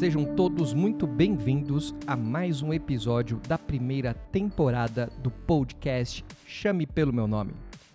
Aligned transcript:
Sejam 0.00 0.24
todos 0.34 0.72
muito 0.72 1.06
bem-vindos 1.06 1.94
a 2.06 2.16
mais 2.16 2.62
um 2.62 2.72
episódio 2.72 3.38
da 3.46 3.58
primeira 3.58 4.14
temporada 4.14 5.12
do 5.22 5.30
podcast 5.30 6.24
Chame 6.46 6.86
pelo 6.86 7.12
meu 7.12 7.26
nome. 7.26 7.52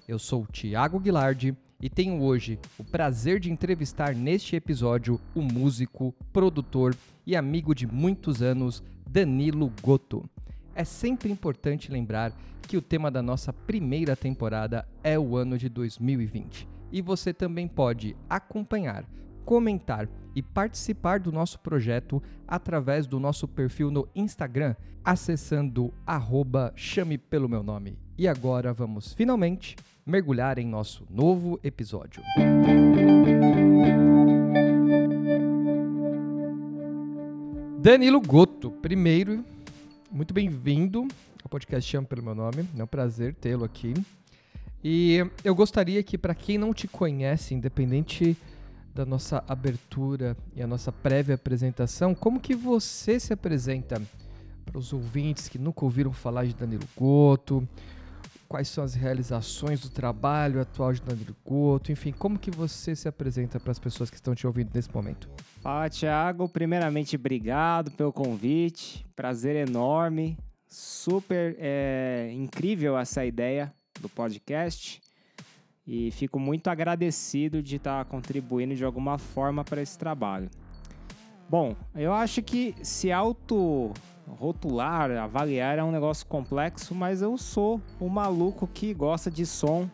Eu 0.08 0.20
sou 0.20 0.44
o 0.44 0.46
Thiago 0.46 1.00
Guilardi 1.00 1.58
e 1.82 1.90
tenho 1.90 2.22
hoje 2.22 2.60
o 2.78 2.84
prazer 2.84 3.40
de 3.40 3.52
entrevistar 3.52 4.14
neste 4.14 4.56
episódio 4.56 5.20
o 5.34 5.42
músico, 5.42 6.14
produtor 6.32 6.96
e 7.26 7.36
amigo 7.36 7.74
de 7.74 7.88
muitos 7.88 8.40
anos, 8.44 8.84
Danilo 9.10 9.74
Goto. 9.82 10.30
É 10.76 10.84
sempre 10.84 11.32
importante 11.32 11.92
lembrar 11.92 12.32
que 12.68 12.78
o 12.78 12.84
tema 12.84 13.10
da 13.10 13.24
nossa 13.24 13.52
primeira 13.52 14.16
temporada 14.16 14.88
é 15.04 15.18
o 15.18 15.36
ano 15.36 15.58
de 15.58 15.70
2020 15.70 16.68
e 16.92 17.02
você 17.02 17.34
também 17.34 17.68
pode 17.68 18.16
acompanhar, 18.30 19.06
comentar 19.46 20.10
e 20.36 20.42
participar 20.42 21.20
do 21.20 21.32
nosso 21.32 21.60
projeto 21.60 22.22
através 22.48 23.08
do 23.08 23.20
nosso 23.20 23.48
perfil 23.48 23.90
no 23.92 24.08
Instagram, 24.16 24.76
acessando 25.04 25.94
arroba 26.06 26.74
chame 26.76 27.18
pelo 27.18 27.48
meu 27.48 27.64
nome. 27.64 27.98
E 28.18 28.28
agora 28.28 28.74
vamos 28.74 29.14
finalmente 29.14 29.76
mergulhar 30.06 30.58
em 30.58 30.66
nosso 30.66 31.06
novo 31.10 31.60
episódio. 31.64 32.22
Danilo 37.80 38.20
Goto, 38.20 38.72
primeiro, 38.72 39.46
muito 40.12 40.34
bem-vindo 40.34 41.08
ao 41.44 41.50
podcast 41.50 41.90
Chame 41.90 42.08
pelo 42.08 42.24
meu 42.24 42.34
nome. 42.34 42.68
É 42.78 42.84
um 42.84 42.88
prazer 42.88 43.36
tê-lo 43.36 43.64
aqui. 43.64 43.94
E 44.84 45.20
eu 45.44 45.54
gostaria 45.54 46.02
que, 46.04 46.18
para 46.18 46.34
quem 46.34 46.58
não 46.58 46.74
te 46.74 46.88
conhece, 46.88 47.54
independente 47.54 48.36
da 48.96 49.06
nossa 49.06 49.44
abertura 49.46 50.38
e 50.56 50.64
a 50.64 50.68
nossa 50.68 50.90
prévia 50.90 51.36
apresentação, 51.36 52.16
como 52.16 52.40
que 52.40 52.56
você 52.56 53.20
se 53.20 53.34
apresenta 53.34 54.02
para 54.66 54.80
os 54.80 54.94
ouvintes 54.94 55.50
que 55.50 55.60
nunca 55.60 55.84
ouviram 55.84 56.14
falar 56.14 56.46
de 56.46 56.56
Danilo 56.56 56.88
Goto? 56.96 57.68
Quais 58.48 58.70
são 58.70 58.84
as 58.86 58.94
realizações 58.94 59.82
do 59.82 59.90
trabalho 59.90 60.62
atual 60.62 60.94
de 60.94 61.02
Danilo 61.02 61.36
Goto? 61.44 61.92
Enfim, 61.92 62.14
como 62.14 62.40
que 62.40 62.50
você 62.50 62.96
se 62.96 63.08
apresenta 63.08 63.60
para 63.60 63.72
as 63.72 63.80
pessoas 63.80 64.10
que 64.10 64.16
estão 64.16 64.34
te 64.34 64.48
ouvindo 64.48 64.72
nesse 64.74 64.94
momento? 64.94 65.28
Fala, 65.62 65.90
Thiago. 65.90 66.48
Primeiramente, 66.48 67.18
obrigado 67.18 67.92
pelo 67.92 68.14
convite. 68.14 69.06
Prazer 69.14 69.68
enorme. 69.68 70.38
Super 70.70 71.58
é, 71.60 72.32
incrível 72.34 72.98
essa 72.98 73.26
ideia 73.26 73.74
do 74.00 74.08
podcast 74.08 75.02
e 75.88 76.10
fico 76.12 76.40
muito 76.40 76.70
agradecido 76.70 77.62
de 77.62 77.76
estar 77.76 78.04
contribuindo 78.06 78.76
de 78.76 78.84
alguma 78.84 79.18
forma 79.18 79.64
para 79.64 79.82
esse 79.82 79.98
trabalho. 79.98 80.50
Bom, 81.48 81.76
eu 81.94 82.12
acho 82.12 82.42
que 82.42 82.74
se 82.82 83.12
auto-rotular, 83.12 85.12
avaliar 85.12 85.78
é 85.78 85.84
um 85.84 85.92
negócio 85.92 86.26
complexo, 86.26 86.96
mas 86.96 87.22
eu 87.22 87.38
sou 87.38 87.80
o 88.00 88.10
maluco 88.10 88.68
que 88.68 88.94
gosta 88.94 89.30
de 89.30 89.46
som. 89.46 89.88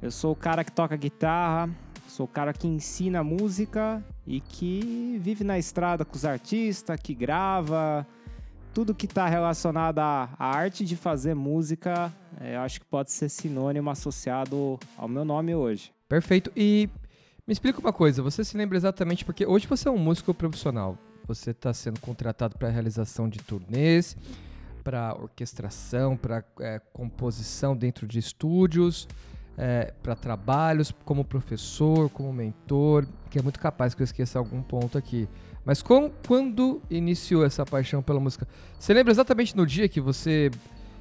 Eu 0.00 0.10
sou 0.10 0.32
o 0.32 0.36
cara 0.36 0.64
que 0.64 0.72
toca 0.72 0.96
guitarra, 0.96 1.68
sou 2.06 2.24
o 2.24 2.28
cara 2.28 2.54
que 2.54 2.66
ensina 2.66 3.22
música 3.22 4.02
e 4.26 4.40
que 4.40 5.18
vive 5.20 5.44
na 5.44 5.58
estrada 5.58 6.06
com 6.06 6.16
os 6.16 6.24
artistas, 6.24 6.98
que 7.02 7.14
grava, 7.14 8.06
tudo 8.74 8.94
que 8.94 9.06
está 9.06 9.28
relacionado 9.28 9.98
à, 9.98 10.28
arte 10.38 10.84
de 10.84 10.96
fazer 10.96 11.34
música, 11.34 12.12
é, 12.40 12.56
eu 12.56 12.60
acho 12.60 12.80
que 12.80 12.86
pode 12.86 13.10
ser 13.10 13.28
sinônimo 13.28 13.90
associado 13.90 14.78
ao 14.96 15.08
meu 15.08 15.24
nome 15.24 15.54
hoje. 15.54 15.92
Perfeito. 16.08 16.52
E 16.56 16.88
me 17.46 17.52
explica 17.52 17.80
uma 17.80 17.92
coisa, 17.92 18.22
você 18.22 18.44
se 18.44 18.56
lembra 18.56 18.76
exatamente 18.76 19.24
porque 19.24 19.46
hoje 19.46 19.66
você 19.66 19.88
é 19.88 19.90
um 19.90 19.98
músico 19.98 20.32
profissional. 20.32 20.98
Você 21.26 21.50
está 21.50 21.74
sendo 21.74 22.00
contratado 22.00 22.56
para 22.56 22.70
realização 22.70 23.28
de 23.28 23.38
turnês, 23.38 24.16
para 24.82 25.14
orquestração, 25.14 26.16
para 26.16 26.42
é, 26.60 26.80
composição 26.92 27.76
dentro 27.76 28.06
de 28.06 28.18
estúdios, 28.18 29.06
é, 29.58 29.92
para 30.02 30.14
trabalhos 30.14 30.94
como 31.04 31.24
professor, 31.24 32.08
como 32.08 32.32
mentor, 32.32 33.06
que 33.28 33.38
é 33.38 33.42
muito 33.42 33.58
capaz 33.58 33.94
que 33.94 34.00
eu 34.00 34.04
esqueça 34.04 34.38
algum 34.38 34.62
ponto 34.62 34.96
aqui. 34.96 35.28
Mas 35.68 35.82
com, 35.82 36.10
quando 36.26 36.80
iniciou 36.88 37.44
essa 37.44 37.66
paixão 37.66 38.02
pela 38.02 38.18
música? 38.18 38.48
Você 38.78 38.94
lembra 38.94 39.12
exatamente 39.12 39.54
no 39.54 39.66
dia 39.66 39.86
que 39.86 40.00
você 40.00 40.50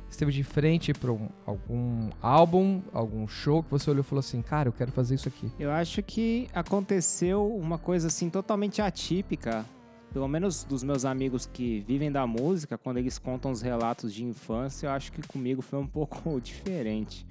esteve 0.10 0.30
de 0.30 0.44
frente 0.44 0.94
para 0.94 1.10
um, 1.10 1.30
algum 1.46 2.10
álbum, 2.22 2.82
algum 2.92 3.26
show 3.30 3.64
que 3.64 3.72
você 3.72 3.90
olhou 3.90 4.02
e 4.02 4.04
falou 4.04 4.20
assim, 4.20 4.42
cara, 4.42 4.68
eu 4.68 4.74
quero 4.74 4.92
fazer 4.92 5.16
isso 5.16 5.30
aqui? 5.30 5.50
Eu 5.58 5.72
acho 5.72 6.04
que 6.04 6.50
aconteceu 6.54 7.48
uma 7.56 7.78
coisa 7.78 8.08
assim 8.08 8.30
totalmente 8.30 8.82
atípica. 8.82 9.66
Pelo 10.12 10.28
menos 10.28 10.66
dos 10.66 10.84
meus 10.84 11.06
amigos 11.06 11.46
que 11.46 11.80
vivem 11.88 12.12
da 12.12 12.28
música, 12.28 12.78
quando 12.78 12.98
eles 12.98 13.18
contam 13.18 13.52
os 13.52 13.62
relatos 13.62 14.14
de 14.14 14.26
infância, 14.26 14.88
eu 14.88 14.92
acho 14.92 15.14
que 15.14 15.26
comigo 15.26 15.62
foi 15.62 15.80
um 15.80 15.88
pouco 15.88 16.42
diferente. 16.42 17.26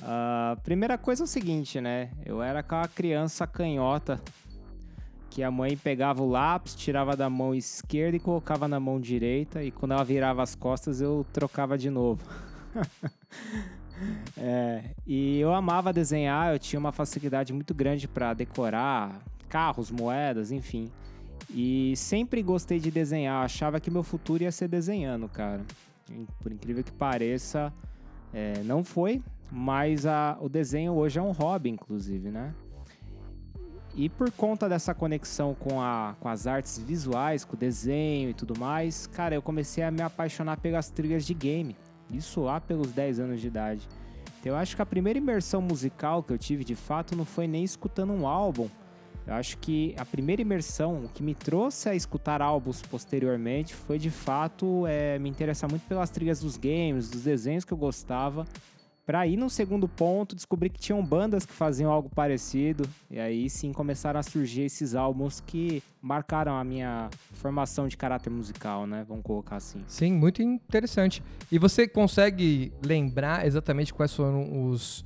Uh, 0.00 0.58
primeira 0.62 0.96
coisa 0.96 1.24
é 1.24 1.26
o 1.26 1.26
seguinte, 1.26 1.82
né? 1.82 2.12
Eu 2.24 2.42
era 2.42 2.60
aquela 2.60 2.88
criança 2.88 3.46
canhota 3.46 4.18
que 5.36 5.42
a 5.42 5.50
mãe 5.50 5.76
pegava 5.76 6.22
o 6.22 6.26
lápis, 6.30 6.74
tirava 6.74 7.14
da 7.14 7.28
mão 7.28 7.54
esquerda 7.54 8.16
e 8.16 8.18
colocava 8.18 8.66
na 8.66 8.80
mão 8.80 8.98
direita, 8.98 9.62
e 9.62 9.70
quando 9.70 9.92
ela 9.92 10.02
virava 10.02 10.42
as 10.42 10.54
costas 10.54 11.02
eu 11.02 11.26
trocava 11.30 11.76
de 11.76 11.90
novo. 11.90 12.24
é, 14.34 14.82
e 15.06 15.38
eu 15.38 15.52
amava 15.52 15.92
desenhar, 15.92 16.54
eu 16.54 16.58
tinha 16.58 16.80
uma 16.80 16.90
facilidade 16.90 17.52
muito 17.52 17.74
grande 17.74 18.08
para 18.08 18.32
decorar 18.32 19.20
carros, 19.46 19.90
moedas, 19.90 20.50
enfim. 20.50 20.90
E 21.50 21.92
sempre 21.96 22.42
gostei 22.42 22.80
de 22.80 22.90
desenhar, 22.90 23.44
achava 23.44 23.78
que 23.78 23.90
meu 23.90 24.02
futuro 24.02 24.42
ia 24.42 24.50
ser 24.50 24.68
desenhando, 24.68 25.28
cara. 25.28 25.60
Por 26.40 26.50
incrível 26.50 26.82
que 26.82 26.92
pareça, 26.92 27.70
é, 28.32 28.62
não 28.62 28.82
foi, 28.82 29.22
mas 29.52 30.06
a, 30.06 30.38
o 30.40 30.48
desenho 30.48 30.94
hoje 30.94 31.18
é 31.18 31.22
um 31.22 31.32
hobby, 31.32 31.68
inclusive, 31.68 32.30
né? 32.30 32.54
E 33.96 34.10
por 34.10 34.30
conta 34.30 34.68
dessa 34.68 34.94
conexão 34.94 35.54
com, 35.54 35.80
a, 35.80 36.14
com 36.20 36.28
as 36.28 36.46
artes 36.46 36.78
visuais, 36.78 37.46
com 37.46 37.56
o 37.56 37.58
desenho 37.58 38.28
e 38.28 38.34
tudo 38.34 38.58
mais, 38.60 39.06
cara, 39.06 39.34
eu 39.34 39.40
comecei 39.40 39.82
a 39.82 39.90
me 39.90 40.02
apaixonar 40.02 40.58
pelas 40.58 40.90
trilhas 40.90 41.24
de 41.24 41.32
game. 41.32 41.74
Isso 42.10 42.42
lá 42.42 42.60
pelos 42.60 42.92
10 42.92 43.20
anos 43.20 43.40
de 43.40 43.46
idade. 43.46 43.88
Então 44.38 44.52
eu 44.52 44.56
acho 44.56 44.76
que 44.76 44.82
a 44.82 44.86
primeira 44.86 45.18
imersão 45.18 45.62
musical 45.62 46.22
que 46.22 46.30
eu 46.30 46.36
tive 46.36 46.62
de 46.62 46.74
fato 46.74 47.16
não 47.16 47.24
foi 47.24 47.46
nem 47.46 47.64
escutando 47.64 48.12
um 48.12 48.26
álbum. 48.26 48.68
Eu 49.26 49.32
acho 49.32 49.56
que 49.58 49.94
a 49.98 50.04
primeira 50.04 50.42
imersão, 50.42 51.08
que 51.14 51.22
me 51.22 51.34
trouxe 51.34 51.88
a 51.88 51.94
escutar 51.94 52.42
álbuns 52.42 52.82
posteriormente, 52.82 53.74
foi 53.74 53.98
de 53.98 54.10
fato 54.10 54.86
é, 54.86 55.18
me 55.18 55.30
interessar 55.30 55.70
muito 55.70 55.84
pelas 55.88 56.10
trilhas 56.10 56.40
dos 56.40 56.58
games, 56.58 57.08
dos 57.08 57.22
desenhos 57.22 57.64
que 57.64 57.72
eu 57.72 57.78
gostava 57.78 58.46
para 59.06 59.24
ir 59.24 59.36
no 59.36 59.48
segundo 59.48 59.86
ponto, 59.86 60.34
descobri 60.34 60.68
que 60.68 60.80
tinham 60.80 61.02
bandas 61.02 61.46
que 61.46 61.52
faziam 61.52 61.92
algo 61.92 62.10
parecido. 62.10 62.88
E 63.08 63.20
aí 63.20 63.48
sim 63.48 63.72
começaram 63.72 64.18
a 64.18 64.22
surgir 64.22 64.62
esses 64.62 64.96
álbuns 64.96 65.40
que 65.40 65.80
marcaram 66.02 66.56
a 66.56 66.64
minha 66.64 67.08
formação 67.34 67.86
de 67.86 67.96
caráter 67.96 68.30
musical, 68.30 68.84
né? 68.84 69.04
Vamos 69.08 69.22
colocar 69.22 69.56
assim. 69.56 69.80
Sim, 69.86 70.12
muito 70.12 70.42
interessante. 70.42 71.22
E 71.52 71.58
você 71.58 71.86
consegue 71.86 72.72
lembrar 72.84 73.46
exatamente 73.46 73.94
quais 73.94 74.12
foram 74.12 74.68
os 74.68 75.04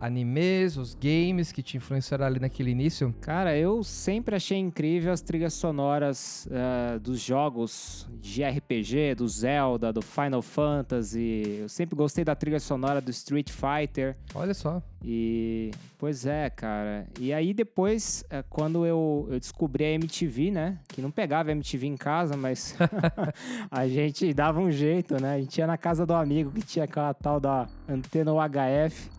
animes, 0.00 0.76
os 0.76 0.94
games 0.94 1.52
que 1.52 1.62
te 1.62 1.76
influenciaram 1.76 2.24
ali 2.24 2.40
naquele 2.40 2.70
início? 2.70 3.14
Cara, 3.20 3.56
eu 3.56 3.82
sempre 3.82 4.36
achei 4.36 4.58
incrível 4.58 5.12
as 5.12 5.20
trilhas 5.20 5.54
sonoras 5.54 6.46
uh, 6.46 6.98
dos 7.00 7.20
jogos 7.20 8.08
de 8.20 8.42
RPG, 8.44 9.16
do 9.16 9.28
Zelda, 9.28 9.92
do 9.92 10.02
Final 10.02 10.42
Fantasy. 10.42 11.58
Eu 11.60 11.68
sempre 11.68 11.96
gostei 11.96 12.24
da 12.24 12.34
trilha 12.34 12.60
sonora 12.60 13.00
do 13.00 13.10
Street 13.10 13.50
Fighter. 13.50 14.16
Olha 14.34 14.54
só. 14.54 14.82
E, 15.04 15.70
pois 15.96 16.26
é, 16.26 16.50
cara. 16.50 17.06
E 17.20 17.32
aí 17.32 17.54
depois, 17.54 18.24
uh, 18.26 18.44
quando 18.48 18.84
eu, 18.84 19.28
eu 19.30 19.38
descobri 19.38 19.84
a 19.84 19.90
MTV, 19.90 20.50
né? 20.50 20.78
Que 20.88 21.00
não 21.00 21.10
pegava 21.10 21.50
a 21.50 21.52
MTV 21.52 21.86
em 21.86 21.96
casa, 21.96 22.36
mas 22.36 22.76
a 23.70 23.86
gente 23.86 24.32
dava 24.34 24.60
um 24.60 24.70
jeito, 24.70 25.20
né? 25.20 25.34
A 25.34 25.40
gente 25.40 25.58
ia 25.58 25.66
na 25.66 25.78
casa 25.78 26.04
do 26.04 26.14
amigo 26.14 26.50
que 26.50 26.62
tinha 26.62 26.84
aquela 26.84 27.14
tal 27.14 27.38
da 27.38 27.68
antena 27.88 28.32
UHF. 28.32 29.17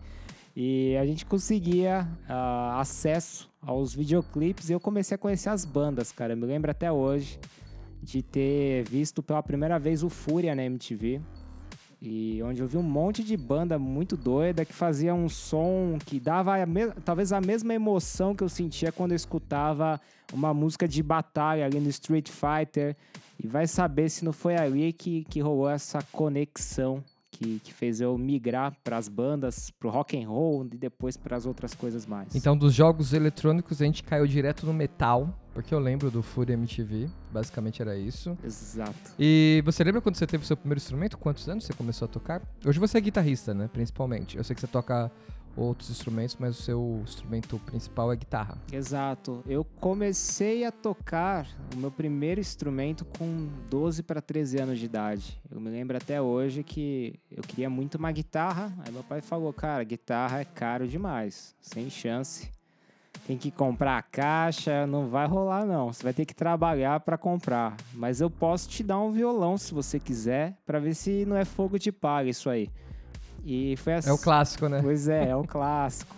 E 0.54 0.96
a 0.96 1.06
gente 1.06 1.24
conseguia 1.24 2.08
uh, 2.28 2.78
acesso 2.78 3.48
aos 3.62 3.94
videoclipes 3.94 4.68
e 4.68 4.72
eu 4.72 4.80
comecei 4.80 5.14
a 5.14 5.18
conhecer 5.18 5.48
as 5.48 5.64
bandas, 5.64 6.10
cara. 6.10 6.32
Eu 6.32 6.36
me 6.36 6.46
lembro 6.46 6.70
até 6.70 6.90
hoje 6.90 7.38
de 8.02 8.22
ter 8.22 8.84
visto 8.84 9.22
pela 9.22 9.42
primeira 9.42 9.78
vez 9.78 10.02
o 10.02 10.08
Fúria 10.08 10.54
na 10.54 10.64
MTV. 10.64 11.20
E 12.02 12.42
onde 12.42 12.62
eu 12.62 12.66
vi 12.66 12.78
um 12.78 12.82
monte 12.82 13.22
de 13.22 13.36
banda 13.36 13.78
muito 13.78 14.16
doida 14.16 14.64
que 14.64 14.72
fazia 14.72 15.14
um 15.14 15.28
som 15.28 15.98
que 16.04 16.18
dava 16.18 16.54
a 16.54 16.66
talvez 17.04 17.30
a 17.30 17.42
mesma 17.42 17.74
emoção 17.74 18.34
que 18.34 18.42
eu 18.42 18.48
sentia 18.48 18.90
quando 18.90 19.12
eu 19.12 19.16
escutava 19.16 20.00
uma 20.32 20.54
música 20.54 20.88
de 20.88 21.02
batalha 21.02 21.66
ali 21.66 21.78
no 21.78 21.90
Street 21.90 22.30
Fighter. 22.30 22.96
E 23.42 23.46
vai 23.46 23.66
saber 23.66 24.08
se 24.08 24.24
não 24.24 24.32
foi 24.32 24.56
ali 24.56 24.92
que, 24.92 25.24
que 25.24 25.40
rolou 25.40 25.68
essa 25.68 26.02
conexão 26.10 27.04
que, 27.40 27.58
que 27.60 27.72
fez 27.72 28.02
eu 28.02 28.16
migrar 28.18 28.76
para 28.84 28.98
as 28.98 29.08
bandas, 29.08 29.70
pro 29.70 29.88
rock 29.88 30.22
and 30.22 30.28
roll 30.28 30.66
e 30.66 30.76
depois 30.76 31.16
para 31.16 31.36
as 31.36 31.46
outras 31.46 31.74
coisas 31.74 32.04
mais. 32.04 32.34
Então, 32.34 32.54
dos 32.56 32.74
jogos 32.74 33.14
eletrônicos, 33.14 33.80
a 33.80 33.86
gente 33.86 34.02
caiu 34.02 34.26
direto 34.26 34.66
no 34.66 34.74
metal, 34.74 35.34
porque 35.54 35.74
eu 35.74 35.78
lembro 35.78 36.10
do 36.10 36.22
Fury 36.22 36.52
MTV, 36.52 37.08
basicamente 37.32 37.80
era 37.80 37.96
isso. 37.96 38.36
Exato. 38.44 39.14
E 39.18 39.62
você 39.64 39.82
lembra 39.82 40.02
quando 40.02 40.16
você 40.16 40.26
teve 40.26 40.44
o 40.44 40.46
seu 40.46 40.56
primeiro 40.56 40.78
instrumento? 40.78 41.16
Quantos 41.16 41.48
anos 41.48 41.64
você 41.64 41.72
começou 41.72 42.04
a 42.04 42.08
tocar? 42.08 42.42
Hoje 42.64 42.78
você 42.78 42.98
é 42.98 43.00
guitarrista, 43.00 43.54
né? 43.54 43.70
Principalmente. 43.72 44.36
Eu 44.36 44.44
sei 44.44 44.54
que 44.54 44.60
você 44.60 44.66
toca 44.66 45.10
outros 45.56 45.90
instrumentos, 45.90 46.36
mas 46.38 46.58
o 46.58 46.62
seu 46.62 47.00
instrumento 47.04 47.58
principal 47.60 48.12
é 48.12 48.16
guitarra. 48.16 48.56
Exato. 48.72 49.42
Eu 49.46 49.64
comecei 49.80 50.64
a 50.64 50.72
tocar 50.72 51.46
o 51.74 51.78
meu 51.78 51.90
primeiro 51.90 52.40
instrumento 52.40 53.04
com 53.04 53.48
12 53.68 54.02
para 54.02 54.20
13 54.20 54.58
anos 54.58 54.78
de 54.78 54.84
idade. 54.84 55.40
Eu 55.50 55.60
me 55.60 55.70
lembro 55.70 55.96
até 55.96 56.20
hoje 56.20 56.62
que 56.62 57.18
eu 57.30 57.42
queria 57.42 57.68
muito 57.68 57.96
uma 57.96 58.12
guitarra. 58.12 58.72
Aí 58.84 58.92
meu 58.92 59.02
pai 59.02 59.20
falou: 59.20 59.52
Cara, 59.52 59.82
guitarra 59.84 60.40
é 60.40 60.44
caro 60.44 60.86
demais, 60.86 61.54
sem 61.60 61.90
chance. 61.90 62.50
Tem 63.26 63.36
que 63.36 63.50
comprar 63.50 63.98
a 63.98 64.02
caixa, 64.02 64.86
não 64.86 65.08
vai 65.08 65.26
rolar 65.26 65.64
não. 65.64 65.92
Você 65.92 66.02
vai 66.02 66.12
ter 66.12 66.24
que 66.24 66.34
trabalhar 66.34 67.00
para 67.00 67.18
comprar. 67.18 67.76
Mas 67.92 68.20
eu 68.20 68.30
posso 68.30 68.68
te 68.68 68.82
dar 68.82 68.98
um 69.00 69.12
violão 69.12 69.58
se 69.58 69.74
você 69.74 70.00
quiser, 70.00 70.56
para 70.66 70.80
ver 70.80 70.94
se 70.94 71.24
não 71.26 71.36
é 71.36 71.44
fogo 71.44 71.78
de 71.78 71.92
palha 71.92 72.30
isso 72.30 72.48
aí. 72.48 72.68
E 73.44 73.76
foi 73.76 73.94
assim. 73.94 74.10
É 74.10 74.12
o 74.12 74.18
clássico, 74.18 74.68
né? 74.68 74.80
Pois 74.82 75.08
é, 75.08 75.30
é 75.30 75.36
o 75.36 75.44
clássico. 75.46 76.14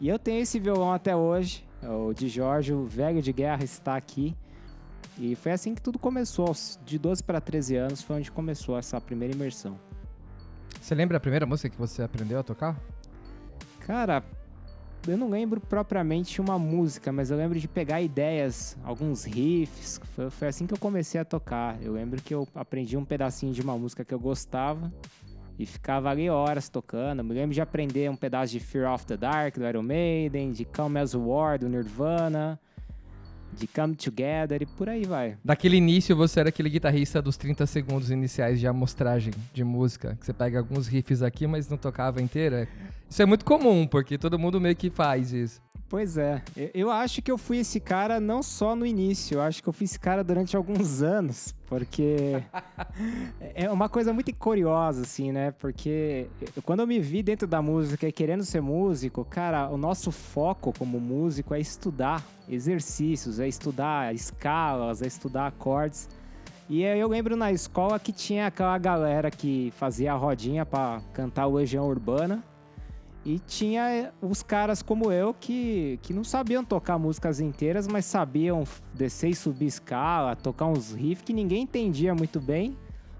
E 0.00 0.08
eu 0.08 0.18
tenho 0.18 0.40
esse 0.40 0.58
violão 0.58 0.92
até 0.92 1.14
hoje. 1.14 1.64
O 1.82 2.12
de 2.12 2.28
Jorge, 2.28 2.72
o 2.72 2.84
velho 2.84 3.20
de 3.20 3.32
guerra, 3.32 3.64
está 3.64 3.96
aqui. 3.96 4.36
E 5.18 5.34
foi 5.34 5.52
assim 5.52 5.74
que 5.74 5.82
tudo 5.82 5.98
começou. 5.98 6.52
De 6.84 6.98
12 6.98 7.22
para 7.22 7.40
13 7.40 7.76
anos 7.76 8.02
foi 8.02 8.16
onde 8.16 8.30
começou 8.30 8.78
essa 8.78 9.00
primeira 9.00 9.34
imersão. 9.34 9.78
Você 10.80 10.94
lembra 10.94 11.16
a 11.16 11.20
primeira 11.20 11.46
música 11.46 11.68
que 11.68 11.78
você 11.78 12.02
aprendeu 12.02 12.38
a 12.38 12.42
tocar? 12.42 12.80
Cara, 13.80 14.24
eu 15.06 15.16
não 15.16 15.28
lembro 15.28 15.60
propriamente 15.60 16.40
uma 16.40 16.58
música, 16.58 17.12
mas 17.12 17.30
eu 17.30 17.36
lembro 17.36 17.58
de 17.58 17.68
pegar 17.68 18.00
ideias, 18.00 18.76
alguns 18.84 19.24
riffs. 19.24 20.00
Foi, 20.14 20.30
foi 20.30 20.48
assim 20.48 20.66
que 20.66 20.74
eu 20.74 20.78
comecei 20.78 21.20
a 21.20 21.24
tocar. 21.24 21.80
Eu 21.82 21.92
lembro 21.92 22.22
que 22.22 22.32
eu 22.34 22.48
aprendi 22.54 22.96
um 22.96 23.04
pedacinho 23.04 23.52
de 23.52 23.60
uma 23.60 23.76
música 23.76 24.04
que 24.04 24.14
eu 24.14 24.18
gostava 24.18 24.92
e 25.58 25.66
ficava 25.66 26.10
ali 26.10 26.28
horas 26.28 26.68
tocando. 26.68 27.22
Me 27.22 27.34
lembro 27.34 27.54
de 27.54 27.60
aprender 27.60 28.10
um 28.10 28.16
pedaço 28.16 28.52
de 28.52 28.60
Fear 28.60 28.92
of 28.92 29.06
the 29.06 29.16
Dark 29.16 29.56
do 29.56 29.66
Iron 29.66 29.82
Maiden, 29.82 30.52
de 30.52 30.64
Come 30.64 30.98
As 30.98 31.14
War 31.14 31.58
do 31.58 31.68
Nirvana, 31.68 32.58
de 33.52 33.66
Come 33.66 33.94
Together 33.94 34.62
e 34.62 34.66
por 34.66 34.88
aí 34.88 35.04
vai. 35.04 35.36
Daquele 35.44 35.76
início 35.76 36.16
você 36.16 36.40
era 36.40 36.48
aquele 36.48 36.70
guitarrista 36.70 37.20
dos 37.20 37.36
30 37.36 37.66
segundos 37.66 38.10
iniciais 38.10 38.58
de 38.58 38.66
amostragem 38.66 39.32
de 39.52 39.62
música, 39.62 40.16
que 40.18 40.26
você 40.26 40.32
pega 40.32 40.58
alguns 40.58 40.86
riffs 40.86 41.22
aqui, 41.22 41.46
mas 41.46 41.68
não 41.68 41.76
tocava 41.76 42.20
inteira. 42.22 42.68
Isso 43.12 43.20
é 43.20 43.26
muito 43.26 43.44
comum, 43.44 43.86
porque 43.86 44.16
todo 44.16 44.38
mundo 44.38 44.58
meio 44.58 44.74
que 44.74 44.88
faz 44.88 45.34
isso. 45.34 45.60
Pois 45.86 46.16
é. 46.16 46.42
Eu 46.72 46.90
acho 46.90 47.20
que 47.20 47.30
eu 47.30 47.36
fui 47.36 47.58
esse 47.58 47.78
cara 47.78 48.18
não 48.18 48.42
só 48.42 48.74
no 48.74 48.86
início, 48.86 49.34
eu 49.34 49.42
acho 49.42 49.62
que 49.62 49.68
eu 49.68 49.72
fui 49.74 49.84
esse 49.84 50.00
cara 50.00 50.24
durante 50.24 50.56
alguns 50.56 51.02
anos, 51.04 51.54
porque 51.66 52.42
é 53.54 53.70
uma 53.70 53.90
coisa 53.90 54.14
muito 54.14 54.34
curiosa, 54.34 55.02
assim, 55.02 55.30
né? 55.30 55.50
Porque 55.50 56.26
quando 56.64 56.80
eu 56.80 56.86
me 56.86 56.98
vi 57.00 57.22
dentro 57.22 57.46
da 57.46 57.60
música 57.60 58.08
e 58.08 58.12
querendo 58.12 58.44
ser 58.44 58.62
músico, 58.62 59.26
cara, 59.26 59.68
o 59.68 59.76
nosso 59.76 60.10
foco 60.10 60.72
como 60.72 60.98
músico 60.98 61.52
é 61.52 61.60
estudar 61.60 62.24
exercícios, 62.48 63.38
é 63.38 63.46
estudar 63.46 64.14
escalas, 64.14 65.02
é 65.02 65.06
estudar 65.06 65.48
acordes. 65.48 66.08
E 66.66 66.82
eu 66.82 67.08
lembro 67.08 67.36
na 67.36 67.52
escola 67.52 67.98
que 67.98 68.10
tinha 68.10 68.46
aquela 68.46 68.78
galera 68.78 69.30
que 69.30 69.70
fazia 69.76 70.14
a 70.14 70.16
rodinha 70.16 70.64
para 70.64 71.02
cantar 71.12 71.46
o 71.46 71.56
Legião 71.56 71.86
Urbana. 71.86 72.42
E 73.24 73.38
tinha 73.38 74.12
os 74.20 74.42
caras 74.42 74.82
como 74.82 75.12
eu 75.12 75.32
que, 75.32 75.98
que 76.02 76.12
não 76.12 76.24
sabiam 76.24 76.64
tocar 76.64 76.98
músicas 76.98 77.38
inteiras, 77.38 77.86
mas 77.86 78.04
sabiam 78.04 78.64
descer 78.94 79.30
e 79.30 79.34
subir 79.34 79.66
escala, 79.66 80.34
tocar 80.34 80.66
uns 80.66 80.92
riffs 80.92 81.24
que 81.24 81.32
ninguém 81.32 81.62
entendia 81.62 82.14
muito 82.14 82.40
bem, 82.40 82.76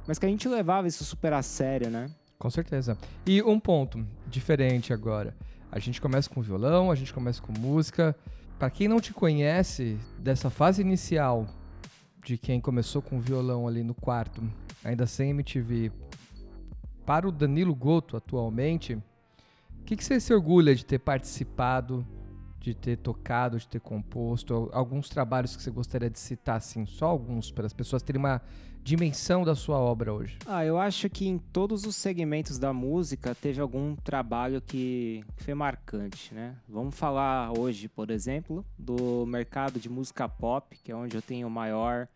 mas 0.06 0.18
que 0.18 0.26
a 0.26 0.28
gente 0.28 0.48
levava 0.48 0.88
isso 0.88 1.04
super 1.04 1.32
a 1.32 1.42
sério, 1.42 1.88
né? 1.88 2.10
Com 2.36 2.50
certeza. 2.50 2.98
E 3.24 3.40
um 3.42 3.60
ponto 3.60 4.04
diferente 4.26 4.92
agora. 4.92 5.36
A 5.70 5.78
gente 5.78 6.00
começa 6.00 6.28
com 6.28 6.42
violão, 6.42 6.90
a 6.90 6.94
gente 6.96 7.14
começa 7.14 7.40
com 7.40 7.52
música. 7.56 8.16
Para 8.58 8.68
quem 8.68 8.88
não 8.88 9.00
te 9.00 9.12
conhece, 9.12 9.96
dessa 10.18 10.50
fase 10.50 10.82
inicial 10.82 11.46
de 12.24 12.36
quem 12.36 12.60
começou 12.60 13.00
com 13.00 13.20
violão 13.20 13.68
ali 13.68 13.84
no 13.84 13.94
quarto, 13.94 14.42
ainda 14.84 15.06
sem 15.06 15.30
MTV, 15.30 15.92
para 17.06 17.28
o 17.28 17.32
Danilo 17.32 17.74
Goto 17.74 18.16
atualmente, 18.16 18.98
o 19.82 19.84
que, 19.84 19.96
que 19.96 20.04
você 20.04 20.20
se 20.20 20.32
orgulha 20.32 20.74
de 20.74 20.86
ter 20.86 21.00
participado, 21.00 22.06
de 22.60 22.72
ter 22.72 22.96
tocado, 22.96 23.58
de 23.58 23.66
ter 23.66 23.80
composto? 23.80 24.70
Alguns 24.72 25.08
trabalhos 25.08 25.56
que 25.56 25.62
você 25.62 25.72
gostaria 25.72 26.08
de 26.08 26.20
citar, 26.20 26.56
assim, 26.56 26.86
só 26.86 27.06
alguns, 27.06 27.50
para 27.50 27.66
as 27.66 27.72
pessoas 27.72 28.00
terem 28.00 28.20
uma 28.20 28.40
dimensão 28.84 29.44
da 29.44 29.56
sua 29.56 29.78
obra 29.78 30.12
hoje? 30.12 30.38
Ah, 30.46 30.64
eu 30.64 30.78
acho 30.78 31.10
que 31.10 31.26
em 31.26 31.36
todos 31.36 31.84
os 31.84 31.96
segmentos 31.96 32.58
da 32.58 32.72
música 32.72 33.34
teve 33.34 33.60
algum 33.60 33.96
trabalho 33.96 34.60
que 34.60 35.24
foi 35.36 35.52
marcante, 35.52 36.32
né? 36.32 36.56
Vamos 36.68 36.94
falar 36.94 37.56
hoje, 37.58 37.88
por 37.88 38.08
exemplo, 38.08 38.64
do 38.78 39.26
mercado 39.26 39.80
de 39.80 39.88
música 39.88 40.28
pop, 40.28 40.78
que 40.82 40.92
é 40.92 40.96
onde 40.96 41.16
eu 41.16 41.22
tenho 41.22 41.50
maior 41.50 42.08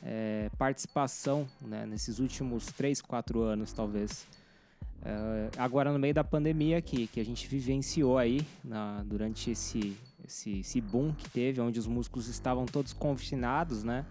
é, 0.00 0.48
participação 0.56 1.46
né, 1.60 1.86
nesses 1.86 2.20
últimos 2.20 2.66
3, 2.66 3.02
4 3.02 3.42
anos, 3.42 3.72
talvez. 3.72 4.26
Uh, 5.00 5.50
agora 5.56 5.90
no 5.90 5.98
meio 5.98 6.12
da 6.12 6.22
pandemia 6.22 6.76
aqui, 6.76 7.06
que 7.06 7.20
a 7.20 7.24
gente 7.24 7.48
vivenciou 7.48 8.18
aí 8.18 8.46
na, 8.62 9.02
durante 9.02 9.50
esse, 9.50 9.96
esse, 10.26 10.60
esse, 10.60 10.80
boom 10.80 11.14
que 11.14 11.28
teve, 11.30 11.58
onde 11.60 11.78
os 11.78 11.86
músicos 11.86 12.28
estavam 12.28 12.66
todos 12.66 12.92
confinados, 12.92 13.82
né? 13.82 14.04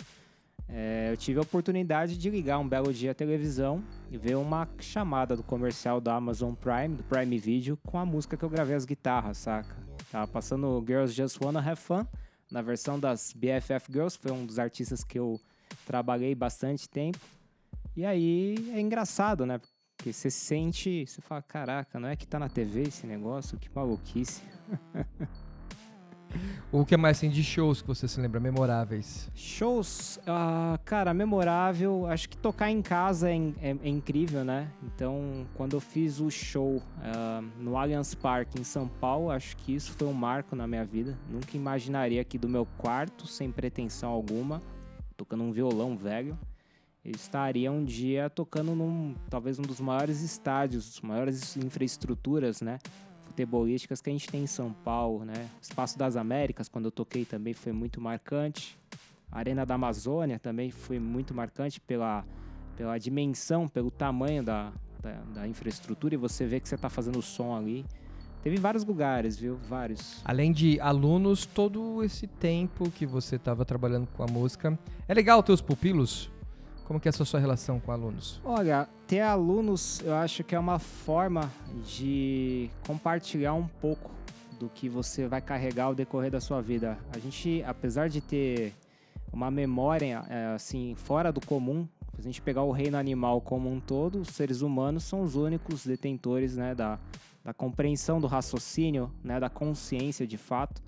É, 0.67 1.09
eu 1.11 1.17
tive 1.17 1.39
a 1.39 1.41
oportunidade 1.41 2.17
de 2.17 2.29
ligar 2.29 2.59
um 2.59 2.67
belo 2.67 2.93
dia 2.93 3.11
a 3.11 3.15
televisão 3.15 3.83
e 4.11 4.17
ver 4.17 4.35
uma 4.35 4.67
chamada 4.79 5.35
do 5.35 5.43
comercial 5.43 5.99
da 5.99 6.15
Amazon 6.15 6.53
Prime, 6.53 6.95
do 6.95 7.03
Prime 7.03 7.37
Video, 7.37 7.77
com 7.87 7.97
a 7.97 8.05
música 8.05 8.37
que 8.37 8.43
eu 8.43 8.49
gravei 8.49 8.75
as 8.75 8.85
guitarras, 8.85 9.37
saca? 9.37 9.75
Tava 10.11 10.27
passando 10.27 10.83
Girls 10.85 11.13
Just 11.13 11.39
Wanna 11.41 11.59
Have 11.59 11.81
Fun, 11.81 12.05
na 12.51 12.61
versão 12.61 12.99
das 12.99 13.33
BFF 13.33 13.91
Girls, 13.91 14.17
foi 14.17 14.31
um 14.31 14.45
dos 14.45 14.57
artistas 14.57 15.03
que 15.03 15.19
eu 15.19 15.39
trabalhei 15.85 16.33
bastante 16.33 16.89
tempo. 16.89 17.19
E 17.95 18.05
aí 18.05 18.55
é 18.73 18.79
engraçado, 18.79 19.45
né? 19.45 19.59
Porque 19.99 20.13
você 20.13 20.31
sente, 20.31 21.05
você 21.05 21.19
fala, 21.19 21.41
caraca, 21.41 21.99
não 21.99 22.07
é 22.07 22.15
que 22.15 22.25
tá 22.25 22.39
na 22.39 22.47
TV 22.47 22.83
esse 22.83 23.05
negócio? 23.05 23.59
Que 23.59 23.69
maluquice. 23.75 24.41
o 26.71 26.85
que 26.85 26.95
mais 26.95 27.19
tem 27.19 27.29
de 27.29 27.43
shows 27.43 27.81
que 27.81 27.87
você 27.89 28.07
se 28.07 28.17
lembra 28.17 28.39
memoráveis? 28.39 29.29
Shows, 29.35 30.17
uh, 30.19 30.79
cara, 30.85 31.13
memorável. 31.13 32.07
Acho 32.07 32.29
que 32.29 32.37
tocar 32.37 32.71
em 32.71 32.81
casa 32.81 33.29
é, 33.29 33.35
é, 33.61 33.77
é, 33.83 33.89
incrível, 33.89 34.45
né? 34.45 34.71
Então, 34.83 35.45
quando 35.53 35.73
eu 35.73 35.81
fiz 35.81 36.21
o 36.21 36.31
show 36.31 36.77
uh, 36.77 37.41
no 37.59 37.75
Allianz 37.75 38.15
Parque 38.15 38.57
em 38.57 38.63
São 38.63 38.87
Paulo, 38.87 39.29
acho 39.29 39.57
que 39.57 39.75
isso 39.75 39.91
foi 39.91 40.07
um 40.07 40.13
marco 40.13 40.55
na 40.55 40.65
minha 40.65 40.85
vida. 40.85 41.19
Nunca 41.29 41.57
imaginaria 41.57 42.23
que 42.23 42.37
do 42.37 42.47
meu 42.47 42.65
quarto, 42.77 43.27
sem 43.27 43.51
pretensão 43.51 44.11
alguma, 44.11 44.61
tocando 45.17 45.43
um 45.43 45.51
violão 45.51 45.97
velho, 45.97 46.39
estaria 47.11 47.71
um 47.71 47.83
dia 47.83 48.29
tocando 48.29 48.75
num, 48.75 49.15
talvez 49.29 49.59
um 49.59 49.63
dos 49.63 49.79
maiores 49.79 50.21
estádios, 50.21 50.99
maiores 51.01 51.57
infraestruturas, 51.57 52.61
né, 52.61 52.79
futebolísticas 53.25 54.01
que 54.01 54.09
a 54.09 54.13
gente 54.13 54.27
tem 54.27 54.43
em 54.43 54.47
São 54.47 54.73
Paulo, 54.73 55.23
né? 55.23 55.49
O 55.59 55.61
Espaço 55.61 55.97
das 55.97 56.15
Américas, 56.15 56.67
quando 56.67 56.85
eu 56.85 56.91
toquei 56.91 57.25
também 57.25 57.53
foi 57.53 57.71
muito 57.71 58.01
marcante. 58.01 58.77
A 59.31 59.39
Arena 59.39 59.65
da 59.65 59.75
Amazônia 59.75 60.39
também 60.39 60.71
foi 60.71 60.99
muito 60.99 61.33
marcante 61.33 61.79
pela, 61.79 62.25
pela 62.75 62.97
dimensão, 62.97 63.67
pelo 63.67 63.91
tamanho 63.91 64.43
da, 64.43 64.73
da, 65.01 65.21
da 65.33 65.47
infraestrutura 65.47 66.15
e 66.15 66.17
você 66.17 66.45
vê 66.45 66.59
que 66.59 66.67
você 66.67 66.75
está 66.75 66.89
fazendo 66.89 67.21
som 67.21 67.55
ali. 67.55 67.85
Teve 68.41 68.57
vários 68.57 68.85
lugares, 68.85 69.37
viu? 69.37 69.57
Vários. 69.67 70.21
Além 70.23 70.51
de 70.51 70.79
alunos, 70.79 71.45
todo 71.45 72.03
esse 72.03 72.25
tempo 72.25 72.89
que 72.89 73.05
você 73.05 73.35
estava 73.35 73.65
trabalhando 73.65 74.07
com 74.07 74.23
a 74.23 74.27
música. 74.27 74.79
É 75.07 75.13
legal 75.13 75.43
ter 75.43 75.51
os 75.51 75.61
pupilos 75.61 76.31
como 76.89 76.99
que 76.99 77.07
é 77.07 77.11
a 77.11 77.13
sua 77.13 77.39
relação 77.39 77.79
com 77.79 77.91
alunos? 77.91 78.41
Olha, 78.43 78.89
ter 79.05 79.19
alunos 79.19 80.01
eu 80.03 80.15
acho 80.15 80.43
que 80.43 80.55
é 80.55 80.59
uma 80.59 80.79
forma 80.79 81.47
de 81.85 82.67
compartilhar 82.87 83.53
um 83.53 83.67
pouco 83.67 84.09
do 84.59 84.67
que 84.69 84.89
você 84.89 85.27
vai 85.27 85.39
carregar 85.39 85.83
ao 85.83 85.93
decorrer 85.93 86.31
da 86.31 86.41
sua 86.41 86.63
vida. 86.63 86.97
A 87.15 87.19
gente, 87.19 87.63
apesar 87.67 88.09
de 88.09 88.21
ter 88.21 88.73
uma 89.31 89.51
memória 89.51 90.25
é, 90.27 90.47
assim 90.55 90.95
fora 90.95 91.31
do 91.31 91.39
comum, 91.39 91.87
se 92.15 92.21
a 92.21 92.23
gente 92.23 92.41
pegar 92.41 92.63
o 92.63 92.71
reino 92.71 92.97
animal 92.97 93.39
como 93.39 93.71
um 93.71 93.79
todo, 93.79 94.21
os 94.21 94.29
seres 94.29 94.61
humanos 94.61 95.03
são 95.03 95.21
os 95.21 95.35
únicos 95.35 95.85
detentores 95.85 96.57
né, 96.57 96.73
da, 96.73 96.97
da 97.45 97.53
compreensão 97.53 98.19
do 98.19 98.25
raciocínio, 98.25 99.11
né, 99.23 99.39
da 99.39 99.47
consciência 99.47 100.25
de 100.25 100.37
fato. 100.39 100.81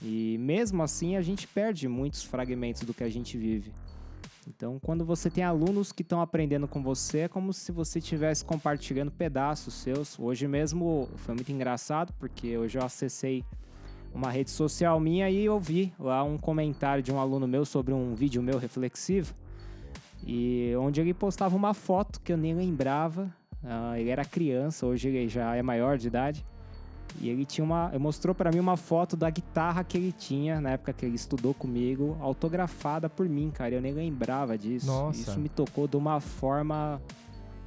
E 0.00 0.38
mesmo 0.38 0.84
assim 0.84 1.16
a 1.16 1.20
gente 1.20 1.48
perde 1.48 1.88
muitos 1.88 2.22
fragmentos 2.22 2.82
do 2.82 2.94
que 2.94 3.02
a 3.02 3.10
gente 3.10 3.36
vive. 3.36 3.72
Então, 4.48 4.78
quando 4.80 5.04
você 5.04 5.30
tem 5.30 5.44
alunos 5.44 5.92
que 5.92 6.02
estão 6.02 6.20
aprendendo 6.20 6.66
com 6.66 6.82
você, 6.82 7.20
é 7.20 7.28
como 7.28 7.52
se 7.52 7.70
você 7.70 7.98
estivesse 7.98 8.44
compartilhando 8.44 9.10
pedaços 9.10 9.74
seus. 9.74 10.18
Hoje 10.18 10.48
mesmo 10.48 11.08
foi 11.16 11.34
muito 11.34 11.52
engraçado, 11.52 12.12
porque 12.18 12.56
hoje 12.58 12.78
eu 12.78 12.84
acessei 12.84 13.44
uma 14.12 14.30
rede 14.30 14.50
social 14.50 14.98
minha 15.00 15.30
e 15.30 15.44
eu 15.44 15.58
vi 15.58 15.92
lá 15.98 16.22
um 16.22 16.36
comentário 16.36 17.02
de 17.02 17.12
um 17.12 17.18
aluno 17.18 17.46
meu 17.46 17.64
sobre 17.64 17.94
um 17.94 18.14
vídeo 18.14 18.42
meu 18.42 18.58
reflexivo. 18.58 19.34
E 20.24 20.72
onde 20.78 21.00
ele 21.00 21.14
postava 21.14 21.56
uma 21.56 21.74
foto 21.74 22.20
que 22.20 22.32
eu 22.32 22.36
nem 22.36 22.54
lembrava. 22.54 23.32
Uh, 23.62 23.96
ele 23.96 24.10
era 24.10 24.24
criança, 24.24 24.86
hoje 24.86 25.08
ele 25.08 25.28
já 25.28 25.54
é 25.54 25.62
maior 25.62 25.96
de 25.96 26.08
idade. 26.08 26.44
E 27.20 27.28
ele 27.28 27.44
tinha 27.44 27.64
uma. 27.64 27.90
Mostrou 27.98 28.34
para 28.34 28.50
mim 28.50 28.58
uma 28.58 28.76
foto 28.76 29.16
da 29.16 29.28
guitarra 29.30 29.84
que 29.84 29.96
ele 29.96 30.12
tinha 30.12 30.60
na 30.60 30.70
época 30.70 30.92
que 30.92 31.04
ele 31.06 31.16
estudou 31.16 31.54
comigo, 31.54 32.16
autografada 32.20 33.08
por 33.08 33.28
mim, 33.28 33.50
cara. 33.50 33.74
Eu 33.74 33.80
nem 33.80 33.92
lembrava 33.92 34.56
disso. 34.58 34.86
Nossa. 34.86 35.20
Isso 35.20 35.40
me 35.40 35.48
tocou 35.48 35.86
de 35.86 35.96
uma 35.96 36.20
forma. 36.20 37.00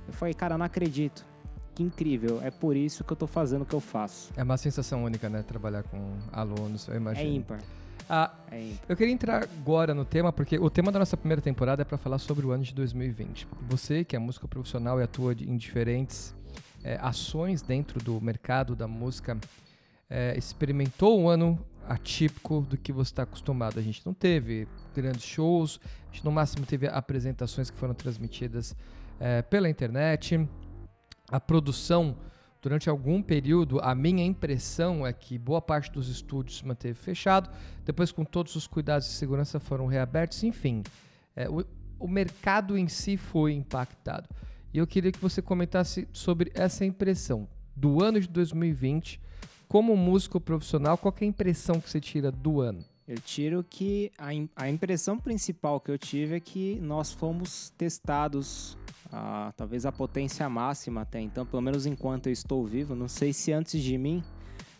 Eu 0.07 0.13
falei, 0.13 0.33
cara, 0.33 0.57
não 0.57 0.65
acredito. 0.65 1.25
Que 1.73 1.83
incrível. 1.83 2.39
É 2.41 2.49
por 2.49 2.75
isso 2.75 3.03
que 3.03 3.11
eu 3.11 3.17
tô 3.17 3.27
fazendo 3.27 3.63
o 3.63 3.65
que 3.65 3.75
eu 3.75 3.81
faço. 3.81 4.31
É 4.37 4.43
uma 4.43 4.57
sensação 4.57 5.03
única, 5.03 5.27
né? 5.29 5.43
Trabalhar 5.43 5.83
com 5.83 6.17
alunos, 6.31 6.87
eu 6.87 6.95
imagino. 6.95 7.27
É 7.29 7.33
ímpar. 7.33 7.59
Ah, 8.09 8.31
É 8.51 8.71
eu 8.87 8.95
queria 8.95 9.13
entrar 9.13 9.43
agora 9.43 9.93
no 9.93 10.05
tema, 10.05 10.31
porque 10.31 10.59
o 10.59 10.69
tema 10.69 10.91
da 10.91 10.99
nossa 10.99 11.17
primeira 11.17 11.41
temporada 11.41 11.81
é 11.81 11.85
para 11.85 11.97
falar 11.97 12.19
sobre 12.19 12.45
o 12.45 12.51
ano 12.51 12.63
de 12.63 12.73
2020. 12.73 13.47
Você, 13.67 14.05
que 14.05 14.15
é 14.15 14.19
músico 14.19 14.47
profissional 14.47 14.99
e 14.99 15.03
atua 15.03 15.33
em 15.33 15.57
diferentes 15.57 16.35
é, 16.85 16.99
ações 17.01 17.63
dentro 17.63 17.99
do 17.99 18.21
mercado 18.21 18.75
da 18.75 18.87
música, 18.87 19.35
é, 20.07 20.37
experimentou 20.37 21.19
um 21.19 21.27
ano 21.27 21.59
atípico 21.87 22.61
do 22.61 22.77
que 22.77 22.93
você 22.93 23.09
está 23.11 23.23
acostumado. 23.23 23.79
A 23.79 23.81
gente 23.81 24.05
não 24.05 24.13
teve 24.13 24.67
grandes 24.93 25.23
shows, 25.23 25.79
a 25.83 26.13
gente 26.13 26.23
no 26.23 26.31
máximo 26.31 26.63
teve 26.63 26.87
apresentações 26.87 27.71
que 27.71 27.77
foram 27.77 27.95
transmitidas 27.95 28.75
é, 29.19 29.41
pela 29.41 29.67
internet. 29.67 30.47
A 31.31 31.39
produção, 31.39 32.15
durante 32.61 32.87
algum 32.87 33.19
período, 33.19 33.79
a 33.81 33.95
minha 33.95 34.23
impressão 34.23 35.07
é 35.07 35.11
que 35.11 35.39
boa 35.39 35.61
parte 35.61 35.91
dos 35.91 36.07
estúdios 36.07 36.59
se 36.59 36.67
manteve 36.67 36.93
fechado, 36.93 37.49
depois, 37.83 38.11
com 38.11 38.23
todos 38.23 38.55
os 38.55 38.67
cuidados 38.67 39.07
de 39.07 39.13
segurança, 39.15 39.59
foram 39.59 39.87
reabertos, 39.87 40.43
enfim. 40.43 40.83
é, 41.35 41.49
o, 41.49 41.65
o 41.97 42.07
mercado 42.07 42.77
em 42.77 42.87
si 42.87 43.17
foi 43.17 43.53
impactado. 43.53 44.29
E 44.75 44.77
eu 44.77 44.85
queria 44.85 45.09
que 45.09 45.21
você 45.21 45.41
comentasse 45.41 46.05
sobre 46.11 46.51
essa 46.53 46.83
impressão 46.83 47.47
do 47.73 48.03
ano 48.03 48.19
de 48.19 48.27
2020 48.27 49.21
como 49.69 49.95
músico 49.95 50.37
profissional. 50.37 50.97
Qual 50.97 51.15
é 51.17 51.23
a 51.23 51.27
impressão 51.29 51.79
que 51.79 51.89
você 51.89 52.01
tira 52.01 52.29
do 52.29 52.59
ano? 52.59 52.83
Eu 53.07 53.17
tiro 53.17 53.63
que 53.63 54.11
a, 54.17 54.31
a 54.53 54.69
impressão 54.69 55.17
principal 55.17 55.79
que 55.79 55.89
eu 55.89 55.97
tive 55.97 56.35
é 56.35 56.39
que 56.41 56.77
nós 56.81 57.13
fomos 57.13 57.69
testados 57.77 58.77
a 59.09 59.53
talvez 59.55 59.85
a 59.85 59.93
potência 59.93 60.49
máxima 60.49 61.03
até 61.03 61.21
então, 61.21 61.45
pelo 61.45 61.61
menos 61.61 61.85
enquanto 61.85 62.27
eu 62.27 62.33
estou 62.33 62.65
vivo. 62.65 62.93
Não 62.95 63.07
sei 63.07 63.31
se 63.31 63.53
antes 63.53 63.81
de 63.81 63.97
mim 63.97 64.21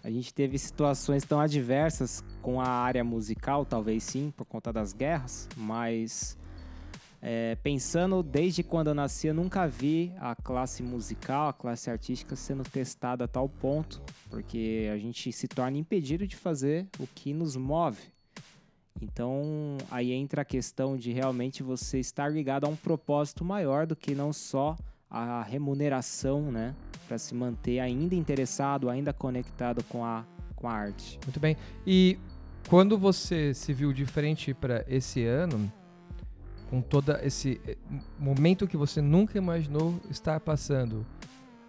a 0.04 0.12
gente 0.12 0.34
teve 0.34 0.58
situações 0.58 1.24
tão 1.24 1.40
adversas 1.40 2.22
com 2.42 2.60
a 2.60 2.68
área 2.68 3.02
musical, 3.02 3.66
talvez 3.66 4.04
sim, 4.04 4.34
por 4.36 4.44
conta 4.44 4.74
das 4.74 4.92
guerras, 4.92 5.48
mas 5.56 6.38
é, 7.28 7.58
pensando 7.64 8.22
desde 8.22 8.62
quando 8.62 8.90
eu 8.90 8.94
nasci, 8.94 9.26
eu 9.26 9.34
nunca 9.34 9.68
vi 9.68 10.14
a 10.20 10.36
classe 10.36 10.84
musical, 10.84 11.50
a 11.50 11.54
classe 11.54 11.90
artística 11.90 12.36
sendo 12.36 12.62
testada 12.62 13.24
a 13.24 13.28
tal 13.28 13.50
ponto, 13.50 14.00
porque 14.30 14.88
a 14.94 14.98
gente 15.00 15.32
se 15.32 15.48
torna 15.48 15.76
impedido 15.76 16.28
de 16.28 16.36
fazer 16.36 16.86
o 17.00 17.08
que 17.08 17.34
nos 17.34 17.56
move. 17.56 17.98
Então, 19.02 19.76
aí 19.90 20.12
entra 20.12 20.44
a 20.44 20.46
questão 20.46 20.96
de 20.96 21.12
realmente 21.12 21.64
você 21.64 22.00
estar 22.00 22.32
ligado 22.32 22.66
a 22.66 22.70
um 22.70 22.76
propósito 22.76 23.44
maior 23.44 23.88
do 23.88 23.96
que 23.96 24.14
não 24.14 24.32
só 24.32 24.78
a 25.10 25.42
remuneração, 25.42 26.52
né? 26.52 26.76
Para 27.08 27.18
se 27.18 27.34
manter 27.34 27.80
ainda 27.80 28.14
interessado, 28.14 28.88
ainda 28.88 29.12
conectado 29.12 29.84
com 29.86 30.06
a, 30.06 30.24
com 30.56 30.70
a 30.70 30.74
arte. 30.74 31.20
Muito 31.26 31.40
bem. 31.40 31.58
E 31.88 32.20
quando 32.70 33.00
você 33.00 33.52
se 33.52 33.74
viu 33.74 33.92
diferente 33.92 34.54
para 34.54 34.86
esse 34.88 35.26
ano, 35.26 35.72
com 36.76 36.82
todo 36.82 37.12
esse 37.24 37.62
eh, 37.66 37.78
momento 38.20 38.68
que 38.68 38.76
você 38.76 39.02
nunca 39.02 39.38
imaginou 39.38 39.98
estar 40.12 40.42
passando, 40.42 41.06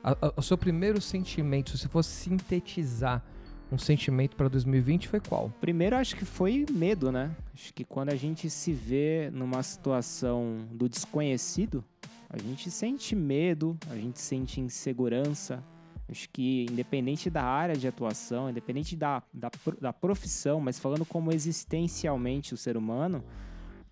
a- 0.03 0.17
a- 0.21 0.33
o 0.37 0.43
seu 0.43 0.59
primeiro 0.59 1.01
sentimento, 1.01 1.79
se 1.79 1.87
fosse 1.87 2.11
sintetizar 2.11 3.23
um 3.71 3.79
sentimento 3.79 4.35
para 4.35 4.49
2020, 4.49 5.07
foi 5.07 5.21
qual? 5.21 5.53
Primeiro, 5.61 5.95
acho 5.95 6.17
que 6.17 6.25
foi 6.25 6.67
medo, 6.73 7.13
né? 7.13 7.31
Acho 7.55 7.73
que 7.73 7.85
quando 7.85 8.09
a 8.11 8.17
gente 8.17 8.51
se 8.51 8.73
vê 8.73 9.31
numa 9.33 9.63
situação 9.63 10.67
do 10.73 10.89
desconhecido, 10.89 11.85
a 12.29 12.37
gente 12.39 12.69
sente 12.69 13.15
medo, 13.15 13.77
a 13.89 13.95
gente 13.95 14.21
sente 14.21 14.61
insegurança. 14.61 15.63
Acho 16.09 16.29
que, 16.31 16.67
independente 16.71 17.31
da 17.31 17.45
área 17.45 17.77
de 17.77 17.87
atuação, 17.87 18.51
independente 18.51 18.97
da, 18.97 19.23
da, 19.33 19.51
da 19.81 19.93
profissão, 19.93 20.61
mas 20.61 20.79
falando 20.81 21.05
como 21.05 21.33
existencialmente 21.33 22.55
o 22.55 22.57
ser 22.57 22.77
humano, 22.77 23.23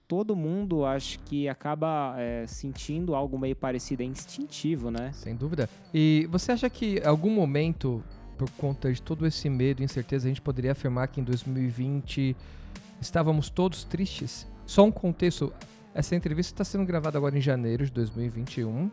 todo 0.06 0.36
mundo 0.36 0.84
acho 0.84 1.18
que 1.20 1.48
acaba 1.48 2.14
é, 2.18 2.46
sentindo 2.46 3.14
algo 3.14 3.38
meio 3.38 3.56
parecido, 3.56 4.02
é 4.02 4.06
instintivo, 4.06 4.90
né? 4.90 5.10
Sem 5.12 5.34
dúvida. 5.34 5.68
E 5.92 6.28
você 6.30 6.52
acha 6.52 6.68
que 6.68 7.00
algum 7.04 7.30
momento, 7.30 8.02
por 8.36 8.50
conta 8.50 8.92
de 8.92 9.00
todo 9.00 9.26
esse 9.26 9.48
medo 9.48 9.80
e 9.80 9.84
incerteza, 9.84 10.26
a 10.26 10.28
gente 10.28 10.42
poderia 10.42 10.72
afirmar 10.72 11.08
que 11.08 11.20
em 11.20 11.24
2020 11.24 12.36
estávamos 13.00 13.48
todos 13.48 13.84
tristes? 13.84 14.46
Só 14.66 14.84
um 14.84 14.90
contexto. 14.90 15.52
Essa 15.94 16.14
entrevista 16.16 16.52
está 16.52 16.64
sendo 16.64 16.84
gravada 16.84 17.16
agora 17.16 17.36
em 17.36 17.40
janeiro 17.40 17.84
de 17.84 17.92
2021. 17.92 18.90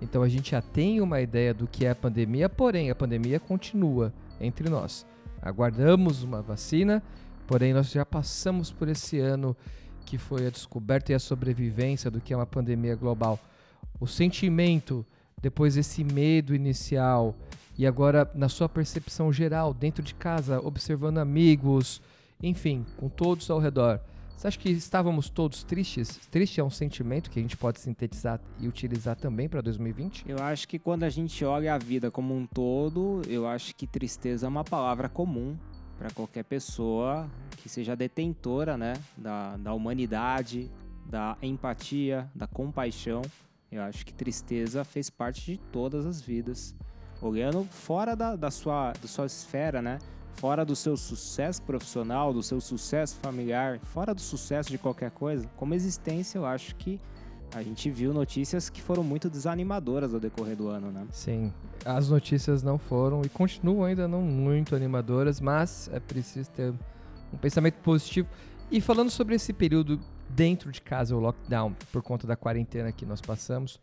Então 0.00 0.22
a 0.22 0.28
gente 0.28 0.50
já 0.50 0.60
tem 0.60 1.00
uma 1.00 1.20
ideia 1.20 1.54
do 1.54 1.66
que 1.66 1.86
é 1.86 1.90
a 1.90 1.94
pandemia, 1.94 2.48
porém 2.48 2.90
a 2.90 2.94
pandemia 2.94 3.38
continua 3.38 4.12
entre 4.40 4.68
nós. 4.68 5.06
Aguardamos 5.40 6.24
uma 6.24 6.42
vacina, 6.42 7.02
porém 7.46 7.72
nós 7.72 7.90
já 7.90 8.04
passamos 8.04 8.72
por 8.72 8.88
esse 8.88 9.18
ano 9.18 9.56
que 10.04 10.18
foi 10.18 10.46
a 10.46 10.50
descoberta 10.50 11.12
e 11.12 11.14
a 11.14 11.18
sobrevivência 11.18 12.10
do 12.10 12.20
que 12.20 12.32
é 12.32 12.36
uma 12.36 12.46
pandemia 12.46 12.94
global. 12.94 13.38
O 14.00 14.06
sentimento 14.06 15.04
depois 15.40 15.74
desse 15.74 16.04
medo 16.04 16.54
inicial 16.54 17.34
e 17.76 17.86
agora 17.86 18.30
na 18.34 18.48
sua 18.48 18.68
percepção 18.68 19.32
geral, 19.32 19.74
dentro 19.74 20.02
de 20.02 20.14
casa, 20.14 20.60
observando 20.60 21.18
amigos, 21.18 22.00
enfim, 22.42 22.84
com 22.96 23.08
todos 23.08 23.50
ao 23.50 23.58
redor. 23.58 24.00
Você 24.36 24.48
acha 24.48 24.58
que 24.58 24.70
estávamos 24.70 25.28
todos 25.28 25.62
tristes? 25.62 26.18
Triste 26.30 26.60
é 26.60 26.64
um 26.64 26.70
sentimento 26.70 27.30
que 27.30 27.38
a 27.38 27.42
gente 27.42 27.56
pode 27.56 27.78
sintetizar 27.78 28.40
e 28.58 28.66
utilizar 28.66 29.14
também 29.14 29.48
para 29.48 29.60
2020? 29.60 30.24
Eu 30.28 30.38
acho 30.38 30.66
que 30.66 30.80
quando 30.80 31.04
a 31.04 31.08
gente 31.08 31.44
olha 31.44 31.74
a 31.74 31.78
vida 31.78 32.10
como 32.10 32.34
um 32.34 32.44
todo, 32.44 33.22
eu 33.28 33.46
acho 33.46 33.74
que 33.74 33.86
tristeza 33.86 34.46
é 34.46 34.48
uma 34.48 34.64
palavra 34.64 35.08
comum 35.08 35.56
para 36.02 36.10
qualquer 36.10 36.42
pessoa 36.42 37.30
que 37.58 37.68
seja 37.68 37.94
detentora, 37.94 38.76
né, 38.76 38.94
da, 39.16 39.56
da 39.56 39.72
humanidade, 39.72 40.68
da 41.06 41.36
empatia, 41.40 42.28
da 42.34 42.44
compaixão. 42.44 43.22
Eu 43.70 43.82
acho 43.82 44.04
que 44.04 44.12
tristeza 44.12 44.82
fez 44.82 45.08
parte 45.08 45.52
de 45.52 45.58
todas 45.70 46.04
as 46.04 46.20
vidas. 46.20 46.74
Olhando 47.20 47.62
fora 47.70 48.16
da, 48.16 48.34
da, 48.34 48.50
sua, 48.50 48.92
da 49.00 49.06
sua 49.06 49.26
esfera, 49.26 49.80
né? 49.80 50.00
Fora 50.34 50.64
do 50.64 50.74
seu 50.74 50.96
sucesso 50.96 51.62
profissional, 51.62 52.34
do 52.34 52.42
seu 52.42 52.60
sucesso 52.60 53.14
familiar, 53.22 53.78
fora 53.78 54.12
do 54.12 54.20
sucesso 54.20 54.70
de 54.70 54.78
qualquer 54.78 55.12
coisa, 55.12 55.48
como 55.56 55.72
existência, 55.72 56.36
eu 56.36 56.44
acho 56.44 56.74
que 56.74 56.98
a 57.54 57.62
gente 57.62 57.90
viu 57.90 58.12
notícias 58.14 58.70
que 58.70 58.80
foram 58.80 59.04
muito 59.04 59.28
desanimadoras 59.28 60.14
ao 60.14 60.20
decorrer 60.20 60.56
do 60.56 60.68
ano, 60.68 60.90
né? 60.90 61.06
Sim, 61.10 61.52
as 61.84 62.08
notícias 62.08 62.62
não 62.62 62.78
foram 62.78 63.22
e 63.22 63.28
continuam 63.28 63.84
ainda 63.84 64.08
não 64.08 64.22
muito 64.22 64.74
animadoras, 64.74 65.40
mas 65.40 65.90
é 65.92 66.00
preciso 66.00 66.50
ter 66.50 66.72
um 67.32 67.36
pensamento 67.36 67.74
positivo. 67.76 68.28
E 68.70 68.80
falando 68.80 69.10
sobre 69.10 69.34
esse 69.34 69.52
período 69.52 70.00
dentro 70.30 70.72
de 70.72 70.80
casa, 70.80 71.14
o 71.14 71.20
lockdown, 71.20 71.74
por 71.92 72.02
conta 72.02 72.26
da 72.26 72.36
quarentena 72.36 72.90
que 72.90 73.04
nós 73.04 73.20
passamos, 73.20 73.78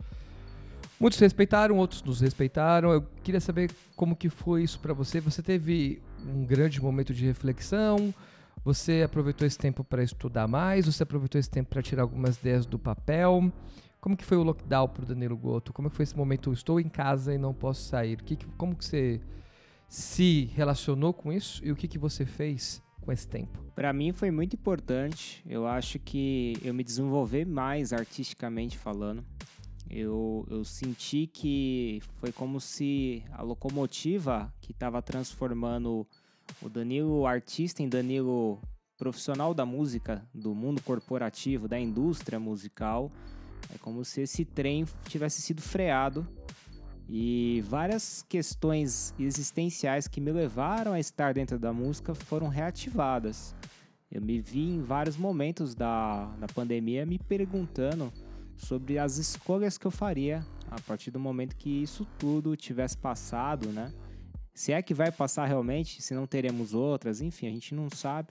muitos 1.00 1.20
respeitaram, 1.20 1.78
outros 1.78 2.02
nos 2.02 2.22
respeitaram. 2.22 2.92
Eu 2.92 3.06
queria 3.24 3.40
saber 3.40 3.72
como 3.96 4.16
que 4.16 4.30
foi 4.30 4.64
isso 4.64 4.80
para 4.80 4.94
você. 4.94 5.20
Você 5.22 5.44
teve 5.44 6.02
um 6.26 6.44
grande 6.44 6.82
momento 6.82 7.14
de 7.14 7.24
reflexão? 7.24 8.14
Você 8.64 9.04
aproveitou 9.04 9.48
esse 9.48 9.58
tempo 9.58 9.84
para 9.84 10.04
estudar 10.04 10.48
mais? 10.48 10.86
Você 10.86 11.04
aproveitou 11.04 11.40
esse 11.40 11.50
tempo 11.50 11.70
para 11.70 11.82
tirar 11.82 12.04
algumas 12.04 12.38
ideias 12.38 12.66
do 12.66 12.78
papel? 12.78 13.52
Como 14.02 14.16
que 14.16 14.26
foi 14.26 14.38
o 14.38 14.44
lockdown 14.44 14.88
pro 14.88 15.06
Danilo 15.06 15.36
Goto? 15.36 15.74
Como 15.74 15.90
que 15.90 15.96
foi 15.96 16.04
esse 16.04 16.16
momento? 16.16 16.54
Estou 16.54 16.80
em 16.80 16.88
casa 16.90 17.34
e 17.34 17.38
não 17.38 17.54
posso 17.54 17.84
sair. 17.84 18.20
O 18.20 18.24
que 18.24 18.38
como 18.58 18.76
que 18.76 18.86
você 18.86 19.22
se 19.90 20.46
relacionou 20.54 21.12
com 21.14 21.34
isso 21.34 21.66
e 21.66 21.72
o 21.72 21.76
que, 21.76 21.88
que 21.88 21.98
você 21.98 22.26
fez 22.26 22.82
com 23.02 23.12
esse 23.12 23.28
tempo? 23.28 23.60
Para 23.76 23.92
mim 23.92 24.14
foi 24.14 24.30
muito 24.30 24.56
importante. 24.56 25.44
Eu 25.48 25.66
acho 25.66 25.98
que 26.00 26.54
eu 26.64 26.74
me 26.74 26.84
desenvolver 26.84 27.46
mais 27.46 27.92
artisticamente 27.92 28.78
falando. 28.78 29.26
Eu, 29.90 30.46
eu 30.52 30.64
senti 30.64 31.26
que 31.26 32.00
foi 32.18 32.32
como 32.32 32.62
se 32.62 33.24
a 33.32 33.42
locomotiva 33.42 34.54
que 34.62 34.72
estava 34.72 35.02
transformando 35.02 36.08
o 36.62 36.70
Danilo 36.70 37.26
artista 37.26 37.82
em 37.82 37.90
Danilo 37.90 38.60
profissional 38.98 39.54
da 39.54 39.66
música, 39.66 40.28
do 40.34 40.54
mundo 40.54 40.82
corporativo, 40.82 41.68
da 41.68 41.80
indústria 41.80 42.40
musical, 42.40 43.12
é 43.74 43.78
como 43.78 44.04
se 44.04 44.22
esse 44.22 44.44
trem 44.44 44.86
tivesse 45.08 45.42
sido 45.42 45.62
freado 45.62 46.28
e 47.08 47.64
várias 47.68 48.24
questões 48.28 49.14
existenciais 49.18 50.08
que 50.08 50.22
me 50.22 50.32
levaram 50.32 50.94
a 50.94 51.00
estar 51.00 51.34
dentro 51.34 51.58
da 51.58 51.74
música 51.74 52.14
foram 52.14 52.48
reativadas. 52.48 53.56
Eu 54.12 54.22
me 54.22 54.40
vi 54.40 54.70
em 54.70 54.82
vários 54.82 55.18
momentos 55.18 55.74
da, 55.74 56.26
da 56.38 56.48
pandemia 56.48 57.06
me 57.06 57.18
perguntando 57.18 58.12
sobre 58.56 59.00
as 59.00 59.18
escolhas 59.18 59.78
que 59.78 59.88
eu 59.88 59.92
faria 59.92 60.46
a 60.70 60.80
partir 60.82 61.10
do 61.10 61.20
momento 61.20 61.56
que 61.56 61.70
isso 61.82 62.06
tudo 62.18 62.56
tivesse 62.56 62.98
passado, 62.98 63.70
né? 63.70 63.92
Se 64.60 64.74
é 64.74 64.82
que 64.82 64.94
vai 64.94 65.10
passar 65.10 65.46
realmente, 65.46 66.02
se 66.02 66.14
não 66.14 66.28
teremos 66.28 66.74
outras, 66.74 67.22
enfim, 67.22 67.48
a 67.48 67.50
gente 67.50 67.74
não 67.74 67.90
sabe. 67.90 68.28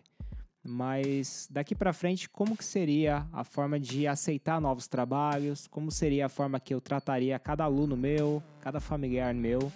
Mas 0.62 1.48
daqui 1.50 1.74
para 1.74 1.90
frente, 1.90 2.28
como 2.28 2.54
que 2.54 2.66
seria 2.66 3.26
a 3.32 3.44
forma 3.44 3.80
de 3.80 4.06
aceitar 4.06 4.60
novos 4.60 4.86
trabalhos? 4.86 5.66
Como 5.66 5.90
seria 5.90 6.26
a 6.26 6.28
forma 6.28 6.60
que 6.60 6.74
eu 6.74 6.82
trataria 6.82 7.38
cada 7.38 7.64
aluno 7.64 7.96
meu, 7.96 8.42
cada 8.60 8.78
familiar 8.78 9.32
meu? 9.32 9.72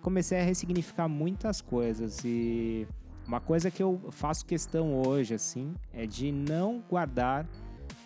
Comecei 0.00 0.40
a 0.40 0.42
ressignificar 0.42 1.06
muitas 1.06 1.60
coisas 1.60 2.24
e 2.24 2.88
uma 3.28 3.38
coisa 3.38 3.70
que 3.70 3.82
eu 3.82 4.00
faço 4.10 4.46
questão 4.46 5.02
hoje, 5.06 5.34
assim, 5.34 5.74
é 5.92 6.06
de 6.06 6.32
não 6.32 6.82
guardar 6.88 7.46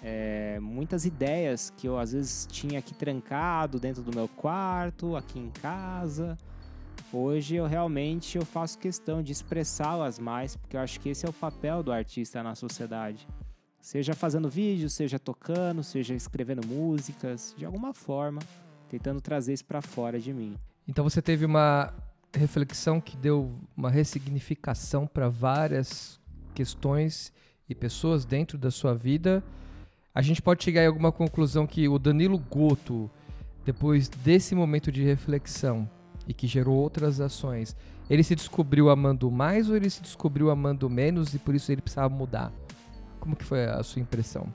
é, 0.02 0.58
muitas 0.58 1.04
ideias 1.04 1.70
que 1.70 1.86
eu 1.86 1.96
às 1.96 2.10
vezes 2.10 2.44
tinha 2.50 2.80
aqui 2.80 2.92
trancado 2.92 3.78
dentro 3.78 4.02
do 4.02 4.12
meu 4.12 4.26
quarto, 4.26 5.14
aqui 5.14 5.38
em 5.38 5.50
casa. 5.50 6.36
Hoje 7.16 7.54
eu 7.54 7.64
realmente 7.64 8.36
eu 8.36 8.44
faço 8.44 8.76
questão 8.76 9.22
de 9.22 9.30
expressá-las 9.30 10.18
mais, 10.18 10.56
porque 10.56 10.76
eu 10.76 10.80
acho 10.80 10.98
que 10.98 11.10
esse 11.10 11.24
é 11.24 11.28
o 11.28 11.32
papel 11.32 11.80
do 11.80 11.92
artista 11.92 12.42
na 12.42 12.56
sociedade. 12.56 13.24
Seja 13.80 14.14
fazendo 14.14 14.50
vídeos, 14.50 14.94
seja 14.94 15.16
tocando, 15.16 15.84
seja 15.84 16.12
escrevendo 16.12 16.66
músicas, 16.66 17.54
de 17.56 17.64
alguma 17.64 17.94
forma, 17.94 18.40
tentando 18.88 19.20
trazer 19.20 19.52
isso 19.52 19.64
para 19.64 19.80
fora 19.80 20.18
de 20.18 20.32
mim. 20.32 20.56
Então 20.88 21.04
você 21.04 21.22
teve 21.22 21.44
uma 21.44 21.94
reflexão 22.34 23.00
que 23.00 23.16
deu 23.16 23.48
uma 23.76 23.90
ressignificação 23.90 25.06
para 25.06 25.28
várias 25.28 26.20
questões 26.52 27.32
e 27.68 27.76
pessoas 27.76 28.24
dentro 28.24 28.58
da 28.58 28.72
sua 28.72 28.92
vida. 28.92 29.40
A 30.12 30.20
gente 30.20 30.42
pode 30.42 30.64
chegar 30.64 30.82
em 30.82 30.88
alguma 30.88 31.12
conclusão 31.12 31.64
que 31.64 31.88
o 31.88 31.96
Danilo 31.96 32.38
Goto, 32.38 33.08
depois 33.64 34.08
desse 34.08 34.52
momento 34.52 34.90
de 34.90 35.04
reflexão, 35.04 35.88
e 36.26 36.34
que 36.34 36.46
gerou 36.46 36.76
outras 36.76 37.20
ações, 37.20 37.76
ele 38.08 38.22
se 38.22 38.34
descobriu 38.34 38.90
amando 38.90 39.30
mais 39.30 39.68
ou 39.68 39.76
ele 39.76 39.88
se 39.88 40.02
descobriu 40.02 40.50
amando 40.50 40.88
menos 40.90 41.34
e 41.34 41.38
por 41.38 41.54
isso 41.54 41.70
ele 41.72 41.82
precisava 41.82 42.12
mudar? 42.14 42.52
Como 43.20 43.34
que 43.34 43.44
foi 43.44 43.64
a 43.64 43.82
sua 43.82 44.02
impressão? 44.02 44.46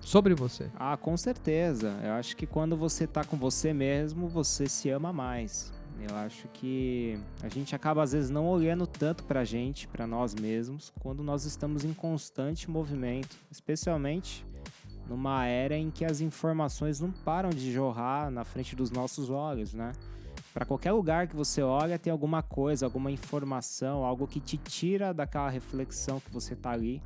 Sobre 0.00 0.34
você. 0.34 0.70
Ah, 0.78 0.96
com 0.96 1.16
certeza. 1.16 1.92
Eu 2.02 2.12
acho 2.12 2.36
que 2.36 2.46
quando 2.46 2.76
você 2.76 3.08
tá 3.08 3.24
com 3.24 3.36
você 3.36 3.72
mesmo, 3.72 4.28
você 4.28 4.68
se 4.68 4.88
ama 4.88 5.12
mais. 5.12 5.72
Eu 6.08 6.14
acho 6.14 6.46
que 6.52 7.18
a 7.42 7.48
gente 7.48 7.74
acaba 7.74 8.02
às 8.02 8.12
vezes 8.12 8.30
não 8.30 8.46
olhando 8.46 8.86
tanto 8.86 9.24
pra 9.24 9.44
gente, 9.44 9.88
para 9.88 10.06
nós 10.06 10.34
mesmos, 10.34 10.92
quando 11.00 11.22
nós 11.24 11.44
estamos 11.44 11.84
em 11.84 11.92
constante 11.92 12.70
movimento, 12.70 13.36
especialmente 13.50 14.46
numa 15.08 15.46
era 15.46 15.76
em 15.76 15.90
que 15.90 16.04
as 16.04 16.20
informações 16.20 17.00
não 17.00 17.10
param 17.10 17.50
de 17.50 17.72
jorrar 17.72 18.30
na 18.30 18.44
frente 18.44 18.74
dos 18.76 18.90
nossos 18.90 19.30
olhos, 19.30 19.72
né? 19.72 19.92
Para 20.56 20.64
qualquer 20.64 20.92
lugar 20.92 21.26
que 21.28 21.36
você 21.36 21.60
olha, 21.60 21.98
tem 21.98 22.10
alguma 22.10 22.42
coisa, 22.42 22.86
alguma 22.86 23.10
informação, 23.10 24.02
algo 24.02 24.26
que 24.26 24.40
te 24.40 24.56
tira 24.56 25.12
daquela 25.12 25.50
reflexão 25.50 26.18
que 26.18 26.30
você 26.32 26.54
está 26.54 26.70
ali. 26.70 27.02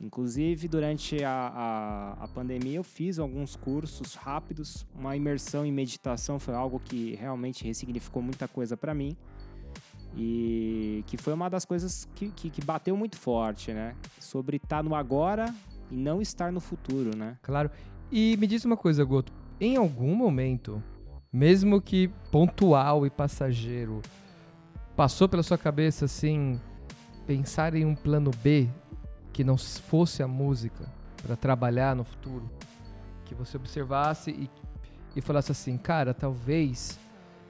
Inclusive, 0.00 0.66
durante 0.66 1.22
a, 1.22 1.30
a, 1.30 2.24
a, 2.24 2.28
pandemia, 2.28 2.76
eu 2.76 2.82
fiz 2.82 3.18
alguns 3.18 3.54
cursos 3.54 4.14
rápidos. 4.14 4.86
Uma 4.98 5.14
imersão 5.14 5.66
em 5.66 5.70
meditação 5.70 6.38
foi 6.38 6.54
algo 6.54 6.80
que 6.80 7.16
realmente 7.16 7.64
ressignificou 7.64 8.22
muita 8.22 8.48
coisa 8.48 8.78
para 8.78 8.94
mim. 8.94 9.14
E 10.16 11.04
que 11.06 11.18
foi 11.18 11.34
uma 11.34 11.50
das 11.50 11.66
coisas 11.66 12.08
que, 12.14 12.30
que, 12.30 12.48
que 12.48 12.64
bateu 12.64 12.96
muito 12.96 13.18
forte, 13.18 13.74
né? 13.74 13.94
Sobre 14.18 14.56
estar 14.56 14.78
tá 14.78 14.82
no 14.82 14.94
agora 14.94 15.54
e 15.90 15.96
não 15.96 16.22
estar 16.22 16.50
no 16.50 16.60
futuro, 16.60 17.14
né? 17.14 17.36
Claro. 17.42 17.70
E 18.10 18.38
me 18.38 18.46
diz 18.46 18.64
uma 18.64 18.78
coisa, 18.78 19.04
Goto. 19.04 19.34
Em 19.60 19.76
algum 19.76 20.14
momento, 20.14 20.82
mesmo 21.32 21.80
que 21.80 22.08
pontual 22.30 23.06
e 23.06 23.10
passageiro, 23.10 24.02
passou 24.96 25.28
pela 25.28 25.42
sua 25.42 25.56
cabeça 25.56 26.04
assim 26.04 26.60
pensar 27.26 27.74
em 27.74 27.84
um 27.84 27.94
plano 27.94 28.30
B 28.42 28.68
que 29.32 29.44
não 29.44 29.56
fosse 29.56 30.22
a 30.22 30.28
música 30.28 30.84
para 31.22 31.36
trabalhar 31.36 31.94
no 31.94 32.04
futuro, 32.04 32.50
que 33.24 33.34
você 33.34 33.56
observasse 33.56 34.30
e, 34.30 34.50
e 35.14 35.20
falasse 35.20 35.52
assim, 35.52 35.76
cara, 35.76 36.12
talvez 36.12 36.98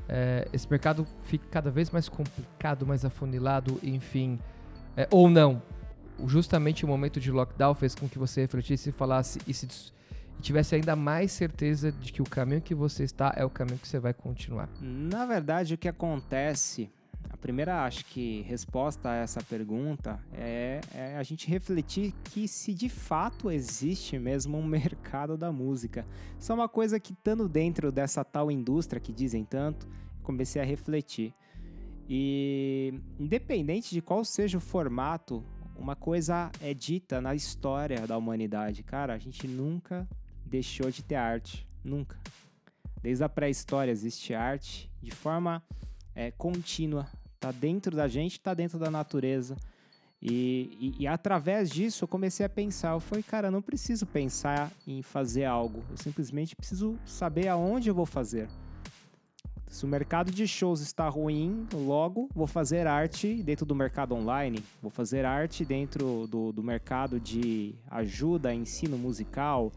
é, 0.09 0.47
esse 0.53 0.69
mercado 0.69 1.07
fique 1.23 1.47
cada 1.47 1.71
vez 1.71 1.91
mais 1.91 2.09
complicado, 2.09 2.87
mais 2.87 3.05
afunilado, 3.05 3.81
enfim, 3.83 4.39
é, 4.97 5.09
ou 5.11 5.31
não. 5.31 5.63
Justamente 6.27 6.85
o 6.85 6.89
momento 6.89 7.19
de 7.19 7.31
lockdown 7.31 7.75
fez 7.75 7.95
com 7.95 8.09
que 8.09 8.19
você 8.19 8.43
refletisse 8.43 8.91
e 8.91 8.93
falasse 8.93 9.39
e 9.47 9.55
se 9.55 9.67
tivesse 10.41 10.75
ainda 10.75 10.97
mais 10.97 11.33
certeza 11.33 11.93
de 11.93 12.13
que 12.13 12.23
o 12.23 12.25
caminho 12.25 12.61
que 12.61 12.75
você 12.75 13.05
está 13.05 13.33
é 13.37 13.45
o 13.45 13.51
caminho 13.51 13.79
que 13.79 13.89
você 13.89 13.99
vai 13.99 14.15
continuar? 14.15 14.69
Na 14.81 15.27
verdade, 15.27 15.75
o 15.75 15.79
que 15.79 15.89
acontece, 15.89 16.91
a 17.29 17.37
primeira, 17.37 17.85
acho 17.85 18.05
que, 18.07 18.43
resposta 18.43 19.11
a 19.11 19.17
essa 19.17 19.43
pergunta 19.43 20.19
é, 20.33 20.81
é 20.95 21.17
a 21.17 21.23
gente 21.23 21.49
refletir 21.49 22.13
que 22.25 22.49
se 22.49 22.75
de 22.75 22.89
fato 22.89 23.51
existe 23.51 24.19
mesmo 24.19 24.59
um 24.59 24.65
mercado 24.67 25.37
da 25.37 25.53
música. 25.53 26.07
Isso 26.39 26.51
é 26.51 26.55
uma 26.55 26.69
coisa 26.69 26.99
que, 26.99 27.13
estando 27.13 27.49
dentro 27.49 27.93
dessa 27.93 28.25
tal 28.25 28.51
indústria 28.51 29.01
que 29.01 29.13
dizem 29.13 29.45
tanto, 29.45 29.89
comecei 30.23 30.61
a 30.61 30.65
refletir. 30.65 31.35
E 32.09 32.93
independente 33.19 33.95
de 33.95 34.03
qual 34.03 34.25
seja 34.25 34.59
o 34.59 34.61
formato, 34.61 35.45
uma 35.77 35.97
coisa 35.97 36.51
é 36.61 36.75
dita 36.75 37.21
na 37.21 37.35
história 37.35 38.07
da 38.07 38.17
humanidade. 38.17 38.83
Cara, 38.83 39.15
a 39.15 39.19
gente 39.19 39.47
nunca 39.47 40.07
deixou 40.51 40.91
de 40.91 41.03
ter 41.03 41.15
arte. 41.15 41.67
Nunca. 41.83 42.19
Desde 43.03 43.25
a 43.25 43.29
pré-história 43.29 43.91
existe 43.91 44.35
arte 44.35 44.91
de 45.01 45.11
forma 45.11 45.63
é, 46.15 46.31
contínua. 46.33 47.09
Tá 47.39 47.51
dentro 47.51 47.97
da 47.97 48.07
gente, 48.07 48.39
tá 48.39 48.53
dentro 48.53 48.79
da 48.79 48.91
natureza. 48.91 49.57
E, 50.23 50.95
e, 50.99 51.03
e, 51.05 51.07
através 51.07 51.71
disso 51.71 52.05
eu 52.05 52.09
comecei 52.09 52.45
a 52.45 52.49
pensar. 52.49 52.91
Eu 52.91 53.01
falei, 53.01 53.23
cara, 53.23 53.49
eu 53.49 53.53
não 53.53 53.63
preciso 53.63 54.05
pensar 54.05 54.71
em 54.87 55.01
fazer 55.01 55.45
algo. 55.45 55.83
Eu 55.91 55.97
simplesmente 55.97 56.55
preciso 56.55 56.99
saber 57.07 57.49
aonde 57.49 57.89
eu 57.89 57.95
vou 57.95 58.05
fazer. 58.05 58.49
Se 59.67 59.85
o 59.85 59.89
mercado 59.89 60.33
de 60.33 60.47
shows 60.49 60.81
está 60.81 61.09
ruim, 61.09 61.67
logo 61.73 62.29
vou 62.35 62.47
fazer 62.47 62.89
arte 62.89 63.41
dentro 63.43 63.65
do 63.65 63.75
mercado 63.75 64.17
online, 64.17 64.65
vou 64.83 64.91
fazer 64.91 65.25
arte 65.25 65.65
dentro 65.65 66.27
do, 66.27 66.53
do 66.53 66.63
mercado 66.63 67.21
de 67.21 67.77
ajuda, 67.89 68.53
ensino 68.53 68.99
musical, 68.99 69.73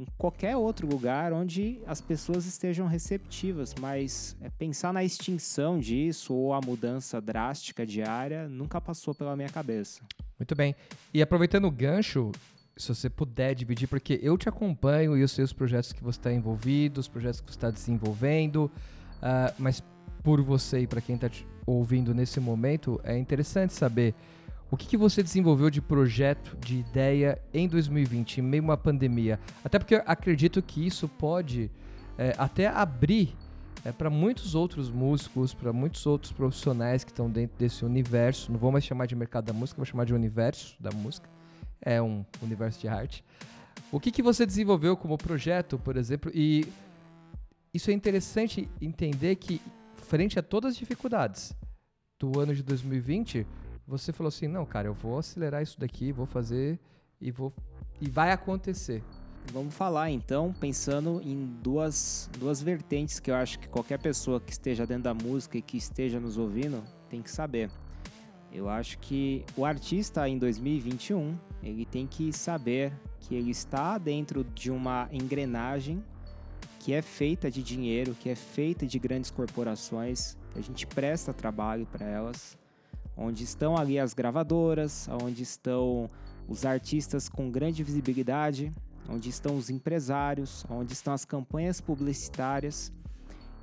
em 0.00 0.06
qualquer 0.16 0.56
outro 0.56 0.88
lugar 0.88 1.30
onde 1.30 1.78
as 1.86 2.00
pessoas 2.00 2.46
estejam 2.46 2.86
receptivas, 2.86 3.74
mas 3.78 4.34
é, 4.40 4.48
pensar 4.48 4.94
na 4.94 5.04
extinção 5.04 5.78
disso 5.78 6.32
ou 6.32 6.54
a 6.54 6.60
mudança 6.64 7.20
drástica 7.20 7.84
diária 7.84 8.48
nunca 8.48 8.80
passou 8.80 9.14
pela 9.14 9.36
minha 9.36 9.50
cabeça. 9.50 10.00
Muito 10.38 10.54
bem. 10.54 10.74
E 11.12 11.20
aproveitando 11.20 11.66
o 11.66 11.70
gancho, 11.70 12.32
se 12.74 12.88
você 12.88 13.10
puder 13.10 13.54
dividir, 13.54 13.86
porque 13.88 14.18
eu 14.22 14.38
te 14.38 14.48
acompanho 14.48 15.18
e 15.18 15.20
eu 15.20 15.28
sei 15.28 15.44
os 15.44 15.52
projetos 15.52 15.92
que 15.92 16.02
você 16.02 16.18
está 16.18 16.32
envolvido, 16.32 16.98
os 16.98 17.06
projetos 17.06 17.42
que 17.42 17.50
você 17.52 17.58
está 17.58 17.70
desenvolvendo, 17.70 18.70
uh, 19.18 19.54
mas 19.58 19.82
por 20.24 20.40
você 20.40 20.80
e 20.80 20.86
para 20.86 21.02
quem 21.02 21.16
está 21.16 21.30
ouvindo 21.66 22.14
nesse 22.14 22.40
momento, 22.40 22.98
é 23.04 23.18
interessante 23.18 23.74
saber 23.74 24.14
o 24.70 24.76
que, 24.76 24.86
que 24.86 24.96
você 24.96 25.22
desenvolveu 25.22 25.68
de 25.68 25.82
projeto, 25.82 26.56
de 26.64 26.78
ideia 26.78 27.40
em 27.52 27.66
2020, 27.66 28.38
em 28.38 28.42
meio 28.42 28.62
a 28.62 28.66
uma 28.66 28.76
pandemia? 28.76 29.40
Até 29.64 29.78
porque 29.78 29.96
eu 29.96 30.02
acredito 30.06 30.62
que 30.62 30.86
isso 30.86 31.08
pode 31.08 31.70
é, 32.16 32.34
até 32.38 32.68
abrir 32.68 33.34
é, 33.84 33.90
para 33.90 34.08
muitos 34.08 34.54
outros 34.54 34.88
músicos, 34.88 35.52
para 35.52 35.72
muitos 35.72 36.06
outros 36.06 36.32
profissionais 36.32 37.02
que 37.02 37.10
estão 37.10 37.28
dentro 37.28 37.58
desse 37.58 37.84
universo. 37.84 38.52
Não 38.52 38.58
vou 38.60 38.70
mais 38.70 38.84
chamar 38.84 39.06
de 39.06 39.16
mercado 39.16 39.46
da 39.46 39.52
música, 39.52 39.76
vou 39.76 39.86
chamar 39.86 40.04
de 40.04 40.14
universo 40.14 40.76
da 40.78 40.90
música. 40.92 41.28
É 41.80 42.00
um 42.00 42.24
universo 42.40 42.80
de 42.80 42.86
arte. 42.86 43.24
O 43.90 43.98
que, 43.98 44.12
que 44.12 44.22
você 44.22 44.46
desenvolveu 44.46 44.96
como 44.96 45.18
projeto, 45.18 45.78
por 45.78 45.96
exemplo? 45.96 46.30
E 46.32 46.64
isso 47.74 47.90
é 47.90 47.94
interessante 47.94 48.68
entender 48.80 49.34
que, 49.34 49.60
frente 49.96 50.38
a 50.38 50.42
todas 50.42 50.72
as 50.72 50.76
dificuldades 50.76 51.52
do 52.18 52.38
ano 52.38 52.54
de 52.54 52.62
2020, 52.62 53.46
você 53.90 54.12
falou 54.12 54.28
assim, 54.28 54.46
não, 54.46 54.64
cara, 54.64 54.86
eu 54.86 54.94
vou 54.94 55.18
acelerar 55.18 55.62
isso 55.62 55.78
daqui, 55.78 56.12
vou 56.12 56.26
fazer 56.26 56.78
e 57.20 57.30
vou 57.30 57.52
e 58.00 58.08
vai 58.08 58.30
acontecer. 58.30 59.02
Vamos 59.52 59.74
falar 59.74 60.10
então, 60.10 60.52
pensando 60.52 61.20
em 61.22 61.44
duas, 61.62 62.30
duas 62.38 62.62
vertentes 62.62 63.18
que 63.18 63.30
eu 63.30 63.34
acho 63.34 63.58
que 63.58 63.68
qualquer 63.68 63.98
pessoa 63.98 64.40
que 64.40 64.52
esteja 64.52 64.86
dentro 64.86 65.04
da 65.04 65.14
música 65.14 65.58
e 65.58 65.62
que 65.62 65.76
esteja 65.76 66.20
nos 66.20 66.38
ouvindo 66.38 66.82
tem 67.08 67.20
que 67.20 67.30
saber. 67.30 67.70
Eu 68.52 68.68
acho 68.68 68.98
que 68.98 69.44
o 69.56 69.64
artista 69.64 70.28
em 70.28 70.38
2021, 70.38 71.36
ele 71.62 71.84
tem 71.84 72.06
que 72.06 72.32
saber 72.32 72.92
que 73.18 73.34
ele 73.34 73.50
está 73.50 73.98
dentro 73.98 74.44
de 74.44 74.70
uma 74.70 75.08
engrenagem 75.12 76.02
que 76.78 76.92
é 76.92 77.02
feita 77.02 77.50
de 77.50 77.62
dinheiro, 77.62 78.14
que 78.14 78.28
é 78.28 78.34
feita 78.34 78.86
de 78.86 78.98
grandes 78.98 79.30
corporações, 79.30 80.36
a 80.54 80.60
gente 80.60 80.86
presta 80.86 81.32
trabalho 81.32 81.86
para 81.86 82.06
elas, 82.06 82.56
onde 83.20 83.44
estão 83.44 83.76
ali 83.76 83.98
as 83.98 84.14
gravadoras, 84.14 85.06
onde 85.22 85.42
estão 85.42 86.08
os 86.48 86.64
artistas 86.64 87.28
com 87.28 87.50
grande 87.50 87.84
visibilidade, 87.84 88.72
onde 89.06 89.28
estão 89.28 89.56
os 89.56 89.68
empresários, 89.68 90.64
onde 90.70 90.94
estão 90.94 91.12
as 91.12 91.26
campanhas 91.26 91.82
publicitárias. 91.82 92.90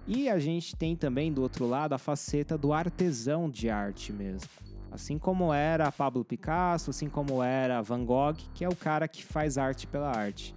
E 0.06 0.30
a 0.30 0.38
gente 0.38 0.76
tem 0.76 0.96
também 0.96 1.34
do 1.34 1.42
outro 1.42 1.66
lado 1.66 1.94
a 1.94 1.98
faceta 1.98 2.56
do 2.56 2.72
artesão 2.72 3.50
de 3.50 3.68
arte 3.68 4.14
mesmo. 4.14 4.48
Assim 4.92 5.18
como 5.18 5.52
era 5.52 5.92
Pablo 5.92 6.24
Picasso, 6.24 6.92
assim 6.92 7.10
como 7.10 7.42
era 7.42 7.82
Van 7.82 8.06
Gogh, 8.06 8.38
que 8.54 8.64
é 8.64 8.70
o 8.70 8.76
cara 8.76 9.08
que 9.08 9.26
faz 9.26 9.58
arte 9.58 9.88
pela 9.88 10.16
arte. 10.16 10.56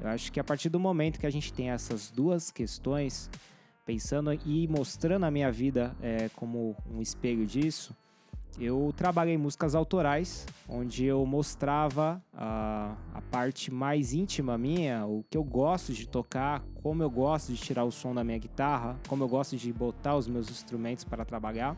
Eu 0.00 0.08
acho 0.08 0.32
que 0.32 0.40
a 0.40 0.44
partir 0.44 0.68
do 0.68 0.80
momento 0.80 1.20
que 1.20 1.26
a 1.26 1.30
gente 1.30 1.52
tem 1.52 1.70
essas 1.70 2.10
duas 2.10 2.50
questões, 2.50 3.30
pensando 3.84 4.32
e 4.32 4.66
mostrando 4.66 5.26
a 5.26 5.30
minha 5.30 5.52
vida 5.52 5.94
é, 6.00 6.28
como 6.30 6.74
um 6.90 7.00
espelho 7.00 7.46
disso, 7.46 7.94
eu 8.60 8.92
trabalhei 8.96 9.36
músicas 9.36 9.74
autorais, 9.74 10.46
onde 10.68 11.04
eu 11.04 11.24
mostrava 11.24 12.22
a, 12.32 12.96
a 13.14 13.22
parte 13.22 13.72
mais 13.72 14.12
íntima 14.12 14.58
minha, 14.58 15.06
o 15.06 15.24
que 15.30 15.36
eu 15.36 15.44
gosto 15.44 15.92
de 15.92 16.08
tocar, 16.08 16.64
como 16.82 17.02
eu 17.02 17.10
gosto 17.10 17.52
de 17.52 17.58
tirar 17.58 17.84
o 17.84 17.92
som 17.92 18.14
da 18.14 18.24
minha 18.24 18.38
guitarra, 18.38 18.96
como 19.06 19.22
eu 19.22 19.28
gosto 19.28 19.56
de 19.56 19.72
botar 19.72 20.16
os 20.16 20.26
meus 20.26 20.50
instrumentos 20.50 21.04
para 21.04 21.24
trabalhar. 21.24 21.76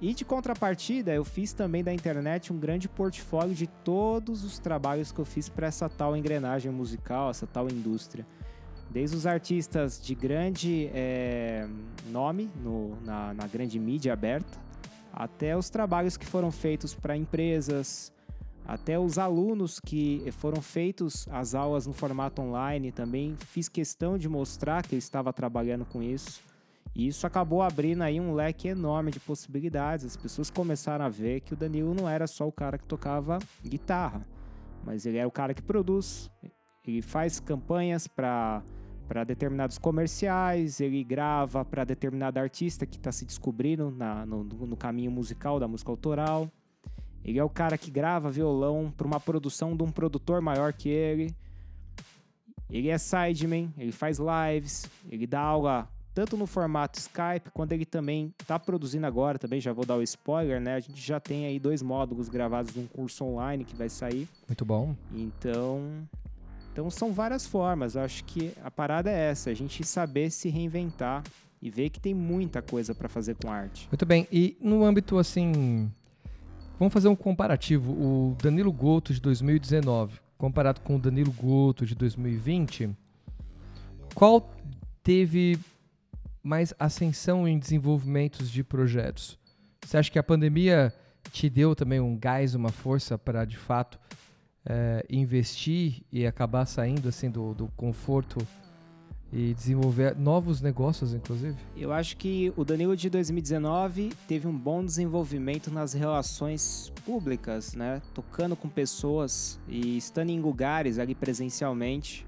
E 0.00 0.14
de 0.14 0.24
contrapartida, 0.24 1.12
eu 1.12 1.24
fiz 1.24 1.52
também 1.52 1.84
da 1.84 1.92
internet 1.92 2.52
um 2.52 2.58
grande 2.58 2.88
portfólio 2.88 3.54
de 3.54 3.66
todos 3.66 4.44
os 4.44 4.58
trabalhos 4.58 5.12
que 5.12 5.18
eu 5.18 5.26
fiz 5.26 5.48
para 5.48 5.66
essa 5.66 5.90
tal 5.90 6.16
engrenagem 6.16 6.72
musical, 6.72 7.28
essa 7.28 7.46
tal 7.46 7.68
indústria. 7.68 8.26
Desde 8.90 9.14
os 9.14 9.26
artistas 9.26 10.00
de 10.00 10.14
grande 10.14 10.90
é, 10.94 11.66
nome 12.10 12.50
no, 12.62 12.96
na, 13.02 13.34
na 13.34 13.46
grande 13.46 13.78
mídia 13.78 14.12
aberta, 14.12 14.58
até 15.12 15.56
os 15.56 15.70
trabalhos 15.70 16.16
que 16.16 16.26
foram 16.26 16.50
feitos 16.50 16.94
para 16.94 17.16
empresas, 17.16 18.12
até 18.66 18.98
os 18.98 19.18
alunos 19.18 19.80
que 19.80 20.24
foram 20.38 20.62
feitos 20.62 21.26
as 21.30 21.54
aulas 21.54 21.86
no 21.86 21.92
formato 21.92 22.40
online 22.40 22.92
também 22.92 23.36
fiz 23.46 23.68
questão 23.68 24.16
de 24.16 24.28
mostrar 24.28 24.86
que 24.86 24.94
eu 24.94 24.98
estava 24.98 25.32
trabalhando 25.32 25.84
com 25.84 26.02
isso. 26.02 26.40
E 26.94 27.06
isso 27.06 27.26
acabou 27.26 27.62
abrindo 27.62 28.02
aí 28.02 28.20
um 28.20 28.34
leque 28.34 28.68
enorme 28.68 29.10
de 29.10 29.20
possibilidades. 29.20 30.04
As 30.04 30.16
pessoas 30.16 30.50
começaram 30.50 31.04
a 31.04 31.08
ver 31.08 31.40
que 31.40 31.52
o 31.52 31.56
Danilo 31.56 31.94
não 31.94 32.08
era 32.08 32.26
só 32.26 32.46
o 32.46 32.52
cara 32.52 32.78
que 32.78 32.84
tocava 32.84 33.38
guitarra, 33.64 34.26
mas 34.84 35.06
ele 35.06 35.18
é 35.18 35.26
o 35.26 35.30
cara 35.30 35.54
que 35.54 35.62
produz. 35.62 36.30
Ele 36.86 37.02
faz 37.02 37.38
campanhas 37.38 38.06
para 38.06 38.62
para 39.10 39.24
determinados 39.24 39.76
comerciais, 39.76 40.80
ele 40.80 41.02
grava 41.02 41.64
para 41.64 41.82
determinado 41.82 42.38
artista 42.38 42.86
que 42.86 42.96
está 42.96 43.10
se 43.10 43.24
descobrindo 43.24 43.90
na, 43.90 44.24
no, 44.24 44.44
no, 44.44 44.76
caminho 44.76 45.10
musical 45.10 45.58
da 45.58 45.66
música 45.66 45.90
autoral. 45.90 46.48
Ele 47.24 47.36
é 47.36 47.42
o 47.42 47.50
cara 47.50 47.76
que 47.76 47.90
grava 47.90 48.30
violão 48.30 48.94
para 48.96 49.04
uma 49.04 49.18
produção 49.18 49.76
de 49.76 49.82
um 49.82 49.90
produtor 49.90 50.40
maior 50.40 50.72
que 50.72 50.88
ele. 50.88 51.34
Ele 52.70 52.88
é 52.88 52.96
sideman, 52.98 53.74
ele 53.76 53.90
faz 53.90 54.20
lives, 54.20 54.88
ele 55.10 55.26
dá 55.26 55.40
aula 55.40 55.88
tanto 56.14 56.36
no 56.36 56.46
formato 56.46 56.96
Skype, 57.00 57.50
quando 57.52 57.72
ele 57.72 57.84
também 57.84 58.32
está 58.40 58.60
produzindo 58.60 59.08
agora, 59.08 59.40
também 59.40 59.60
já 59.60 59.72
vou 59.72 59.84
dar 59.84 59.96
o 59.96 60.02
spoiler, 60.02 60.60
né? 60.60 60.76
A 60.76 60.80
gente 60.80 61.00
já 61.00 61.18
tem 61.18 61.46
aí 61.46 61.58
dois 61.58 61.82
módulos 61.82 62.28
gravados 62.28 62.72
de 62.72 62.78
um 62.78 62.86
curso 62.86 63.24
online 63.24 63.64
que 63.64 63.74
vai 63.74 63.88
sair. 63.88 64.28
Muito 64.46 64.64
bom. 64.64 64.94
Então, 65.12 66.08
então 66.72 66.90
são 66.90 67.12
várias 67.12 67.46
formas. 67.46 67.94
Eu 67.94 68.02
acho 68.02 68.24
que 68.24 68.52
a 68.62 68.70
parada 68.70 69.10
é 69.10 69.30
essa, 69.30 69.50
a 69.50 69.54
gente 69.54 69.84
saber 69.84 70.30
se 70.30 70.48
reinventar 70.48 71.22
e 71.60 71.70
ver 71.70 71.90
que 71.90 72.00
tem 72.00 72.14
muita 72.14 72.62
coisa 72.62 72.94
para 72.94 73.08
fazer 73.08 73.36
com 73.36 73.50
arte. 73.50 73.88
Muito 73.90 74.06
bem. 74.06 74.26
E 74.32 74.56
no 74.60 74.84
âmbito 74.84 75.18
assim, 75.18 75.90
vamos 76.78 76.92
fazer 76.92 77.08
um 77.08 77.16
comparativo. 77.16 77.92
O 77.92 78.36
Danilo 78.42 78.72
Goto 78.72 79.12
de 79.12 79.20
2019 79.20 80.20
comparado 80.40 80.80
com 80.80 80.96
o 80.96 80.98
Danilo 80.98 81.30
Goto 81.30 81.84
de 81.84 81.94
2020, 81.94 82.96
qual 84.14 84.50
teve 85.02 85.58
mais 86.42 86.72
ascensão 86.78 87.46
em 87.46 87.58
desenvolvimentos 87.58 88.50
de 88.50 88.64
projetos? 88.64 89.38
Você 89.84 89.98
acha 89.98 90.10
que 90.10 90.18
a 90.18 90.22
pandemia 90.22 90.94
te 91.30 91.50
deu 91.50 91.76
também 91.76 92.00
um 92.00 92.16
gás, 92.16 92.54
uma 92.54 92.70
força 92.70 93.18
para 93.18 93.44
de 93.44 93.58
fato 93.58 94.00
é, 94.64 95.04
investir 95.08 96.02
e 96.12 96.26
acabar 96.26 96.66
saindo 96.66 97.08
assim 97.08 97.30
do, 97.30 97.54
do 97.54 97.68
conforto 97.76 98.38
e 99.32 99.54
desenvolver 99.54 100.16
novos 100.16 100.60
negócios, 100.60 101.14
inclusive? 101.14 101.56
Eu 101.76 101.92
acho 101.92 102.16
que 102.16 102.52
o 102.56 102.64
Danilo 102.64 102.96
de 102.96 103.08
2019 103.08 104.12
teve 104.26 104.48
um 104.48 104.56
bom 104.56 104.84
desenvolvimento 104.84 105.70
nas 105.70 105.92
relações 105.92 106.92
públicas, 107.04 107.74
né? 107.74 108.02
Tocando 108.12 108.56
com 108.56 108.68
pessoas 108.68 109.60
e 109.68 109.96
estando 109.96 110.30
em 110.30 110.40
lugares 110.40 110.98
ali 110.98 111.14
presencialmente. 111.14 112.26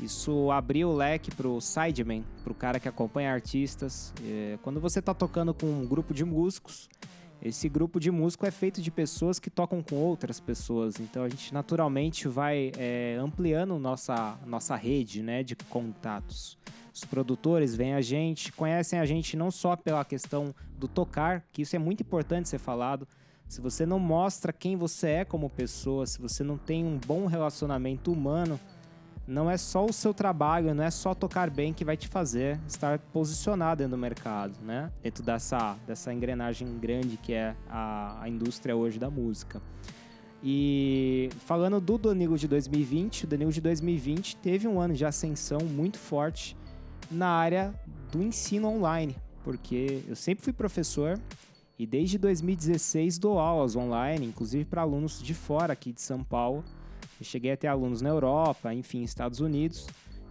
Isso 0.00 0.50
abriu 0.50 0.88
o 0.88 0.96
leque 0.96 1.30
pro 1.30 1.60
sideman, 1.60 2.24
pro 2.42 2.54
cara 2.54 2.80
que 2.80 2.88
acompanha 2.88 3.32
artistas. 3.32 4.12
É, 4.24 4.58
quando 4.62 4.80
você 4.80 5.00
tá 5.00 5.14
tocando 5.14 5.54
com 5.54 5.66
um 5.66 5.86
grupo 5.86 6.12
de 6.12 6.24
músicos, 6.24 6.88
esse 7.42 7.68
grupo 7.68 7.98
de 7.98 8.10
músico 8.10 8.46
é 8.46 8.50
feito 8.50 8.82
de 8.82 8.90
pessoas 8.90 9.38
que 9.38 9.48
tocam 9.48 9.82
com 9.82 9.96
outras 9.96 10.38
pessoas, 10.38 11.00
então 11.00 11.24
a 11.24 11.28
gente 11.28 11.54
naturalmente 11.54 12.28
vai 12.28 12.70
é, 12.76 13.16
ampliando 13.20 13.78
nossa, 13.78 14.38
nossa 14.46 14.76
rede 14.76 15.22
né, 15.22 15.42
de 15.42 15.56
contatos. 15.56 16.58
Os 16.92 17.04
produtores 17.04 17.74
vêm 17.74 17.94
a 17.94 18.00
gente, 18.02 18.52
conhecem 18.52 18.98
a 18.98 19.06
gente 19.06 19.36
não 19.36 19.50
só 19.50 19.74
pela 19.74 20.04
questão 20.04 20.54
do 20.78 20.86
tocar, 20.86 21.44
que 21.52 21.62
isso 21.62 21.74
é 21.74 21.78
muito 21.78 22.02
importante 22.02 22.48
ser 22.48 22.58
falado. 22.58 23.08
Se 23.48 23.60
você 23.60 23.86
não 23.86 23.98
mostra 23.98 24.52
quem 24.52 24.76
você 24.76 25.08
é 25.08 25.24
como 25.24 25.48
pessoa, 25.48 26.06
se 26.06 26.20
você 26.20 26.44
não 26.44 26.58
tem 26.58 26.84
um 26.84 26.98
bom 26.98 27.26
relacionamento 27.26 28.12
humano, 28.12 28.60
não 29.30 29.48
é 29.48 29.56
só 29.56 29.86
o 29.86 29.92
seu 29.92 30.12
trabalho, 30.12 30.74
não 30.74 30.82
é 30.82 30.90
só 30.90 31.14
tocar 31.14 31.48
bem 31.48 31.72
que 31.72 31.84
vai 31.84 31.96
te 31.96 32.08
fazer 32.08 32.58
estar 32.66 32.98
posicionado 32.98 33.78
dentro 33.78 33.92
do 33.92 34.00
mercado, 34.00 34.58
né? 34.60 34.90
Dentro 35.00 35.22
dessa, 35.22 35.76
dessa 35.86 36.12
engrenagem 36.12 36.78
grande 36.78 37.16
que 37.16 37.32
é 37.32 37.54
a, 37.68 38.22
a 38.22 38.28
indústria 38.28 38.74
hoje 38.74 38.98
da 38.98 39.08
música. 39.08 39.62
E 40.42 41.30
falando 41.46 41.80
do 41.80 41.96
Danilo 41.96 42.36
de 42.36 42.48
2020, 42.48 43.24
o 43.24 43.26
Danilo 43.28 43.52
de 43.52 43.60
2020 43.60 44.36
teve 44.36 44.66
um 44.66 44.80
ano 44.80 44.94
de 44.94 45.04
ascensão 45.04 45.60
muito 45.60 45.98
forte 45.98 46.56
na 47.08 47.28
área 47.28 47.72
do 48.10 48.20
ensino 48.20 48.68
online, 48.68 49.14
porque 49.44 50.02
eu 50.08 50.16
sempre 50.16 50.42
fui 50.42 50.52
professor 50.52 51.20
e 51.78 51.86
desde 51.86 52.18
2016 52.18 53.18
dou 53.18 53.38
aulas 53.38 53.76
online, 53.76 54.26
inclusive 54.26 54.64
para 54.64 54.82
alunos 54.82 55.22
de 55.22 55.34
fora 55.34 55.72
aqui 55.72 55.92
de 55.92 56.00
São 56.00 56.24
Paulo 56.24 56.64
eu 57.20 57.24
cheguei 57.24 57.52
a 57.52 57.56
ter 57.56 57.66
alunos 57.66 58.00
na 58.00 58.08
Europa, 58.08 58.72
enfim, 58.72 59.02
Estados 59.02 59.40
Unidos, 59.40 59.86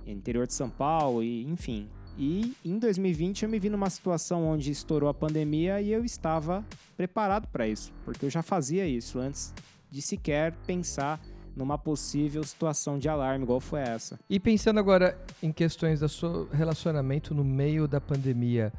interior 0.07 0.47
de 0.47 0.53
São 0.55 0.69
Paulo, 0.69 1.23
e 1.23 1.43
enfim. 1.43 1.87
E 2.17 2.53
em 2.65 2.79
2020 2.79 3.43
eu 3.43 3.49
me 3.49 3.59
vi 3.59 3.69
numa 3.69 3.89
situação 3.89 4.45
onde 4.45 4.71
estourou 4.71 5.07
a 5.07 5.13
pandemia 5.13 5.79
e 5.81 5.91
eu 5.91 6.03
estava 6.03 6.65
preparado 6.97 7.47
para 7.47 7.67
isso, 7.67 7.93
porque 8.03 8.25
eu 8.25 8.29
já 8.29 8.41
fazia 8.41 8.85
isso 8.85 9.19
antes 9.19 9.53
de 9.89 10.01
sequer 10.01 10.53
pensar 10.65 11.21
numa 11.55 11.77
possível 11.77 12.43
situação 12.43 12.97
de 12.97 13.07
alarme 13.07 13.43
igual 13.43 13.59
foi 13.59 13.81
essa. 13.81 14.19
E 14.29 14.39
pensando 14.39 14.79
agora 14.79 15.17
em 15.41 15.51
questões 15.51 15.99
do 15.99 16.09
seu 16.09 16.49
relacionamento 16.51 17.33
no 17.33 17.43
meio 17.43 17.87
da 17.87 18.01
pandemia, 18.01 18.73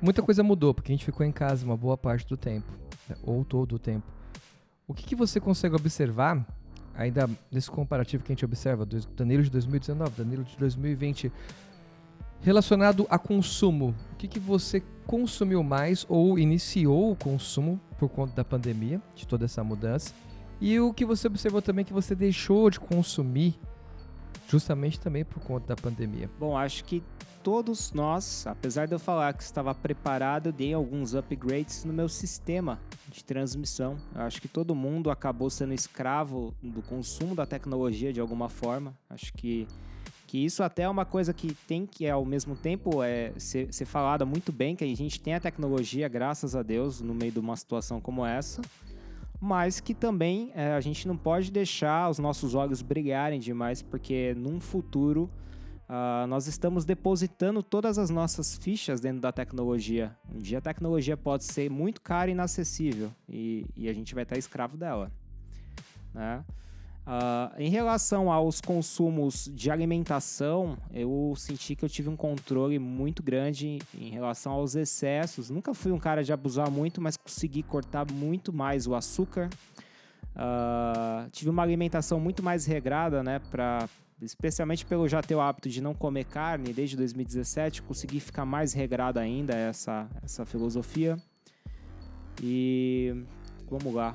muita 0.00 0.22
coisa 0.22 0.42
mudou, 0.42 0.74
porque 0.74 0.92
a 0.92 0.94
gente 0.94 1.04
ficou 1.04 1.24
em 1.24 1.32
casa 1.32 1.64
uma 1.64 1.76
boa 1.76 1.96
parte 1.96 2.26
do 2.26 2.36
tempo, 2.36 2.70
né, 3.08 3.16
ou 3.22 3.44
todo 3.44 3.76
o 3.76 3.78
tempo. 3.78 4.06
O 4.86 4.94
que, 4.94 5.04
que 5.04 5.14
você 5.14 5.38
consegue 5.38 5.74
observar 5.74 6.46
ainda 6.98 7.30
nesse 7.50 7.70
comparativo 7.70 8.24
que 8.24 8.32
a 8.32 8.34
gente 8.34 8.44
observa, 8.44 8.84
do 8.84 8.98
Danilo 9.14 9.44
de 9.44 9.50
2019, 9.50 10.10
Danilo 10.16 10.44
de 10.44 10.56
2020, 10.58 11.32
relacionado 12.42 13.06
a 13.08 13.18
consumo, 13.18 13.94
o 14.12 14.16
que, 14.16 14.26
que 14.26 14.40
você 14.40 14.82
consumiu 15.06 15.62
mais 15.62 16.04
ou 16.08 16.38
iniciou 16.38 17.12
o 17.12 17.16
consumo 17.16 17.80
por 17.98 18.08
conta 18.08 18.34
da 18.34 18.44
pandemia, 18.44 19.00
de 19.14 19.26
toda 19.26 19.44
essa 19.44 19.62
mudança, 19.62 20.12
e 20.60 20.78
o 20.80 20.92
que 20.92 21.04
você 21.04 21.28
observou 21.28 21.62
também 21.62 21.84
que 21.84 21.92
você 21.92 22.16
deixou 22.16 22.68
de 22.68 22.80
consumir 22.80 23.56
justamente 24.48 24.98
também 24.98 25.24
por 25.24 25.40
conta 25.42 25.68
da 25.68 25.76
pandemia? 25.76 26.30
Bom, 26.38 26.56
acho 26.56 26.84
que 26.84 27.02
todos 27.42 27.92
nós, 27.92 28.46
apesar 28.46 28.86
de 28.86 28.94
eu 28.94 28.98
falar 28.98 29.32
que 29.32 29.42
estava 29.42 29.74
preparado, 29.74 30.52
dei 30.52 30.74
alguns 30.74 31.14
upgrades 31.14 31.84
no 31.84 31.92
meu 31.92 32.08
sistema 32.08 32.78
de 33.08 33.24
transmissão. 33.24 33.96
Eu 34.14 34.22
acho 34.22 34.40
que 34.40 34.48
todo 34.48 34.74
mundo 34.74 35.10
acabou 35.10 35.48
sendo 35.48 35.72
escravo 35.72 36.54
do 36.62 36.82
consumo 36.82 37.34
da 37.34 37.46
tecnologia 37.46 38.12
de 38.12 38.20
alguma 38.20 38.48
forma. 38.48 38.94
Acho 39.08 39.32
que 39.32 39.66
que 40.28 40.44
isso 40.44 40.62
até 40.62 40.82
é 40.82 40.88
uma 40.88 41.06
coisa 41.06 41.32
que 41.32 41.54
tem 41.66 41.86
que, 41.86 42.06
ao 42.06 42.22
mesmo 42.22 42.54
tempo, 42.54 43.02
é, 43.02 43.32
ser, 43.38 43.72
ser 43.72 43.86
falada 43.86 44.26
muito 44.26 44.52
bem, 44.52 44.76
que 44.76 44.84
a 44.84 44.86
gente 44.94 45.18
tem 45.18 45.32
a 45.34 45.40
tecnologia, 45.40 46.06
graças 46.06 46.54
a 46.54 46.62
Deus, 46.62 47.00
no 47.00 47.14
meio 47.14 47.32
de 47.32 47.38
uma 47.38 47.56
situação 47.56 47.98
como 47.98 48.26
essa, 48.26 48.60
mas 49.40 49.80
que 49.80 49.94
também 49.94 50.50
é, 50.54 50.72
a 50.72 50.80
gente 50.80 51.06
não 51.06 51.16
pode 51.16 51.50
deixar 51.50 52.10
os 52.10 52.18
nossos 52.18 52.54
olhos 52.54 52.82
brilharem 52.82 53.38
demais, 53.38 53.82
porque 53.82 54.34
num 54.36 54.60
futuro 54.60 55.30
uh, 55.88 56.26
nós 56.26 56.46
estamos 56.46 56.84
depositando 56.84 57.62
todas 57.62 57.98
as 57.98 58.10
nossas 58.10 58.56
fichas 58.56 59.00
dentro 59.00 59.20
da 59.20 59.30
tecnologia. 59.30 60.16
Um 60.32 60.38
dia 60.38 60.58
a 60.58 60.60
tecnologia 60.60 61.16
pode 61.16 61.44
ser 61.44 61.70
muito 61.70 62.00
cara 62.00 62.30
e 62.30 62.32
inacessível, 62.32 63.10
e, 63.28 63.64
e 63.76 63.88
a 63.88 63.92
gente 63.92 64.14
vai 64.14 64.24
estar 64.24 64.36
escravo 64.36 64.76
dela. 64.76 65.10
Né? 66.12 66.44
Uh, 67.08 67.54
em 67.56 67.70
relação 67.70 68.30
aos 68.30 68.60
consumos 68.60 69.50
de 69.54 69.70
alimentação, 69.70 70.76
eu 70.92 71.32
senti 71.38 71.74
que 71.74 71.82
eu 71.82 71.88
tive 71.88 72.10
um 72.10 72.16
controle 72.16 72.78
muito 72.78 73.22
grande 73.22 73.78
em 73.98 74.10
relação 74.10 74.52
aos 74.52 74.74
excessos. 74.74 75.48
Nunca 75.48 75.72
fui 75.72 75.90
um 75.90 75.98
cara 75.98 76.22
de 76.22 76.34
abusar 76.34 76.70
muito, 76.70 77.00
mas 77.00 77.16
consegui 77.16 77.62
cortar 77.62 78.04
muito 78.12 78.52
mais 78.52 78.86
o 78.86 78.94
açúcar. 78.94 79.48
Uh, 80.36 81.30
tive 81.30 81.48
uma 81.48 81.62
alimentação 81.62 82.20
muito 82.20 82.42
mais 82.42 82.66
regrada, 82.66 83.22
né? 83.22 83.38
Pra, 83.50 83.88
especialmente 84.20 84.84
pelo 84.84 85.08
já 85.08 85.22
ter 85.22 85.34
o 85.34 85.40
hábito 85.40 85.70
de 85.70 85.80
não 85.80 85.94
comer 85.94 86.26
carne 86.26 86.74
desde 86.74 86.94
2017, 86.94 87.80
consegui 87.84 88.20
ficar 88.20 88.44
mais 88.44 88.74
regrado 88.74 89.18
ainda 89.18 89.54
essa, 89.56 90.06
essa 90.22 90.44
filosofia. 90.44 91.16
E 92.42 93.24
vamos 93.66 93.94
lá. 93.94 94.14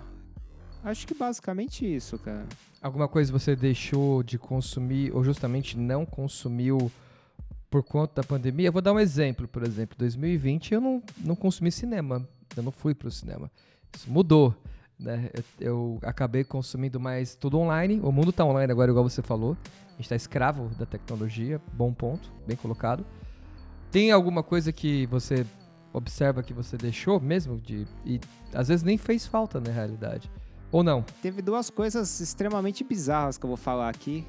Acho 0.83 1.07
que 1.07 1.15
basicamente 1.15 1.83
isso, 1.83 2.19
cara. 2.19 2.45
Alguma 2.83 3.07
coisa 3.07 3.31
você 3.31 3.55
deixou 3.55 4.21
de 4.21 4.37
consumir 4.37 5.15
ou 5.15 5.23
justamente 5.23 5.77
não 5.77 6.05
consumiu 6.05 6.91
por 7.69 7.81
conta 7.81 8.21
da 8.21 8.27
pandemia? 8.27 8.67
Eu 8.67 8.73
vou 8.73 8.81
dar 8.81 8.91
um 8.91 8.99
exemplo, 8.99 9.47
por 9.47 9.63
exemplo. 9.63 9.97
2020 9.97 10.73
eu 10.73 10.81
não, 10.81 11.01
não 11.19 11.33
consumi 11.33 11.71
cinema, 11.71 12.27
eu 12.57 12.61
não 12.61 12.73
fui 12.73 12.93
para 12.93 13.07
o 13.07 13.11
cinema. 13.11 13.49
Isso 13.95 14.11
mudou. 14.11 14.53
Né? 14.99 15.29
Eu, 15.33 15.43
eu, 15.61 15.99
acabei 16.01 16.43
consumindo 16.43 16.99
mais 16.99 17.35
tudo 17.35 17.57
online. 17.57 18.01
O 18.03 18.11
mundo 18.11 18.31
está 18.31 18.43
online 18.43 18.69
agora, 18.69 18.91
igual 18.91 19.07
você 19.07 19.21
falou. 19.21 19.55
A 19.87 19.91
gente 19.91 20.01
está 20.01 20.17
escravo 20.17 20.67
da 20.75 20.85
tecnologia. 20.85 21.61
Bom 21.71 21.93
ponto, 21.93 22.29
bem 22.45 22.57
colocado. 22.57 23.05
Tem 23.91 24.11
alguma 24.11 24.43
coisa 24.43 24.73
que 24.73 25.05
você 25.05 25.45
observa 25.93 26.43
que 26.43 26.51
você 26.51 26.75
deixou 26.75 27.17
mesmo 27.21 27.57
de 27.57 27.87
e 28.03 28.19
às 28.53 28.67
vezes 28.67 28.83
nem 28.83 28.97
fez 28.97 29.25
falta 29.25 29.61
na 29.61 29.71
realidade? 29.71 30.29
Ou 30.73 30.81
não? 30.81 31.05
Teve 31.21 31.39
duas 31.43 31.69
coisas 31.69 32.19
extremamente 32.19 32.83
bizarras 32.83 33.37
que 33.37 33.45
eu 33.45 33.47
vou 33.47 33.55
falar 33.55 33.89
aqui. 33.89 34.25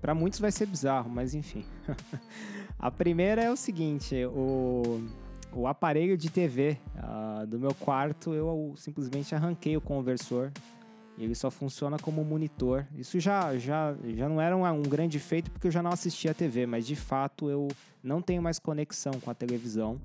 Para 0.00 0.14
muitos 0.14 0.40
vai 0.40 0.50
ser 0.50 0.64
bizarro, 0.64 1.10
mas 1.10 1.34
enfim. 1.34 1.66
a 2.78 2.90
primeira 2.90 3.42
é 3.42 3.50
o 3.50 3.56
seguinte: 3.56 4.24
o, 4.24 5.06
o 5.52 5.66
aparelho 5.66 6.16
de 6.16 6.30
TV 6.30 6.78
uh, 6.96 7.46
do 7.46 7.58
meu 7.58 7.74
quarto 7.74 8.32
eu 8.32 8.72
simplesmente 8.74 9.34
arranquei 9.34 9.76
o 9.76 9.82
conversor. 9.82 10.50
Ele 11.18 11.34
só 11.34 11.50
funciona 11.50 11.98
como 11.98 12.24
monitor. 12.24 12.86
Isso 12.96 13.20
já, 13.20 13.54
já, 13.58 13.94
já 14.16 14.30
não 14.30 14.40
era 14.40 14.56
um, 14.56 14.64
um 14.64 14.82
grande 14.82 15.18
feito 15.18 15.50
porque 15.50 15.66
eu 15.66 15.70
já 15.70 15.82
não 15.82 15.90
assistia 15.90 16.30
a 16.30 16.34
TV, 16.34 16.64
mas 16.64 16.86
de 16.86 16.96
fato 16.96 17.50
eu 17.50 17.68
não 18.02 18.22
tenho 18.22 18.40
mais 18.40 18.58
conexão 18.58 19.12
com 19.20 19.30
a 19.30 19.34
televisão. 19.34 20.00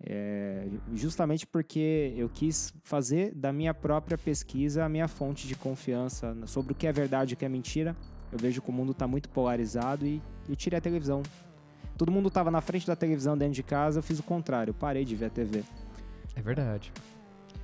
É, 0.00 0.68
justamente 0.94 1.44
porque 1.46 2.14
eu 2.16 2.28
quis 2.28 2.72
fazer 2.84 3.34
da 3.34 3.52
minha 3.52 3.74
própria 3.74 4.16
pesquisa 4.16 4.84
a 4.84 4.88
minha 4.88 5.08
fonte 5.08 5.48
de 5.48 5.56
confiança 5.56 6.36
sobre 6.46 6.72
o 6.72 6.74
que 6.74 6.86
é 6.86 6.92
verdade 6.92 7.32
e 7.32 7.34
o 7.34 7.36
que 7.36 7.44
é 7.44 7.48
mentira. 7.48 7.96
Eu 8.30 8.38
vejo 8.38 8.62
que 8.62 8.70
o 8.70 8.72
mundo 8.72 8.92
está 8.92 9.08
muito 9.08 9.28
polarizado 9.28 10.06
e 10.06 10.22
eu 10.48 10.54
tirei 10.54 10.78
a 10.78 10.80
televisão. 10.80 11.22
Todo 11.96 12.12
mundo 12.12 12.28
estava 12.28 12.50
na 12.50 12.60
frente 12.60 12.86
da 12.86 12.94
televisão 12.94 13.36
dentro 13.36 13.54
de 13.54 13.62
casa, 13.62 13.98
eu 13.98 14.02
fiz 14.02 14.20
o 14.20 14.22
contrário, 14.22 14.70
eu 14.70 14.74
parei 14.74 15.04
de 15.04 15.16
ver 15.16 15.26
a 15.26 15.30
TV. 15.30 15.64
É 16.36 16.40
verdade. 16.40 16.92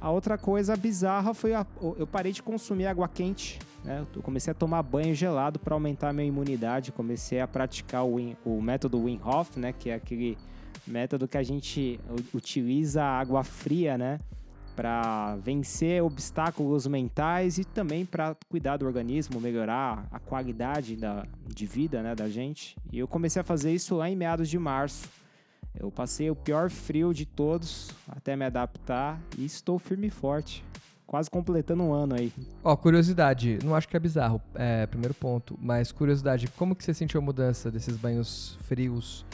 A 0.01 0.11
outra 0.11 0.37
coisa 0.37 0.77
bizarra 0.77 1.33
foi 1.33 1.55
a, 1.55 1.65
eu 1.97 2.07
parei 2.07 2.33
de 2.33 2.43
consumir 2.43 2.87
água 2.87 3.09
quente. 3.09 3.59
Né? 3.85 4.05
Eu 4.15 4.23
comecei 4.23 4.51
a 4.51 4.55
tomar 4.55 4.83
banho 4.83 5.15
gelado 5.15 5.59
para 5.59 5.75
aumentar 5.75 6.09
a 6.09 6.13
minha 6.13 6.27
imunidade. 6.27 6.91
Comecei 6.91 7.41
a 7.41 7.47
praticar 7.47 8.05
o, 8.05 8.17
o 8.45 8.61
método 8.61 9.05
Wim 9.05 9.21
Hof, 9.25 9.57
né? 9.57 9.73
que 9.73 9.91
é 9.91 9.95
aquele 9.95 10.37
método 10.87 11.27
que 11.27 11.39
a 11.39 11.43
gente 11.43 11.99
utiliza 12.33 13.03
água 13.03 13.43
fria, 13.43 13.97
né? 13.97 14.21
Para 14.77 15.37
vencer 15.37 16.03
obstáculos 16.03 16.87
mentais 16.87 17.59
e 17.59 17.65
também 17.65 18.05
para 18.05 18.37
cuidar 18.49 18.77
do 18.77 18.87
organismo, 18.87 19.41
melhorar 19.41 20.07
a 20.11 20.19
qualidade 20.19 20.97
da, 20.97 21.25
de 21.47 21.65
vida 21.65 22.03
né, 22.03 22.15
da 22.15 22.29
gente. 22.29 22.77
E 22.93 22.99
eu 22.99 23.07
comecei 23.07 23.41
a 23.41 23.45
fazer 23.45 23.73
isso 23.73 23.95
lá 23.95 24.11
em 24.11 24.17
meados 24.17 24.49
de 24.49 24.59
março. 24.59 25.09
Eu 25.79 25.91
passei 25.91 26.29
o 26.29 26.37
pior 26.37 26.71
frio 26.71 27.15
de 27.15 27.25
todos 27.25 27.91
até 28.09 28.37
me 28.37 28.45
adaptar 28.45 29.21
e 29.39 29.45
estou 29.45 29.79
firme 29.79 30.09
e 30.09 30.11
forte. 30.11 30.65
Quase 31.07 31.31
completando 31.31 31.83
um 31.83 31.93
ano 31.93 32.17
aí. 32.19 32.33
Ó, 32.63 32.73
oh, 32.73 32.77
curiosidade, 32.77 33.59
não 33.63 33.75
acho 33.75 33.87
que 33.87 33.97
é 33.97 34.01
bizarro, 34.01 34.41
é, 34.55 34.87
primeiro 34.87 35.15
ponto, 35.15 35.57
mas 35.61 35.93
curiosidade, 35.93 36.49
como 36.57 36.75
que 36.75 36.83
você 36.83 36.95
sentiu 36.95 37.21
a 37.21 37.23
mudança 37.23 37.71
desses 37.71 37.97
banhos 37.97 38.59
frios 38.63 39.25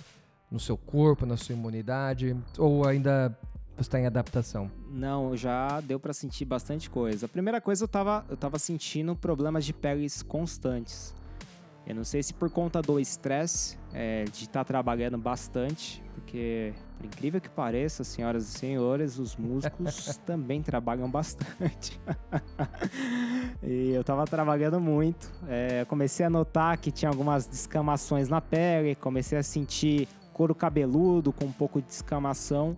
no 0.51 0.59
seu 0.59 0.77
corpo, 0.77 1.25
na 1.25 1.37
sua 1.37 1.55
imunidade? 1.55 2.37
Ou 2.59 2.87
ainda 2.87 3.37
você 3.77 3.89
está 3.89 3.99
em 3.99 4.07
adaptação? 4.07 4.71
Não, 4.91 5.35
já 5.35 5.81
deu 5.81 5.99
para 5.99 6.13
sentir 6.13 6.45
bastante 6.45 6.91
coisa. 6.91 7.25
A 7.25 7.29
primeira 7.29 7.61
coisa 7.63 7.85
eu 7.85 7.89
tava, 7.89 8.27
eu 8.29 8.37
tava 8.37 8.59
sentindo 8.59 9.17
problemas 9.17 9.65
de 9.65 9.73
peles 9.73 10.23
constantes. 10.23 11.15
Eu 11.87 11.95
não 11.95 12.05
sei 12.05 12.23
se 12.23 12.35
por 12.35 12.51
conta 12.51 12.83
do 12.83 13.01
estresse, 13.01 13.79
é, 13.93 14.25
de 14.25 14.45
estar 14.45 14.61
tá 14.61 14.65
trabalhando 14.65 15.17
bastante, 15.17 16.03
porque, 16.15 16.75
por 16.99 17.07
incrível 17.07 17.41
que 17.41 17.49
pareça, 17.49 18.05
senhoras 18.05 18.45
e 18.45 18.59
senhores, 18.59 19.19
os 19.19 19.35
músculos 19.35 20.17
também 20.27 20.63
trabalham 20.63 21.11
bastante. 21.11 21.99
e 23.63 23.91
eu 23.91 24.05
tava 24.05 24.27
trabalhando 24.27 24.79
muito. 24.79 25.33
É, 25.49 25.87
comecei 25.87 26.25
a 26.27 26.31
notar 26.31 26.77
que 26.77 26.93
tinha 26.93 27.09
algumas 27.09 27.47
descamações 27.47 28.29
na 28.29 28.43
pele, 28.43 28.95
comecei 28.95 29.39
a 29.39 29.43
sentir 29.43 30.07
couro 30.31 30.55
cabeludo, 30.55 31.33
com 31.33 31.45
um 31.45 31.53
pouco 31.53 31.81
de 31.81 31.89
descamação. 31.89 32.77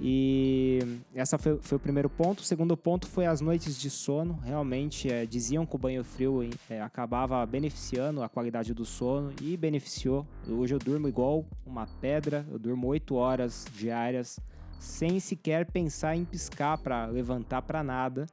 E 0.00 0.80
essa 1.14 1.38
foi, 1.38 1.58
foi, 1.60 1.76
o 1.76 1.80
primeiro 1.80 2.10
ponto. 2.10 2.40
O 2.40 2.44
segundo 2.44 2.76
ponto 2.76 3.06
foi 3.06 3.26
as 3.26 3.40
noites 3.40 3.78
de 3.78 3.88
sono. 3.88 4.38
Realmente 4.44 5.10
é, 5.10 5.24
diziam 5.24 5.64
que 5.64 5.76
o 5.76 5.78
banho 5.78 6.02
frio 6.02 6.48
é, 6.68 6.80
acabava 6.80 7.44
beneficiando 7.46 8.22
a 8.22 8.28
qualidade 8.28 8.74
do 8.74 8.84
sono 8.84 9.32
e 9.40 9.56
beneficiou. 9.56 10.26
Hoje 10.48 10.74
eu 10.74 10.78
durmo 10.78 11.08
igual 11.08 11.44
uma 11.64 11.86
pedra. 12.00 12.44
Eu 12.50 12.58
durmo 12.58 12.88
8 12.88 13.14
horas 13.14 13.66
diárias 13.72 14.38
sem 14.78 15.20
sequer 15.20 15.70
pensar 15.70 16.16
em 16.16 16.24
piscar 16.24 16.76
para 16.78 17.06
levantar 17.06 17.62
para 17.62 17.82
nada. 17.82 18.26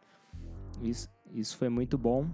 Isso, 0.81 1.07
isso 1.31 1.57
foi 1.57 1.69
muito 1.69 1.97
bom. 1.97 2.27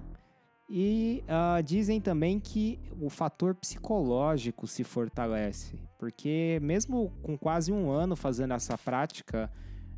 E 0.69 1.23
uh, 1.27 1.63
dizem 1.63 2.01
também 2.01 2.39
que 2.39 2.79
o 2.99 3.09
fator 3.09 3.55
psicológico 3.55 4.67
se 4.67 4.83
fortalece, 4.83 5.79
porque 5.97 6.59
mesmo 6.61 7.11
com 7.23 7.37
quase 7.37 7.71
um 7.71 7.89
ano 7.89 8.17
fazendo 8.17 8.53
essa 8.53 8.77
prática, 8.77 9.49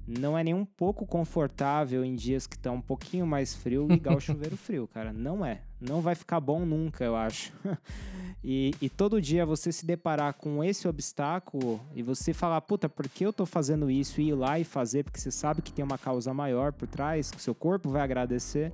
não 0.08 0.38
é 0.38 0.44
nem 0.44 0.54
um 0.54 0.66
pouco 0.66 1.06
confortável 1.06 2.04
em 2.04 2.16
dias 2.16 2.48
que 2.48 2.56
estão 2.56 2.76
um 2.76 2.82
pouquinho 2.82 3.28
mais 3.28 3.54
frio 3.56 3.88
ligar 3.88 4.16
o 4.16 4.20
chuveiro 4.22 4.58
frio, 4.58 4.88
cara. 4.88 5.14
Não 5.14 5.46
é. 5.46 5.62
Não 5.80 6.02
vai 6.02 6.16
ficar 6.16 6.40
bom 6.40 6.66
nunca, 6.66 7.04
eu 7.04 7.16
acho. 7.16 7.54
e, 8.44 8.74
e, 8.82 8.90
todo 8.90 9.22
dia 9.22 9.46
você 9.46 9.72
se 9.72 9.86
deparar 9.86 10.34
com 10.34 10.64
esse 10.64 10.88
obstáculo 10.88 11.80
e 11.96 12.02
você 12.02 12.34
falar, 12.34 12.60
puta, 12.62 12.90
por 12.90 13.08
que 13.08 13.26
eu 13.26 13.32
tô 13.32 13.46
fazendo 13.46 13.90
isso? 13.90 14.20
E 14.20 14.30
ir 14.30 14.34
lá 14.34 14.60
e 14.60 14.64
fazer, 14.64 15.04
porque 15.04 15.20
você 15.20 15.32
sabe 15.32 15.62
que 15.62 15.72
tem 15.72 15.86
uma 15.86 15.98
causa 15.98 16.34
maior 16.34 16.74
por 16.74 16.88
trás, 16.88 17.30
que 17.30 17.38
o 17.38 17.42
seu 17.42 17.54
corpo 17.54 17.90
vai 17.90 18.02
agradecer. 18.02 18.72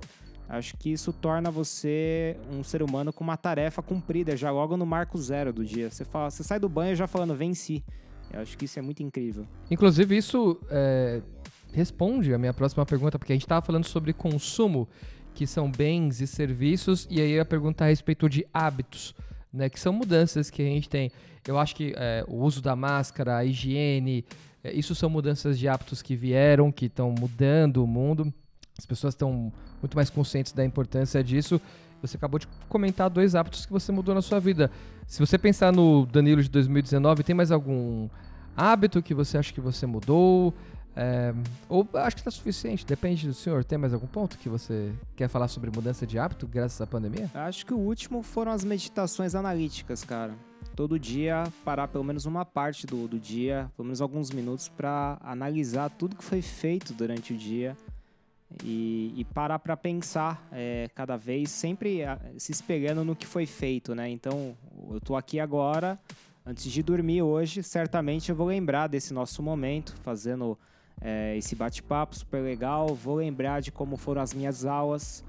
Acho 0.48 0.76
que 0.76 0.90
isso 0.90 1.12
torna 1.12 1.50
você 1.50 2.36
um 2.52 2.62
ser 2.62 2.82
humano 2.82 3.12
com 3.12 3.24
uma 3.24 3.36
tarefa 3.36 3.82
cumprida 3.82 4.36
já 4.36 4.50
logo 4.50 4.76
no 4.76 4.86
marco 4.86 5.18
zero 5.18 5.52
do 5.52 5.64
dia. 5.64 5.90
Você, 5.90 6.04
fala, 6.04 6.30
você 6.30 6.44
sai 6.44 6.60
do 6.60 6.68
banho 6.68 6.94
já 6.94 7.06
falando 7.06 7.34
venci. 7.34 7.82
Eu 8.32 8.40
acho 8.40 8.56
que 8.56 8.64
isso 8.64 8.78
é 8.78 8.82
muito 8.82 9.02
incrível. 9.02 9.46
Inclusive, 9.70 10.16
isso 10.16 10.60
é, 10.70 11.20
responde 11.72 12.32
a 12.32 12.38
minha 12.38 12.54
próxima 12.54 12.86
pergunta, 12.86 13.18
porque 13.18 13.32
a 13.32 13.36
gente 13.36 13.44
estava 13.44 13.64
falando 13.64 13.84
sobre 13.84 14.12
consumo, 14.12 14.88
que 15.34 15.46
são 15.46 15.70
bens 15.70 16.20
e 16.20 16.26
serviços, 16.26 17.06
e 17.10 17.20
aí 17.20 17.38
a 17.38 17.44
pergunta 17.44 17.84
a 17.84 17.88
respeito 17.88 18.28
de 18.28 18.46
hábitos, 18.52 19.14
né, 19.52 19.68
que 19.68 19.78
são 19.78 19.92
mudanças 19.92 20.48
que 20.48 20.62
a 20.62 20.64
gente 20.64 20.88
tem. 20.88 21.10
Eu 21.46 21.58
acho 21.58 21.76
que 21.76 21.92
é, 21.96 22.24
o 22.26 22.36
uso 22.36 22.62
da 22.62 22.74
máscara, 22.74 23.36
a 23.36 23.44
higiene, 23.44 24.24
é, 24.64 24.72
isso 24.72 24.94
são 24.94 25.10
mudanças 25.10 25.58
de 25.58 25.68
hábitos 25.68 26.02
que 26.02 26.16
vieram, 26.16 26.72
que 26.72 26.86
estão 26.86 27.12
mudando 27.12 27.84
o 27.84 27.86
mundo. 27.86 28.32
As 28.78 28.84
pessoas 28.84 29.14
estão 29.14 29.52
muito 29.80 29.96
mais 29.96 30.10
conscientes 30.10 30.52
da 30.52 30.64
importância 30.64 31.22
disso. 31.22 31.60
Você 32.02 32.16
acabou 32.16 32.38
de 32.38 32.46
comentar 32.68 33.08
dois 33.08 33.34
hábitos 33.34 33.66
que 33.66 33.72
você 33.72 33.90
mudou 33.90 34.14
na 34.14 34.22
sua 34.22 34.38
vida. 34.38 34.70
Se 35.06 35.18
você 35.18 35.38
pensar 35.38 35.72
no 35.72 36.06
Danilo 36.06 36.42
de 36.42 36.48
2019, 36.48 37.22
tem 37.22 37.34
mais 37.34 37.50
algum 37.50 38.08
hábito 38.56 39.02
que 39.02 39.14
você 39.14 39.38
acha 39.38 39.52
que 39.52 39.60
você 39.60 39.86
mudou? 39.86 40.54
É, 40.98 41.34
ou 41.68 41.86
acho 41.94 42.16
que 42.16 42.20
está 42.22 42.30
suficiente, 42.30 42.86
depende 42.86 43.26
do 43.26 43.34
senhor. 43.34 43.62
Tem 43.64 43.76
mais 43.76 43.92
algum 43.92 44.06
ponto 44.06 44.38
que 44.38 44.48
você 44.48 44.92
quer 45.14 45.28
falar 45.28 45.48
sobre 45.48 45.70
mudança 45.70 46.06
de 46.06 46.18
hábito 46.18 46.46
graças 46.46 46.80
à 46.80 46.86
pandemia? 46.86 47.30
Acho 47.34 47.66
que 47.66 47.74
o 47.74 47.78
último 47.78 48.22
foram 48.22 48.52
as 48.52 48.64
meditações 48.64 49.34
analíticas, 49.34 50.02
cara. 50.02 50.34
todo 50.74 50.98
dia 50.98 51.44
parar 51.64 51.88
pelo 51.88 52.04
menos 52.04 52.24
uma 52.24 52.44
parte 52.44 52.86
do, 52.86 53.06
do 53.06 53.18
dia, 53.18 53.70
pelo 53.76 53.86
menos 53.86 54.00
alguns 54.00 54.30
minutos, 54.30 54.68
para 54.68 55.18
analisar 55.22 55.90
tudo 55.90 56.16
que 56.16 56.24
foi 56.24 56.40
feito 56.40 56.94
durante 56.94 57.34
o 57.34 57.36
dia 57.36 57.76
e, 58.64 59.12
e 59.16 59.24
parar 59.24 59.58
para 59.58 59.76
pensar 59.76 60.46
é, 60.52 60.88
cada 60.94 61.16
vez, 61.16 61.50
sempre 61.50 62.00
se 62.38 62.52
espelhando 62.52 63.04
no 63.04 63.14
que 63.14 63.26
foi 63.26 63.46
feito, 63.46 63.94
né? 63.94 64.08
Então, 64.08 64.56
eu 64.90 64.98
estou 64.98 65.16
aqui 65.16 65.38
agora, 65.38 65.98
antes 66.44 66.70
de 66.70 66.82
dormir 66.82 67.22
hoje, 67.22 67.62
certamente 67.62 68.30
eu 68.30 68.36
vou 68.36 68.46
lembrar 68.46 68.86
desse 68.86 69.12
nosso 69.12 69.42
momento, 69.42 69.94
fazendo 70.02 70.58
é, 71.00 71.36
esse 71.36 71.54
bate-papo 71.54 72.16
super 72.16 72.40
legal, 72.40 72.94
vou 72.94 73.16
lembrar 73.16 73.60
de 73.60 73.70
como 73.70 73.96
foram 73.96 74.22
as 74.22 74.32
minhas 74.32 74.64
aulas, 74.64 75.24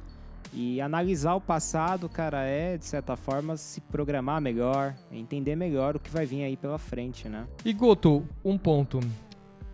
e 0.53 0.79
analisar 0.79 1.35
o 1.35 1.41
passado, 1.41 2.07
cara, 2.07 2.43
é, 2.43 2.77
de 2.77 2.85
certa 2.85 3.15
forma, 3.17 3.57
se 3.57 3.81
programar 3.81 4.41
melhor, 4.41 4.95
entender 5.11 5.55
melhor 5.55 5.95
o 5.95 5.99
que 5.99 6.09
vai 6.09 6.25
vir 6.25 6.43
aí 6.43 6.55
pela 6.55 6.77
frente, 6.77 7.27
né? 7.27 7.45
E 7.65 7.73
Goto, 7.73 8.25
um 8.43 8.57
ponto. 8.57 8.99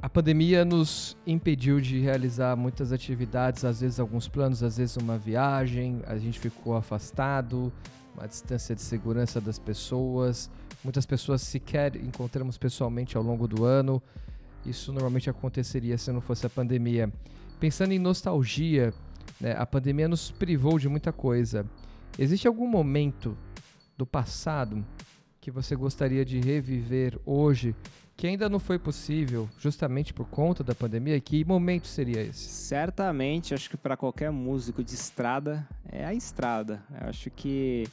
A 0.03 0.09
pandemia 0.09 0.65
nos 0.65 1.15
impediu 1.25 1.79
de 1.79 1.97
realizar 1.97 2.57
muitas 2.57 2.91
atividades, 2.91 3.63
às 3.63 3.79
vezes 3.79 4.01
alguns 4.01 4.27
planos, 4.27 4.61
às 4.61 4.75
vezes 4.75 4.97
uma 4.97 5.17
viagem, 5.17 6.01
a 6.05 6.17
gente 6.17 6.37
ficou 6.37 6.75
afastado, 6.75 7.71
uma 8.13 8.27
distância 8.27 8.75
de 8.75 8.81
segurança 8.81 9.39
das 9.39 9.57
pessoas. 9.57 10.51
Muitas 10.83 11.05
pessoas 11.05 11.41
sequer 11.41 11.95
encontramos 11.95 12.57
pessoalmente 12.57 13.15
ao 13.15 13.23
longo 13.23 13.47
do 13.47 13.63
ano. 13.63 14.03
Isso 14.65 14.91
normalmente 14.91 15.29
aconteceria 15.29 15.97
se 15.97 16.11
não 16.11 16.19
fosse 16.19 16.45
a 16.45 16.49
pandemia. 16.49 17.09
Pensando 17.57 17.93
em 17.93 17.99
nostalgia, 17.99 18.93
né? 19.39 19.55
A 19.57 19.65
pandemia 19.65 20.09
nos 20.09 20.31
privou 20.31 20.77
de 20.77 20.89
muita 20.89 21.13
coisa. 21.13 21.65
Existe 22.19 22.45
algum 22.45 22.67
momento 22.67 23.37
do 23.97 24.05
passado 24.05 24.85
que 25.39 25.49
você 25.49 25.77
gostaria 25.77 26.25
de 26.25 26.41
reviver 26.41 27.17
hoje 27.25 27.73
que 28.15 28.28
ainda 28.28 28.47
não 28.47 28.60
foi 28.60 28.78
possível, 28.78 29.49
justamente 29.60 30.13
por 30.13 30.28
conta 30.28 30.63
da 30.63 30.76
pandemia? 30.76 31.19
Que 31.19 31.43
momento 31.43 31.88
seria 31.88 32.21
esse? 32.21 32.47
Certamente, 32.49 33.54
acho 33.54 33.69
que 33.69 33.78
para 33.78 33.97
qualquer 33.97 34.32
músico 34.32 34.84
de 34.84 34.93
estrada 34.93 35.67
é 35.91 36.06
a 36.06 36.13
estrada. 36.13 36.84
Eu 37.02 37.10
acho 37.10 37.30
que 37.32 37.88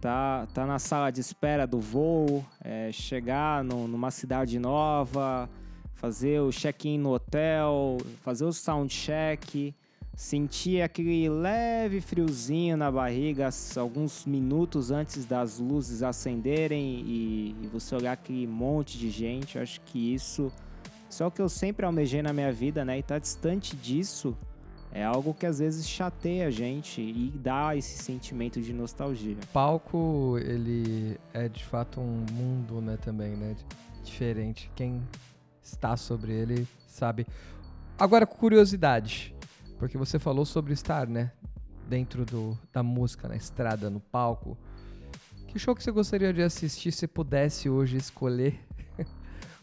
tá, 0.00 0.46
tá 0.52 0.66
na 0.66 0.78
sala 0.78 1.10
de 1.10 1.20
espera 1.20 1.66
do 1.66 1.80
voo, 1.80 2.44
é, 2.62 2.90
chegar 2.92 3.62
no, 3.62 3.86
numa 3.86 4.10
cidade 4.10 4.58
nova, 4.58 5.48
fazer 5.94 6.40
o 6.40 6.50
check-in 6.50 6.98
no 6.98 7.12
hotel, 7.12 7.98
fazer 8.22 8.44
o 8.44 8.52
soundcheck 8.52 9.74
Sentir 10.20 10.82
aquele 10.82 11.30
leve 11.30 11.98
friozinho 11.98 12.76
na 12.76 12.92
barriga 12.92 13.48
alguns 13.78 14.26
minutos 14.26 14.90
antes 14.90 15.24
das 15.24 15.58
luzes 15.58 16.02
acenderem 16.02 17.02
e, 17.06 17.68
você 17.72 17.94
olhar 17.94 18.12
aquele 18.12 18.46
monte 18.46 18.98
de 18.98 19.08
gente. 19.08 19.56
Eu 19.56 19.62
acho 19.62 19.80
que 19.80 20.12
isso, 20.12 20.52
só 21.08 21.28
o 21.28 21.30
que 21.30 21.40
eu 21.40 21.48
sempre 21.48 21.86
almejei 21.86 22.20
na 22.20 22.34
minha 22.34 22.52
vida, 22.52 22.84
né? 22.84 22.98
E 22.98 23.02
tá 23.02 23.18
distante 23.18 23.74
disso 23.74 24.36
é 24.92 25.02
algo 25.02 25.32
que 25.32 25.46
às 25.46 25.58
vezes 25.58 25.88
chateia 25.88 26.48
a 26.48 26.50
gente 26.50 27.00
e 27.00 27.32
dá 27.36 27.74
esse 27.74 28.02
sentimento 28.02 28.60
de 28.60 28.74
nostalgia. 28.74 29.38
Palco, 29.54 30.36
ele 30.38 31.18
é 31.32 31.48
de 31.48 31.64
fato 31.64 31.98
um 31.98 32.26
mundo, 32.30 32.82
né, 32.82 32.98
também, 33.00 33.30
né? 33.36 33.56
Diferente. 34.04 34.70
Quem 34.76 35.00
está 35.62 35.96
sobre 35.96 36.34
ele 36.34 36.68
sabe. 36.86 37.26
Agora, 37.98 38.26
curiosidade. 38.26 39.34
Porque 39.80 39.96
você 39.96 40.18
falou 40.18 40.44
sobre 40.44 40.74
estar, 40.74 41.08
né? 41.08 41.32
Dentro 41.88 42.26
do, 42.26 42.56
da 42.70 42.82
música, 42.82 43.26
na 43.26 43.34
estrada, 43.34 43.88
no 43.88 43.98
palco. 43.98 44.56
Que 45.48 45.58
show 45.58 45.74
que 45.74 45.82
você 45.82 45.90
gostaria 45.90 46.34
de 46.34 46.42
assistir 46.42 46.92
se 46.92 47.08
pudesse 47.08 47.70
hoje 47.70 47.96
escolher? 47.96 48.60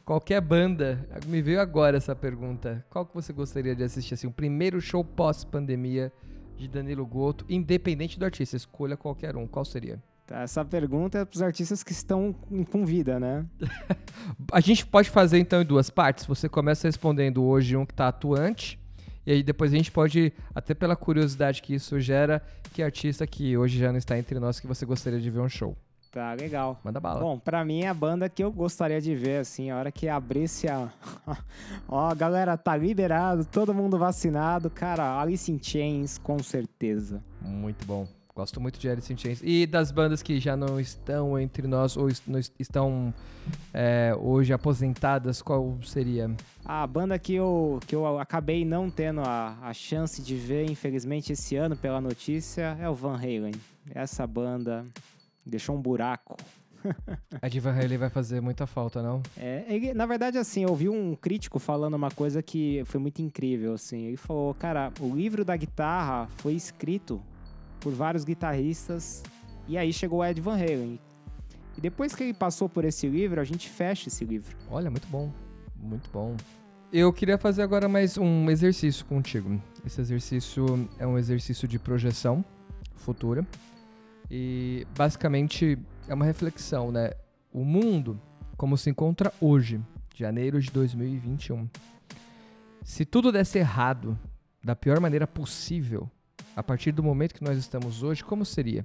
Qualquer 0.04 0.42
banda. 0.42 1.08
Me 1.28 1.40
veio 1.40 1.62
agora 1.62 1.98
essa 1.98 2.16
pergunta. 2.16 2.84
Qual 2.90 3.06
que 3.06 3.14
você 3.14 3.32
gostaria 3.32 3.76
de 3.76 3.84
assistir? 3.84 4.16
Assim, 4.16 4.26
o 4.26 4.32
primeiro 4.32 4.82
show 4.82 5.04
pós-pandemia 5.04 6.12
de 6.58 6.68
Danilo 6.68 7.06
Goto, 7.06 7.46
independente 7.48 8.18
do 8.18 8.26
artista. 8.26 8.58
Escolha 8.58 8.98
qualquer 8.98 9.38
um. 9.38 9.46
Qual 9.46 9.64
seria? 9.64 10.02
Tá, 10.26 10.42
essa 10.42 10.66
pergunta 10.66 11.20
é 11.20 11.26
para 11.26 11.36
os 11.36 11.44
artistas 11.44 11.84
que 11.84 11.92
estão 11.92 12.34
com 12.72 12.84
vida, 12.88 13.20
né? 13.20 13.46
a 14.52 14.60
gente 14.62 14.84
pode 14.84 15.12
fazer 15.12 15.38
então 15.38 15.62
em 15.62 15.66
duas 15.66 15.92
partes. 15.92 16.26
Você 16.26 16.50
começa 16.50 16.88
respondendo 16.88 17.44
hoje 17.44 17.78
um 17.78 17.86
que 17.86 17.94
está 17.94 18.08
atuante 18.08 18.80
e 19.28 19.32
aí 19.34 19.44
depois 19.44 19.74
a 19.74 19.76
gente 19.76 19.92
pode, 19.92 20.32
até 20.56 20.74
pela 20.74 20.96
curiosidade 20.96 21.62
que 21.62 21.76
isso 21.76 22.00
gera, 22.00 22.42
que 22.74 22.82
artista 22.82 23.28
que 23.28 23.58
hoje 23.58 23.78
já 23.78 23.92
não 23.92 23.98
está 23.98 24.18
entre 24.18 24.40
nós 24.40 24.58
que 24.58 24.66
você 24.66 24.86
gostaria 24.86 25.20
de 25.20 25.30
ver 25.30 25.42
um 25.42 25.50
show. 25.50 25.76
Tá, 26.14 26.34
legal. 26.34 26.80
Manda 26.82 26.98
bala. 26.98 27.20
Bom, 27.20 27.38
pra 27.38 27.66
mim 27.66 27.82
é 27.82 27.90
a 27.90 27.94
banda 27.94 28.30
que 28.30 28.42
eu 28.42 28.50
gostaria 28.50 29.02
de 29.02 29.14
ver, 29.14 29.42
assim, 29.42 29.70
a 29.70 29.78
hora 29.78 29.92
que 29.92 30.08
abrisse 30.08 30.70
a. 30.70 30.90
Ó, 31.90 32.16
galera, 32.16 32.56
tá 32.56 32.78
liberado, 32.78 33.44
todo 33.44 33.74
mundo 33.74 34.00
vacinado. 34.00 34.70
Cara, 34.70 35.20
Alice 35.20 35.52
in 35.52 35.60
Chains, 35.62 36.18
com 36.18 36.40
certeza. 36.40 37.22
Muito 37.42 37.86
bom. 37.86 38.08
Gosto 38.38 38.62
muito 38.62 38.78
de 38.78 38.88
Alice 38.88 39.12
in 39.12 39.18
Chains. 39.18 39.42
E 39.44 39.66
das 39.66 39.90
bandas 39.90 40.22
que 40.22 40.40
já 40.40 40.56
não 40.56 40.80
estão 40.80 41.40
entre 41.40 41.68
nós 41.68 41.98
ou 41.98 42.08
estão 42.60 43.12
é, 43.74 44.16
hoje 44.16 44.54
aposentadas, 44.54 45.42
qual 45.42 45.76
seria? 45.82 46.30
A 46.64 46.86
banda 46.86 47.18
que 47.18 47.34
eu, 47.34 47.80
que 47.88 47.96
eu 47.96 48.20
acabei 48.20 48.64
não 48.64 48.92
tendo 48.92 49.22
a, 49.22 49.58
a 49.60 49.74
chance 49.74 50.22
de 50.22 50.36
ver, 50.36 50.70
infelizmente, 50.70 51.34
esse 51.34 51.56
ano, 51.56 51.76
pela 51.76 52.00
notícia, 52.00 52.78
é 52.80 52.88
o 52.88 52.94
Van 52.94 53.16
Halen. 53.16 53.56
Essa 53.90 54.28
banda 54.28 54.86
deixou 55.44 55.76
um 55.76 55.82
buraco. 55.82 56.38
a 57.42 57.48
de 57.48 57.60
Van 57.60 57.74
Halen 57.74 57.98
vai 57.98 58.12
fazer 58.12 58.40
muita 58.40 58.68
falta, 58.68 59.02
não? 59.02 59.20
É, 59.36 59.66
ele, 59.68 59.96
na 59.96 60.06
verdade, 60.06 60.38
assim, 60.38 60.62
eu 60.62 60.70
ouvi 60.70 60.88
um 60.88 61.16
crítico 61.16 61.58
falando 61.58 61.96
uma 61.96 62.12
coisa 62.12 62.44
que 62.44 62.84
foi 62.86 63.00
muito 63.00 63.20
incrível, 63.20 63.74
assim. 63.74 64.06
Ele 64.06 64.18
falou, 64.18 64.54
cara, 64.54 64.94
o 65.00 65.16
livro 65.16 65.44
da 65.44 65.58
guitarra 65.58 66.30
foi 66.38 66.54
escrito 66.54 67.20
por 67.80 67.94
vários 67.94 68.24
guitarristas. 68.24 69.24
E 69.68 69.78
aí 69.78 69.92
chegou 69.92 70.20
o 70.20 70.26
Ed 70.26 70.40
Van 70.42 70.56
Halen. 70.56 71.00
E 71.78 71.82
depois 71.82 72.16
que 72.16 72.24
ele 72.24 72.34
passou 72.34 72.68
por 72.68 72.86
esse 72.86 73.08
livro, 73.08 73.40
a 73.40 73.44
gente 73.44 73.70
fecha 73.70 74.10
esse 74.10 74.26
livro. 74.26 74.56
Olha, 74.70 74.90
muito 74.90 75.08
bom. 75.08 75.32
Muito 75.76 76.10
bom. 76.12 76.36
Eu 76.92 77.12
queria 77.14 77.38
fazer 77.38 77.62
agora 77.62 77.88
mais 77.88 78.18
um 78.18 78.50
exercício 78.50 79.06
contigo. 79.06 79.62
Esse 79.86 80.02
exercício 80.02 80.90
é 80.98 81.06
um 81.06 81.18
exercício 81.18 81.68
de 81.68 81.78
projeção 81.78 82.44
futura. 82.96 83.46
E 84.30 84.88
basicamente 84.98 85.78
é 86.08 86.14
uma 86.14 86.26
reflexão, 86.26 86.92
né? 86.92 87.12
O 87.52 87.64
mundo 87.64 88.20
como 88.58 88.76
se 88.76 88.90
encontra 88.90 89.32
hoje, 89.40 89.80
janeiro 90.16 90.60
de 90.60 90.72
2021. 90.72 91.70
Se 92.84 93.06
tudo 93.06 93.32
desse 93.32 93.60
errado 93.60 94.18
da 94.64 94.76
pior 94.76 95.00
maneira 95.00 95.28
possível, 95.28 96.10
a 96.58 96.64
partir 96.64 96.92
do 96.92 97.04
momento 97.04 97.36
que 97.36 97.44
nós 97.44 97.56
estamos 97.56 98.02
hoje, 98.02 98.24
como 98.24 98.44
seria? 98.44 98.84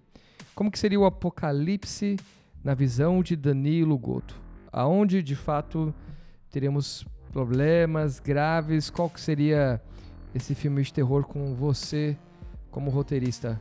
Como 0.54 0.70
que 0.70 0.78
seria 0.78 1.00
o 1.00 1.06
apocalipse 1.06 2.18
na 2.62 2.74
visão 2.74 3.22
de 3.22 3.34
Danilo 3.34 3.96
Goto? 3.96 4.38
Aonde 4.70 5.22
de 5.22 5.34
fato 5.34 5.94
teremos 6.50 7.06
problemas 7.32 8.20
graves? 8.20 8.90
Qual 8.90 9.08
que 9.08 9.18
seria 9.18 9.80
esse 10.34 10.54
filme 10.54 10.82
de 10.82 10.92
terror 10.92 11.24
com 11.24 11.54
você 11.54 12.14
como 12.70 12.90
roteirista? 12.90 13.58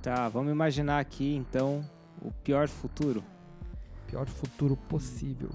Tá, 0.00 0.30
vamos 0.30 0.50
imaginar 0.50 0.98
aqui 0.98 1.36
então 1.36 1.84
o 2.22 2.32
pior 2.32 2.68
futuro. 2.68 3.22
Pior 4.06 4.26
futuro 4.28 4.78
possível. 4.88 5.50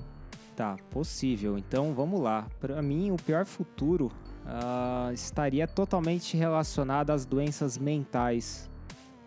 Tá, 0.55 0.77
possível. 0.91 1.57
Então 1.57 1.95
vamos 1.95 2.21
lá. 2.21 2.47
Para 2.59 2.79
mim, 2.83 3.09
o 3.09 3.15
pior 3.15 3.43
futuro 3.43 4.11
uh, 4.45 5.11
estaria 5.13 5.67
totalmente 5.67 6.37
relacionada 6.37 7.13
às 7.13 7.25
doenças 7.25 7.77
mentais, 7.77 8.69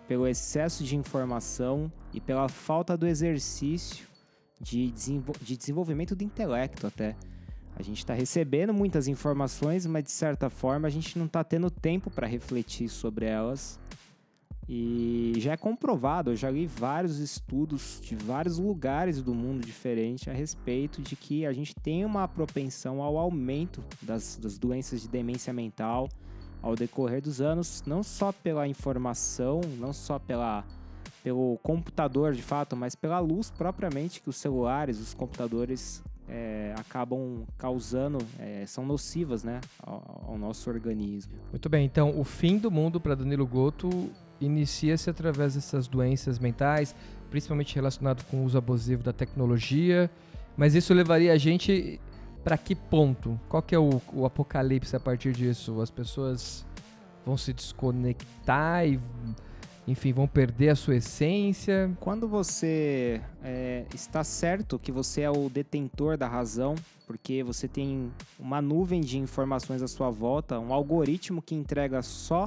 pelo 0.07 0.27
excesso 0.27 0.83
de 0.85 0.97
informação 0.97 1.93
e 2.13 2.21
pela 2.21 2.49
falta 2.49 2.97
do 2.97 3.07
exercício 3.07 4.07
de, 4.61 4.91
desenvol 4.91 5.35
de 5.41 5.57
desenvolvimento 5.57 6.17
do 6.17 6.25
intelecto 6.25 6.87
até. 6.87 7.15
A 7.77 7.83
gente 7.83 7.99
está 7.99 8.15
recebendo 8.15 8.75
muitas 8.75 9.07
informações, 9.07 9.87
mas 9.87 10.03
de 10.03 10.11
certa 10.11 10.51
forma 10.51 10.89
a 10.89 10.91
gente 10.91 11.19
não 11.19 11.27
está 11.27 11.45
tendo 11.45 11.71
tempo 11.71 12.11
para 12.11 12.27
refletir 12.27 12.89
sobre 12.89 13.27
elas 13.27 13.79
e 14.69 15.33
já 15.39 15.53
é 15.53 15.57
comprovado, 15.57 16.33
eu 16.33 16.37
já 16.37 16.51
li 16.51 16.67
vários 16.67 17.19
estudos 17.19 17.99
de 18.03 18.15
vários 18.15 18.59
lugares 18.59 19.23
do 19.23 19.35
mundo 19.35 19.65
diferente 19.65 20.29
a 20.29 20.33
respeito 20.33 21.01
de 21.01 21.17
que 21.17 21.47
a 21.47 21.53
gente 21.55 21.75
tem 21.75 22.05
uma 22.05 22.29
propensão 22.29 23.01
ao 23.01 23.17
aumento 23.17 23.83
das, 24.03 24.37
das 24.37 24.59
doenças 24.59 25.01
de 25.01 25.09
demência 25.09 25.55
mental 25.55 26.07
ao 26.61 26.75
decorrer 26.75 27.23
dos 27.23 27.41
anos, 27.41 27.83
não 27.87 28.03
só 28.03 28.31
pela 28.31 28.69
informação, 28.69 29.63
não 29.79 29.95
só 29.95 30.19
pela, 30.19 30.65
pelo 31.23 31.59
computador 31.63 32.35
de 32.35 32.43
fato, 32.43 32.77
mas 32.77 32.95
pela 32.95 33.19
luz 33.21 33.51
propriamente 33.51 34.21
que 34.21 34.29
os 34.29 34.37
celulares, 34.37 35.01
os 35.01 35.15
computadores 35.15 36.03
é, 36.29 36.75
acabam 36.77 37.47
causando, 37.57 38.19
é, 38.39 38.67
são 38.67 38.85
nocivas 38.85 39.43
né, 39.43 39.63
ao, 39.83 40.27
ao 40.29 40.37
nosso 40.37 40.69
organismo. 40.69 41.33
Muito 41.51 41.71
bem, 41.71 41.87
então 41.87 42.21
o 42.21 42.25
fim 42.25 42.59
do 42.59 42.71
mundo 42.71 43.01
para 43.01 43.15
Danilo 43.15 43.47
Goto 43.47 43.89
inicia-se 44.41 45.11
através 45.11 45.55
dessas 45.55 45.87
doenças 45.87 46.39
mentais, 46.39 46.95
principalmente 47.31 47.75
relacionado 47.75 48.25
com 48.25 48.39
o 48.39 48.45
uso 48.45 48.57
abusivo 48.59 49.03
da 49.03 49.13
tecnologia. 49.13 50.11
Mas 50.57 50.75
isso 50.75 50.93
levaria 50.93 51.33
a 51.33 51.39
gente 51.39 52.01
para 52.43 52.57
que 52.57 52.75
ponto? 52.75 53.39
Qual 53.49 53.63
que 53.63 53.75
é 53.75 53.79
o, 53.79 54.01
o 54.13 54.25
apocalipse 54.25 54.95
a 54.97 55.01
partir 55.01 55.33
disso? 55.33 55.81
As 55.81 55.91
pessoas 55.91 56.67
vão 57.25 57.37
se 57.37 57.53
desconectar 57.53 58.87
e 58.87 58.99
enfim, 59.87 60.13
vão 60.13 60.29
perder 60.29 60.69
a 60.69 60.77
sua 60.77 60.97
essência. 60.97 61.91
Quando 61.99 62.29
você 62.29 63.23
é, 63.43 63.87
está 63.95 64.23
certo 64.23 64.79
que 64.79 64.93
você 64.93 65.23
é 65.23 65.31
o 65.31 65.49
detentor 65.49 66.19
da 66.19 66.29
razão, 66.29 66.75
porque 67.07 67.43
você 67.43 67.67
tem 67.67 68.13
uma 68.39 68.61
nuvem 68.61 69.01
de 69.01 69.19
informações 69.19 69.81
à 69.81 69.89
sua 69.89 70.11
volta, 70.11 70.61
um 70.61 70.75
algoritmo 70.75 71.41
que 71.41 71.55
entrega 71.55 72.03
só 72.03 72.47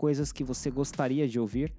coisas 0.00 0.32
que 0.32 0.42
você 0.42 0.70
gostaria 0.70 1.28
de 1.28 1.38
ouvir, 1.38 1.74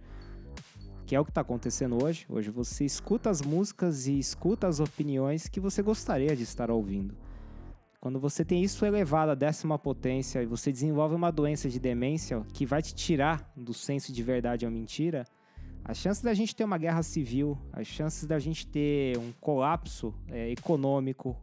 que 1.08 1.16
é 1.16 1.20
o 1.20 1.26
que 1.26 1.32
está 1.32 1.42
acontecendo 1.42 2.04
hoje. 2.04 2.24
Hoje 2.30 2.52
você 2.52 2.86
escuta 2.86 3.32
as 3.32 3.42
músicas 3.42 4.06
e 4.06 4.20
escuta 4.20 4.68
as 4.68 4.80
opiniões 4.80 5.48
que 5.48 5.60
você 5.60 5.82
gostaria 5.82 6.36
de 6.36 6.44
estar 6.44 6.70
ouvindo. 6.70 7.18
Quando 8.00 8.20
você 8.20 8.46
tem 8.46 8.62
isso 8.62 8.86
elevado 8.86 9.32
à 9.32 9.36
décima 9.36 9.80
potência 9.80 10.40
e 10.44 10.46
você 10.46 10.72
desenvolve 10.72 11.16
uma 11.16 11.32
doença 11.32 11.68
de 11.68 11.80
demência 11.80 12.46
que 12.54 12.64
vai 12.64 12.84
te 12.84 12.94
tirar 12.94 13.52
do 13.58 13.74
senso 13.74 14.14
de 14.14 14.22
verdade 14.22 14.68
ou 14.68 14.72
mentira, 14.72 15.26
as 15.84 15.98
chances 15.98 16.22
da 16.22 16.36
gente 16.36 16.56
ter 16.56 16.64
uma 16.64 16.78
guerra 16.78 17.02
civil, 17.02 17.58
as 17.74 17.88
chances 17.88 18.28
da 18.28 18.38
gente 18.38 18.68
ter 18.68 19.18
um 19.18 19.32
colapso 19.42 20.14
é, 20.30 20.52
econômico, 20.52 21.36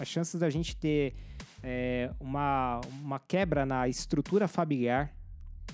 as 0.00 0.08
chances 0.08 0.40
da 0.40 0.50
gente 0.50 0.76
ter 0.76 1.14
é, 1.62 2.10
uma, 2.18 2.80
uma 3.04 3.20
quebra 3.20 3.64
na 3.64 3.86
estrutura 3.86 4.48
familiar 4.48 5.16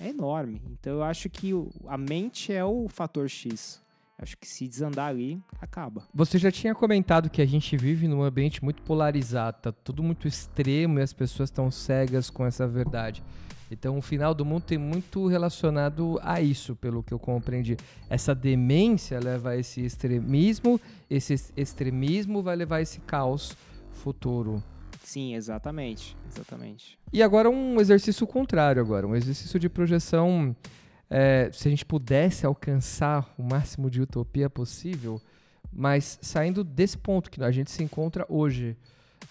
é 0.00 0.08
enorme. 0.08 0.62
Então 0.70 0.94
eu 0.94 1.02
acho 1.02 1.28
que 1.28 1.52
a 1.86 1.96
mente 1.96 2.52
é 2.52 2.64
o 2.64 2.88
fator 2.88 3.28
X. 3.28 3.82
Acho 4.16 4.38
que 4.38 4.46
se 4.46 4.68
desandar 4.68 5.08
ali, 5.08 5.40
acaba. 5.60 6.06
Você 6.14 6.38
já 6.38 6.50
tinha 6.50 6.74
comentado 6.74 7.28
que 7.28 7.42
a 7.42 7.46
gente 7.46 7.76
vive 7.76 8.06
num 8.06 8.22
ambiente 8.22 8.62
muito 8.62 8.80
polarizado, 8.82 9.58
tá 9.60 9.72
tudo 9.72 10.04
muito 10.04 10.28
extremo 10.28 11.00
e 11.00 11.02
as 11.02 11.12
pessoas 11.12 11.48
estão 11.48 11.68
cegas 11.70 12.30
com 12.30 12.46
essa 12.46 12.66
verdade. 12.66 13.22
Então, 13.70 13.98
o 13.98 14.02
final 14.02 14.32
do 14.32 14.44
mundo 14.44 14.62
tem 14.62 14.78
muito 14.78 15.26
relacionado 15.26 16.20
a 16.22 16.40
isso, 16.40 16.76
pelo 16.76 17.02
que 17.02 17.12
eu 17.12 17.18
compreendi. 17.18 17.76
Essa 18.08 18.34
demência 18.34 19.18
leva 19.18 19.50
a 19.50 19.56
esse 19.56 19.84
extremismo, 19.84 20.80
esse 21.10 21.52
extremismo 21.56 22.40
vai 22.40 22.54
levar 22.54 22.76
a 22.76 22.82
esse 22.82 23.00
caos 23.00 23.56
futuro. 23.94 24.62
Sim, 25.04 25.34
exatamente, 25.34 26.16
exatamente. 26.26 26.98
E 27.12 27.22
agora 27.22 27.48
um 27.50 27.78
exercício 27.78 28.26
contrário 28.26 28.80
agora, 28.80 29.06
um 29.06 29.14
exercício 29.14 29.60
de 29.60 29.68
projeção 29.68 30.56
é, 31.10 31.50
se 31.52 31.68
a 31.68 31.70
gente 31.70 31.84
pudesse 31.84 32.46
alcançar 32.46 33.32
o 33.38 33.42
máximo 33.42 33.90
de 33.90 34.00
utopia 34.00 34.48
possível, 34.48 35.20
mas 35.72 36.18
saindo 36.22 36.64
desse 36.64 36.96
ponto 36.96 37.30
que 37.30 37.42
a 37.42 37.50
gente 37.50 37.70
se 37.70 37.82
encontra 37.82 38.24
hoje, 38.28 38.76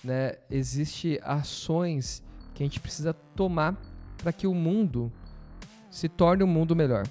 né, 0.04 0.36
existe 0.50 1.20
ações 1.24 2.24
que 2.54 2.62
a 2.62 2.66
gente 2.66 2.80
precisa 2.80 3.14
tomar 3.36 3.76
para 4.18 4.32
que 4.32 4.46
o 4.46 4.54
mundo 4.54 5.12
se 5.90 6.08
torne 6.08 6.44
um 6.44 6.48
mundo 6.48 6.76
melhor 6.76 7.04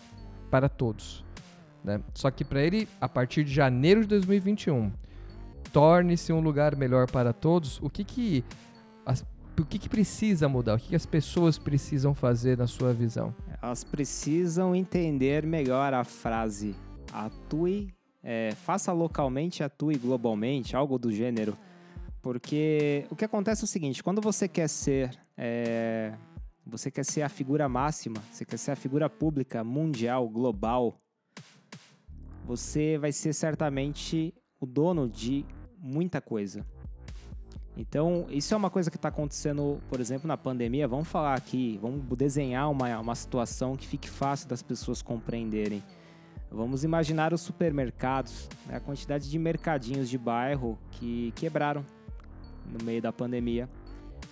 para 0.51 0.69
todos. 0.69 1.25
Né? 1.83 2.01
Só 2.15 2.31
que 2.31 2.45
para 2.45 2.63
ele, 2.63 2.89
a 3.01 3.09
partir 3.09 3.45
de 3.45 3.53
janeiro 3.53 4.03
de 4.03 4.07
2021, 4.07 4.93
torne-se 5.73 6.33
um 6.33 6.41
lugar 6.41 6.77
melhor 6.77 7.11
para 7.11 7.33
todos, 7.33 7.81
o 7.81 7.89
que 7.89 8.05
que, 8.05 8.45
as, 9.07 9.25
o 9.59 9.65
que, 9.65 9.79
que 9.79 9.89
precisa 9.89 10.49
mudar? 10.49 10.75
O 10.75 10.79
que, 10.79 10.89
que 10.89 10.97
as 10.97 11.07
pessoas 11.07 11.59
precisam 11.59 12.15
fazer 12.15 12.59
na 12.59 12.67
sua 12.67 12.93
visão? 12.93 13.35
elas 13.63 13.85
precisam 13.85 14.75
entender 14.75 15.47
melhor 15.47 15.95
a 15.95 16.03
frase 16.03 16.75
atue, 17.13 17.95
é, 18.21 18.53
faça 18.57 18.93
localmente, 18.93 19.63
atue 19.63 19.97
globalmente, 19.97 20.75
algo 20.75 20.99
do 20.99 21.13
gênero. 21.13 21.57
Porque 22.21 23.07
o 23.09 23.15
que 23.15 23.25
acontece 23.25 23.63
é 23.63 23.65
o 23.65 23.69
seguinte, 23.69 24.03
quando 24.03 24.21
você 24.21 24.49
quer 24.49 24.69
ser. 24.69 25.17
É, 25.37 26.13
você 26.65 26.91
quer 26.91 27.05
ser 27.05 27.23
a 27.23 27.29
figura 27.29 27.69
máxima, 27.69 28.23
você 28.31 28.45
quer 28.45 28.57
ser 28.57 28.71
a 28.71 28.77
figura 28.77 29.11
pública, 29.11 29.65
mundial, 29.65 30.29
global, 30.29 30.97
você 32.45 32.97
vai 32.99 33.11
ser 33.11 33.33
certamente 33.33 34.33
o 34.61 34.67
dono 34.67 35.09
de 35.09 35.45
muita 35.83 36.21
coisa. 36.21 36.65
Então, 37.77 38.27
isso 38.29 38.53
é 38.53 38.57
uma 38.57 38.71
coisa 38.71 38.91
que 38.91 38.97
está 38.97 39.09
acontecendo, 39.09 39.81
por 39.89 39.99
exemplo, 39.99 40.29
na 40.29 40.37
pandemia. 40.37 40.87
Vamos 40.87 41.09
falar 41.09 41.35
aqui, 41.35 41.79
vamos 41.81 42.03
desenhar 42.17 42.71
uma, 42.71 42.99
uma 43.01 43.15
situação 43.15 43.77
que 43.77 43.87
fique 43.87 44.09
fácil 44.09 44.49
das 44.49 44.63
pessoas 44.63 45.01
compreenderem. 45.01 45.83
Vamos 46.51 46.85
imaginar 46.85 47.33
os 47.33 47.41
supermercados, 47.41 48.49
né, 48.67 48.77
a 48.77 48.81
quantidade 48.81 49.31
de 49.31 49.39
mercadinhos 49.39 50.09
de 50.11 50.19
bairro 50.19 50.79
que 50.91 51.33
quebraram 51.35 51.85
no 52.71 52.85
meio 52.85 53.01
da 53.01 53.11
pandemia, 53.11 53.69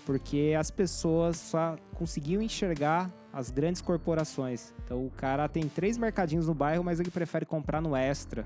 porque 0.05 0.55
as 0.59 0.71
pessoas 0.71 1.39
só 1.39 1.77
conseguiam 1.95 2.43
enxergar 2.43 3.11
as 3.33 3.51
grandes 3.51 3.81
corporações. 3.81 4.75
Então, 4.85 5.07
o 5.07 5.11
cara 5.11 5.49
tem 5.49 5.63
três 5.63 5.97
mercadinhos 5.97 6.47
no 6.47 6.55
bairro, 6.55 6.85
mas 6.85 7.01
ele 7.01 7.11
prefere 7.11 7.47
comprar 7.47 7.81
no 7.81 7.97
Extra 7.97 8.45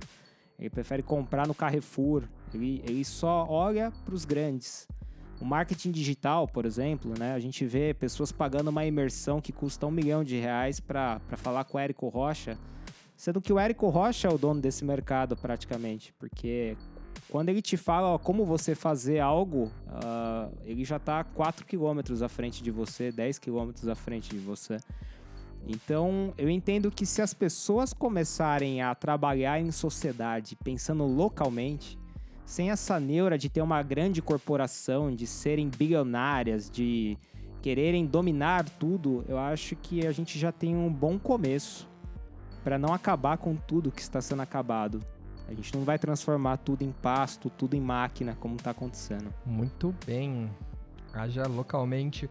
ele 0.59 0.71
prefere 0.71 1.03
comprar 1.03 1.47
no 1.47 1.55
Carrefour. 1.55 2.25
Ele, 2.53 2.83
ele 2.87 3.05
só 3.05 3.47
olha 3.49 3.93
para 4.05 4.15
os 4.15 4.25
grandes. 4.25 4.87
O 5.41 5.45
marketing 5.45 5.91
digital, 5.91 6.47
por 6.47 6.65
exemplo, 6.65 7.13
né? 7.19 7.35
A 7.35 7.41
gente 7.41 7.65
vê 7.67 7.93
pessoas 7.93 8.31
pagando 8.31 8.69
uma 8.69 8.85
imersão 8.85 9.41
que 9.41 9.53
custa 9.53 9.87
um 9.87 9.91
milhão 9.91 10.23
de 10.23 10.39
reais 10.39 10.79
para 10.79 11.21
falar 11.37 11.65
com 11.65 11.77
o 11.77 11.81
Érico 11.81 12.09
Rocha, 12.09 12.57
sendo 13.17 13.41
que 13.41 13.53
o 13.53 13.59
Érico 13.59 13.89
Rocha 13.89 14.29
é 14.29 14.31
o 14.31 14.39
dono 14.39 14.61
desse 14.61 14.85
mercado 14.85 15.37
praticamente, 15.37 16.15
porque 16.19 16.77
quando 17.29 17.49
ele 17.49 17.61
te 17.61 17.77
fala 17.77 18.09
ó, 18.09 18.19
como 18.19 18.45
você 18.45 18.77
fazer 18.77 19.19
algo, 19.19 19.65
uh, 19.89 20.57
ele 20.65 20.85
já 20.85 20.97
está 20.97 21.25
4 21.25 21.67
quilômetros 21.67 22.23
à 22.23 22.29
frente 22.29 22.63
de 22.63 22.71
você, 22.71 23.11
10 23.11 23.39
quilômetros 23.41 23.89
à 23.89 23.95
frente 23.95 24.31
de 24.31 24.39
você. 24.39 24.79
Então, 25.67 26.33
eu 26.37 26.51
entendo 26.51 26.91
que 26.91 27.07
se 27.07 27.23
as 27.23 27.33
pessoas 27.33 27.93
começarem 27.93 28.83
a 28.83 28.95
trabalhar 28.95 29.61
em 29.61 29.71
sociedade 29.71 30.57
pensando 30.62 31.05
localmente, 31.05 31.99
sem 32.45 32.71
essa 32.71 33.01
neura 33.01 33.39
de 33.39 33.49
ter 33.49 33.62
uma 33.62 33.83
grande 33.83 34.21
corporação, 34.21 35.15
de 35.15 35.27
serem 35.27 35.69
bilionárias, 35.69 36.69
de 36.69 37.17
quererem 37.62 38.05
dominar 38.05 38.69
tudo, 38.69 39.25
eu 39.27 39.39
acho 39.39 39.75
que 39.77 40.07
a 40.07 40.12
gente 40.12 40.39
já 40.39 40.53
tem 40.53 40.77
um 40.77 40.93
bom 40.93 41.19
começo 41.19 41.89
para 42.62 42.79
não 42.79 42.93
acabar 42.93 43.39
com 43.39 43.57
tudo 43.57 43.91
que 43.91 44.03
está 44.03 44.21
sendo 44.21 44.43
acabado. 44.43 45.03
A 45.49 45.55
gente 45.55 45.75
não 45.75 45.85
vai 45.85 45.99
transformar 45.99 46.59
tudo 46.59 46.83
em 46.83 46.93
pasto, 46.93 47.49
tudo 47.51 47.75
em 47.75 47.81
máquina, 47.81 48.37
como 48.39 48.57
está 48.57 48.71
acontecendo. 48.71 49.33
Muito 49.45 49.95
bem. 50.07 50.51
Haja 51.12 51.47
localmente. 51.47 52.29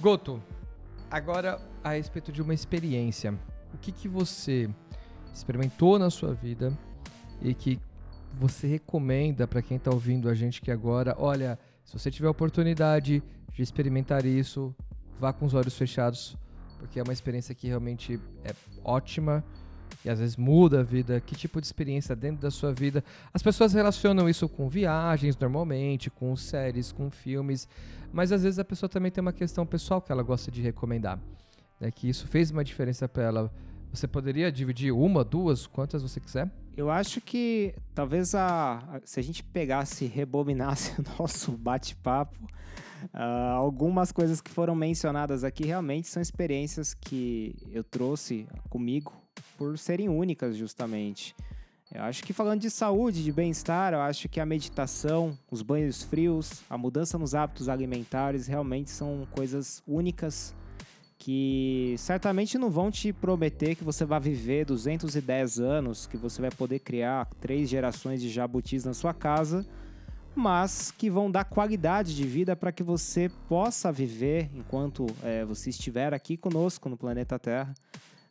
Goto, 0.00 0.42
Agora, 1.10 1.58
a 1.82 1.92
respeito 1.92 2.30
de 2.30 2.42
uma 2.42 2.52
experiência, 2.52 3.32
o 3.72 3.78
que, 3.78 3.90
que 3.90 4.06
você 4.06 4.68
experimentou 5.32 5.98
na 5.98 6.10
sua 6.10 6.34
vida 6.34 6.76
e 7.40 7.54
que 7.54 7.80
você 8.34 8.66
recomenda 8.66 9.46
para 9.46 9.62
quem 9.62 9.78
está 9.78 9.90
ouvindo 9.90 10.28
a 10.28 10.34
gente 10.34 10.60
que 10.60 10.70
agora, 10.70 11.14
olha, 11.18 11.58
se 11.82 11.98
você 11.98 12.10
tiver 12.10 12.28
a 12.28 12.30
oportunidade 12.30 13.22
de 13.52 13.62
experimentar 13.62 14.26
isso, 14.26 14.74
vá 15.18 15.32
com 15.32 15.46
os 15.46 15.54
olhos 15.54 15.76
fechados, 15.78 16.36
porque 16.78 17.00
é 17.00 17.02
uma 17.02 17.12
experiência 17.12 17.54
que 17.54 17.68
realmente 17.68 18.20
é 18.44 18.54
ótima 18.84 19.42
e 20.04 20.10
às 20.10 20.18
vezes 20.18 20.36
muda 20.36 20.80
a 20.80 20.82
vida. 20.82 21.20
Que 21.20 21.34
tipo 21.34 21.60
de 21.60 21.66
experiência 21.66 22.14
dentro 22.14 22.40
da 22.40 22.50
sua 22.50 22.72
vida? 22.72 23.04
As 23.32 23.42
pessoas 23.42 23.72
relacionam 23.72 24.28
isso 24.28 24.48
com 24.48 24.68
viagens 24.68 25.36
normalmente, 25.36 26.10
com 26.10 26.34
séries, 26.36 26.92
com 26.92 27.10
filmes, 27.10 27.68
mas 28.12 28.32
às 28.32 28.42
vezes 28.42 28.58
a 28.58 28.64
pessoa 28.64 28.88
também 28.88 29.10
tem 29.10 29.20
uma 29.20 29.32
questão 29.32 29.66
pessoal 29.66 30.00
que 30.00 30.12
ela 30.12 30.22
gosta 30.22 30.50
de 30.50 30.62
recomendar, 30.62 31.18
né? 31.80 31.90
Que 31.90 32.08
isso 32.08 32.26
fez 32.26 32.50
uma 32.50 32.64
diferença 32.64 33.08
para 33.08 33.22
ela. 33.22 33.52
Você 33.92 34.06
poderia 34.06 34.52
dividir 34.52 34.92
uma, 34.92 35.24
duas, 35.24 35.66
quantas 35.66 36.02
você 36.02 36.20
quiser? 36.20 36.50
Eu 36.76 36.90
acho 36.90 37.20
que 37.20 37.74
talvez 37.94 38.34
a, 38.34 39.00
se 39.04 39.18
a 39.18 39.22
gente 39.22 39.42
pegasse 39.42 40.04
e 40.04 40.08
rebobinasse 40.08 40.92
o 41.00 41.04
nosso 41.18 41.52
bate-papo, 41.52 42.38
uh, 43.14 43.54
algumas 43.56 44.12
coisas 44.12 44.40
que 44.40 44.50
foram 44.50 44.74
mencionadas 44.74 45.42
aqui 45.42 45.64
realmente 45.64 46.06
são 46.06 46.22
experiências 46.22 46.94
que 46.94 47.56
eu 47.72 47.82
trouxe 47.82 48.46
comigo 48.68 49.12
por 49.56 49.78
serem 49.78 50.08
únicas, 50.08 50.56
justamente. 50.56 51.34
Eu 51.92 52.02
acho 52.02 52.22
que 52.22 52.34
falando 52.34 52.60
de 52.60 52.70
saúde, 52.70 53.24
de 53.24 53.32
bem-estar, 53.32 53.94
eu 53.94 54.00
acho 54.00 54.28
que 54.28 54.38
a 54.38 54.44
meditação, 54.44 55.36
os 55.50 55.62
banhos 55.62 56.02
frios, 56.02 56.62
a 56.68 56.76
mudança 56.76 57.16
nos 57.16 57.34
hábitos 57.34 57.66
alimentares 57.66 58.46
realmente 58.46 58.90
são 58.90 59.26
coisas 59.30 59.82
únicas 59.86 60.54
que 61.18 61.94
certamente 61.98 62.58
não 62.58 62.70
vão 62.70 62.90
te 62.90 63.12
prometer 63.12 63.74
que 63.74 63.82
você 63.82 64.04
vai 64.04 64.20
viver 64.20 64.66
210 64.66 65.58
anos, 65.58 66.06
que 66.06 66.16
você 66.16 66.40
vai 66.42 66.50
poder 66.50 66.78
criar 66.78 67.26
três 67.40 67.68
gerações 67.68 68.20
de 68.20 68.28
jabutis 68.28 68.84
na 68.84 68.94
sua 68.94 69.12
casa, 69.12 69.66
mas 70.36 70.92
que 70.92 71.10
vão 71.10 71.30
dar 71.30 71.44
qualidade 71.44 72.14
de 72.14 72.24
vida 72.24 72.54
para 72.54 72.70
que 72.70 72.82
você 72.82 73.30
possa 73.48 73.90
viver 73.90 74.50
enquanto 74.54 75.06
é, 75.22 75.44
você 75.44 75.70
estiver 75.70 76.14
aqui 76.14 76.36
conosco 76.36 76.88
no 76.88 76.96
planeta 76.96 77.38
Terra 77.38 77.74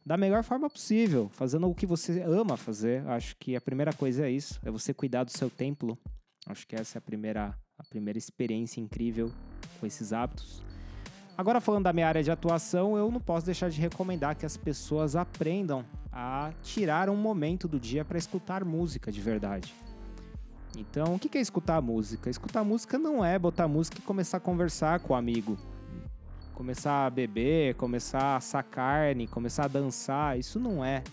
da 0.08 0.16
melhor 0.16 0.41
forma 0.41 0.70
possível, 0.70 1.30
fazendo 1.34 1.70
o 1.70 1.76
que 1.76 1.86
você 1.86 2.22
ama 2.22 2.55
fazer. 2.55 3.05
Acho 3.08 3.36
que 3.36 3.58
a 3.58 3.62
primeira 3.62 3.91
coisa 3.91 4.26
é 4.26 4.32
isso, 4.32 4.58
é 4.64 4.72
você 4.72 4.93
cuidar 4.93 5.26
do 5.26 5.32
seu 5.32 5.49
templo. 5.49 5.97
Acho 6.47 6.66
que 6.66 6.78
essa 6.78 6.97
é 6.97 6.99
a 6.99 7.01
primeira, 7.01 7.53
a 7.78 7.84
primeira 7.84 8.18
experiência 8.18 8.80
incrível 8.80 9.30
com 9.78 9.86
esses 9.86 10.14
hábitos. 10.14 10.64
Agora, 11.38 11.60
falando 11.60 11.84
da 11.84 11.91
minha 11.91 12.08
área 12.08 12.24
de 12.24 12.32
atuação, 12.32 12.97
eu 12.97 13.12
não 13.12 13.20
posso 13.20 13.45
deixar 13.45 13.70
de 13.70 13.82
recomendar 13.82 14.38
que 14.38 14.45
as 14.45 14.55
pessoas 14.55 15.14
aprendam 15.14 15.84
a 16.10 16.53
tirar 16.64 17.10
um 17.10 17.18
momento 17.18 17.68
do 17.68 17.78
dia 17.78 18.05
para 18.05 18.18
escutar 18.18 18.64
música 18.64 19.12
de 19.12 19.20
verdade. 19.20 19.76
Então, 20.78 21.16
o 21.16 21.20
que 21.20 21.38
é 21.38 21.41
escutar 21.41 21.82
música? 21.82 22.30
Escutar 22.30 22.64
música 22.64 22.97
não 22.97 23.26
é 23.26 23.38
botar 23.38 23.68
música 23.68 23.97
e 23.99 24.01
começar 24.01 24.38
a 24.38 24.39
conversar 24.39 25.01
com 25.01 25.12
o 25.12 25.16
amigo. 25.18 25.58
Começar 26.58 27.05
a 27.05 27.10
beber, 27.12 27.76
começar 27.76 28.20
a 28.20 28.38
assar 28.38 28.64
carne, 28.64 29.28
começar 29.28 29.66
a 29.66 29.68
dançar. 29.68 30.39
Isso 30.39 30.60
não 30.60 30.84
é. 30.84 31.03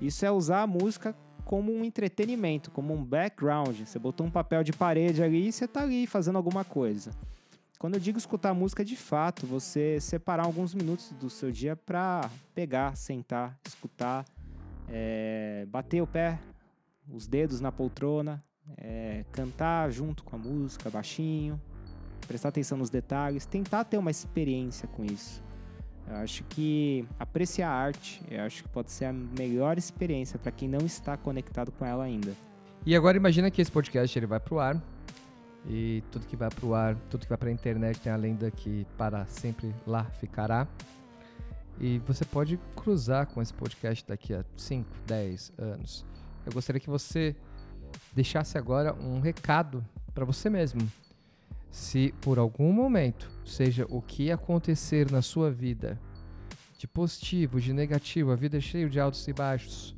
Isso 0.00 0.24
é 0.24 0.30
usar 0.30 0.62
a 0.62 0.66
música 0.66 1.14
como 1.44 1.70
um 1.70 1.84
entretenimento, 1.84 2.70
como 2.70 2.94
um 2.94 3.04
background. 3.04 3.80
Você 3.80 3.98
botou 3.98 4.26
um 4.26 4.30
papel 4.30 4.64
de 4.64 4.72
parede 4.72 5.22
ali 5.22 5.48
e 5.48 5.52
você 5.52 5.66
está 5.66 5.82
ali 5.82 6.06
fazendo 6.06 6.36
alguma 6.36 6.64
coisa. 6.64 7.10
Quando 7.78 7.96
eu 7.96 8.00
digo 8.00 8.16
escutar 8.16 8.54
música, 8.54 8.82
de 8.82 8.96
fato, 8.96 9.46
você 9.46 10.00
separar 10.00 10.46
alguns 10.46 10.72
minutos 10.72 11.12
do 11.20 11.28
seu 11.28 11.52
dia 11.52 11.76
para 11.76 12.30
pegar, 12.54 12.96
sentar, 12.96 13.58
escutar, 13.66 14.24
é, 14.88 15.66
bater 15.68 16.00
o 16.00 16.06
pé, 16.06 16.38
os 17.12 17.26
dedos 17.26 17.60
na 17.60 17.70
poltrona, 17.70 18.42
é, 18.78 19.22
cantar 19.32 19.90
junto 19.90 20.24
com 20.24 20.34
a 20.34 20.38
música, 20.38 20.88
baixinho, 20.88 21.60
prestar 22.28 22.50
atenção 22.50 22.76
nos 22.78 22.90
detalhes, 22.90 23.46
tentar 23.46 23.84
ter 23.84 23.96
uma 23.96 24.10
experiência 24.10 24.86
com 24.86 25.04
isso. 25.04 25.42
Eu 26.06 26.16
acho 26.16 26.44
que 26.44 27.04
apreciar 27.18 27.70
a 27.70 27.74
arte, 27.74 28.22
eu 28.30 28.42
acho 28.42 28.62
que 28.62 28.68
pode 28.68 28.92
ser 28.92 29.06
a 29.06 29.12
melhor 29.12 29.76
experiência 29.76 30.38
para 30.38 30.52
quem 30.52 30.68
não 30.68 30.86
está 30.86 31.16
conectado 31.16 31.72
com 31.72 31.84
ela 31.84 32.04
ainda. 32.04 32.34
E 32.86 32.94
agora 32.94 33.16
imagina 33.16 33.50
que 33.50 33.60
esse 33.60 33.72
podcast 33.72 34.18
ele 34.18 34.26
vai 34.26 34.38
pro 34.38 34.60
ar 34.60 34.80
e 35.66 36.02
tudo 36.10 36.26
que 36.26 36.36
vai 36.36 36.48
pro 36.48 36.74
ar, 36.74 36.94
tudo 37.10 37.22
que 37.22 37.28
vai 37.28 37.36
pra 37.36 37.50
internet 37.50 38.00
tem 38.00 38.12
a 38.12 38.16
lenda 38.16 38.50
que 38.50 38.86
para 38.96 39.26
sempre 39.26 39.74
lá 39.86 40.04
ficará. 40.04 40.66
E 41.80 41.98
você 42.00 42.24
pode 42.24 42.58
cruzar 42.74 43.26
com 43.26 43.40
esse 43.40 43.52
podcast 43.52 44.04
daqui 44.06 44.34
a 44.34 44.44
5, 44.56 44.88
10 45.06 45.52
anos. 45.58 46.04
Eu 46.44 46.52
gostaria 46.52 46.80
que 46.80 46.88
você 46.90 47.36
deixasse 48.14 48.56
agora 48.56 48.94
um 48.94 49.20
recado 49.20 49.84
para 50.14 50.24
você 50.24 50.48
mesmo. 50.48 50.80
Se 51.70 52.14
por 52.20 52.38
algum 52.38 52.72
momento, 52.72 53.30
seja 53.44 53.86
o 53.88 54.00
que 54.00 54.30
acontecer 54.30 55.10
na 55.10 55.22
sua 55.22 55.50
vida, 55.50 56.00
de 56.78 56.86
positivo, 56.86 57.60
de 57.60 57.72
negativo, 57.72 58.30
a 58.30 58.36
vida 58.36 58.58
é 58.58 58.60
cheia 58.60 58.88
de 58.88 58.98
altos 59.00 59.26
e 59.28 59.32
baixos, 59.32 59.96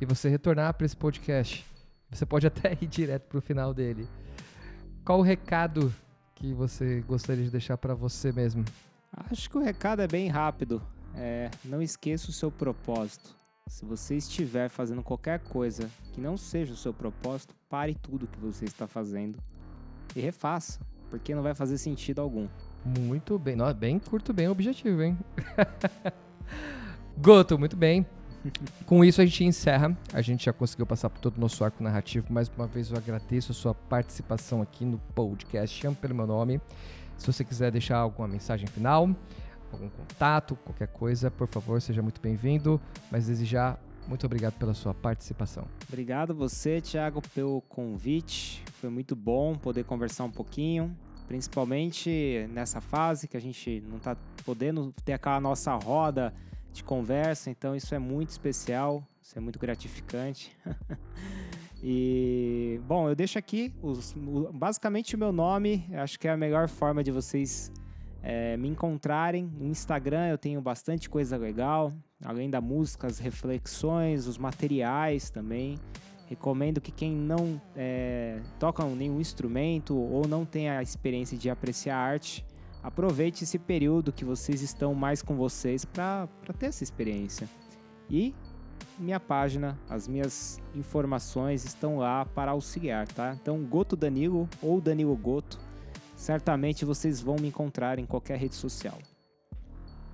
e 0.00 0.06
você 0.06 0.28
retornar 0.28 0.74
para 0.74 0.86
esse 0.86 0.96
podcast, 0.96 1.64
você 2.10 2.26
pode 2.26 2.46
até 2.46 2.76
ir 2.80 2.86
direto 2.86 3.28
para 3.28 3.38
o 3.38 3.42
final 3.42 3.74
dele 3.74 4.08
qual 5.08 5.20
o 5.20 5.22
recado 5.22 5.90
que 6.34 6.52
você 6.52 7.00
gostaria 7.08 7.42
de 7.42 7.50
deixar 7.50 7.78
para 7.78 7.94
você 7.94 8.30
mesmo? 8.30 8.62
Acho 9.10 9.48
que 9.48 9.56
o 9.56 9.62
recado 9.62 10.02
é 10.02 10.06
bem 10.06 10.28
rápido. 10.28 10.82
É, 11.14 11.50
não 11.64 11.80
esqueça 11.80 12.28
o 12.28 12.32
seu 12.32 12.50
propósito. 12.50 13.34
Se 13.66 13.86
você 13.86 14.16
estiver 14.16 14.68
fazendo 14.68 15.02
qualquer 15.02 15.38
coisa 15.40 15.90
que 16.12 16.20
não 16.20 16.36
seja 16.36 16.74
o 16.74 16.76
seu 16.76 16.92
propósito, 16.92 17.54
pare 17.70 17.94
tudo 17.94 18.26
que 18.26 18.38
você 18.38 18.66
está 18.66 18.86
fazendo 18.86 19.38
e 20.18 20.22
refaça, 20.22 20.80
porque 21.10 21.34
não 21.34 21.42
vai 21.42 21.54
fazer 21.54 21.78
sentido 21.78 22.20
algum. 22.20 22.48
Muito 22.84 23.38
bem, 23.38 23.56
Nossa, 23.56 23.74
bem 23.74 23.98
curto, 23.98 24.32
bem 24.32 24.48
objetivo, 24.48 25.02
hein? 25.02 25.18
Goto, 27.18 27.58
muito 27.58 27.76
bem. 27.76 28.06
Com 28.86 29.04
isso 29.04 29.20
a 29.20 29.24
gente 29.24 29.44
encerra. 29.44 29.96
A 30.12 30.20
gente 30.22 30.46
já 30.46 30.52
conseguiu 30.52 30.86
passar 30.86 31.10
por 31.10 31.20
todo 31.20 31.36
o 31.36 31.40
nosso 31.40 31.64
arco 31.64 31.82
narrativo. 31.82 32.32
Mais 32.32 32.48
uma 32.56 32.66
vez 32.66 32.90
eu 32.90 32.96
agradeço 32.96 33.52
a 33.52 33.54
sua 33.54 33.74
participação 33.74 34.62
aqui 34.62 34.84
no 34.84 34.98
podcast. 35.14 35.80
Chame 35.80 35.96
pelo 35.96 36.14
meu 36.14 36.26
nome. 36.26 36.60
Se 37.16 37.26
você 37.26 37.44
quiser 37.44 37.72
deixar 37.72 37.98
alguma 37.98 38.28
mensagem 38.28 38.66
final, 38.68 39.10
algum 39.72 39.88
contato, 39.88 40.56
qualquer 40.64 40.88
coisa, 40.88 41.30
por 41.30 41.48
favor, 41.48 41.82
seja 41.82 42.00
muito 42.00 42.20
bem-vindo. 42.20 42.80
Mas 43.10 43.26
desde 43.26 43.44
já, 43.44 43.76
muito 44.08 44.24
obrigado 44.24 44.54
pela 44.54 44.72
sua 44.72 44.94
participação. 44.94 45.66
Obrigado 45.86 46.34
você, 46.34 46.80
Thiago, 46.80 47.20
pelo 47.34 47.60
convite. 47.62 48.64
Foi 48.80 48.88
muito 48.88 49.14
bom 49.14 49.54
poder 49.54 49.84
conversar 49.84 50.24
um 50.24 50.30
pouquinho, 50.30 50.96
principalmente 51.26 52.48
nessa 52.50 52.80
fase 52.80 53.28
que 53.28 53.36
a 53.36 53.40
gente 53.40 53.82
não 53.86 53.98
está 53.98 54.16
podendo 54.44 54.94
ter 55.04 55.12
aquela 55.12 55.38
nossa 55.38 55.74
roda 55.74 56.34
de 56.72 56.82
conversa, 56.82 57.50
então 57.50 57.76
isso 57.76 57.94
é 57.94 57.98
muito 57.98 58.30
especial, 58.30 59.06
isso 59.22 59.36
é 59.36 59.40
muito 59.40 59.58
gratificante. 59.58 60.56
e, 61.82 62.80
bom, 62.86 63.10
eu 63.10 63.14
deixo 63.14 63.38
aqui 63.38 63.74
os, 63.82 64.14
basicamente 64.54 65.14
o 65.16 65.18
meu 65.18 65.32
nome, 65.32 65.84
acho 65.92 66.18
que 66.18 66.26
é 66.26 66.30
a 66.30 66.36
melhor 66.36 66.66
forma 66.68 67.04
de 67.04 67.10
vocês 67.10 67.70
é, 68.22 68.56
me 68.56 68.68
encontrarem. 68.68 69.50
No 69.58 69.66
Instagram 69.66 70.28
eu 70.28 70.38
tenho 70.38 70.60
bastante 70.62 71.10
coisa 71.10 71.36
legal, 71.36 71.92
além 72.24 72.50
da 72.50 72.60
música, 72.60 73.06
as 73.06 73.18
reflexões, 73.18 74.26
os 74.26 74.38
materiais 74.38 75.30
também. 75.30 75.78
Recomendo 76.26 76.80
que 76.80 76.92
quem 76.92 77.12
não 77.12 77.60
é, 77.74 78.40
toca 78.58 78.84
nenhum 78.84 79.20
instrumento 79.20 79.96
ou 79.96 80.28
não 80.28 80.44
tem 80.44 80.68
a 80.68 80.82
experiência 80.82 81.38
de 81.38 81.48
apreciar 81.48 81.96
arte, 81.96 82.44
aproveite 82.82 83.44
esse 83.44 83.58
período 83.58 84.12
que 84.12 84.24
vocês 84.24 84.60
estão 84.60 84.94
mais 84.94 85.22
com 85.22 85.36
vocês 85.36 85.84
para 85.84 86.28
ter 86.58 86.66
essa 86.66 86.84
experiência. 86.84 87.48
E 88.10 88.34
minha 88.98 89.20
página, 89.20 89.78
as 89.88 90.06
minhas 90.06 90.60
informações 90.74 91.64
estão 91.64 91.98
lá 91.98 92.24
para 92.26 92.50
auxiliar, 92.50 93.06
tá? 93.08 93.36
Então, 93.40 93.62
Goto 93.64 93.96
Danilo 93.96 94.48
ou 94.60 94.80
Danilo 94.80 95.16
Goto, 95.16 95.58
certamente 96.16 96.84
vocês 96.84 97.20
vão 97.20 97.36
me 97.36 97.48
encontrar 97.48 97.98
em 97.98 98.04
qualquer 98.04 98.38
rede 98.38 98.54
social. 98.54 98.98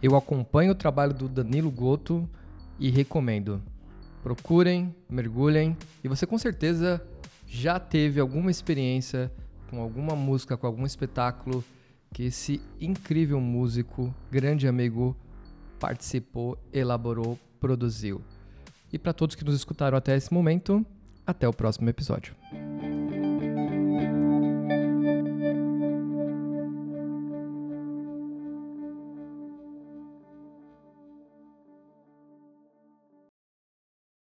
Eu 0.05 0.15
acompanho 0.17 0.73
o 0.73 0.75
trabalho 0.75 1.15
do 1.15 1.27
Danilo 1.27 1.71
Goto 1.71 2.29
e 2.79 2.91
recomendo. 2.91 3.63
Procurem, 4.23 4.95
mergulhem 5.09 5.75
e 6.05 6.09
você 6.09 6.27
com 6.27 6.37
certeza 6.37 7.03
já 7.47 7.81
teve 7.81 8.21
alguma 8.21 8.51
experiência 8.51 9.33
com 9.71 9.81
alguma 9.81 10.15
música, 10.15 10.59
com 10.59 10.67
algum 10.67 10.85
espetáculo 10.85 11.65
que 12.13 12.25
esse 12.25 12.61
incrível 12.79 13.41
músico, 13.41 14.15
grande 14.31 14.69
amigo, 14.69 15.17
participou, 15.81 16.59
elaborou, 16.71 17.39
produziu. 17.59 18.21
E 18.93 18.99
para 18.99 19.15
todos 19.15 19.35
que 19.35 19.43
nos 19.43 19.55
escutaram 19.55 19.97
até 19.97 20.15
esse 20.15 20.35
momento, 20.35 20.85
até 21.27 21.49
o 21.49 21.53
próximo 21.53 21.89
episódio. 21.89 22.35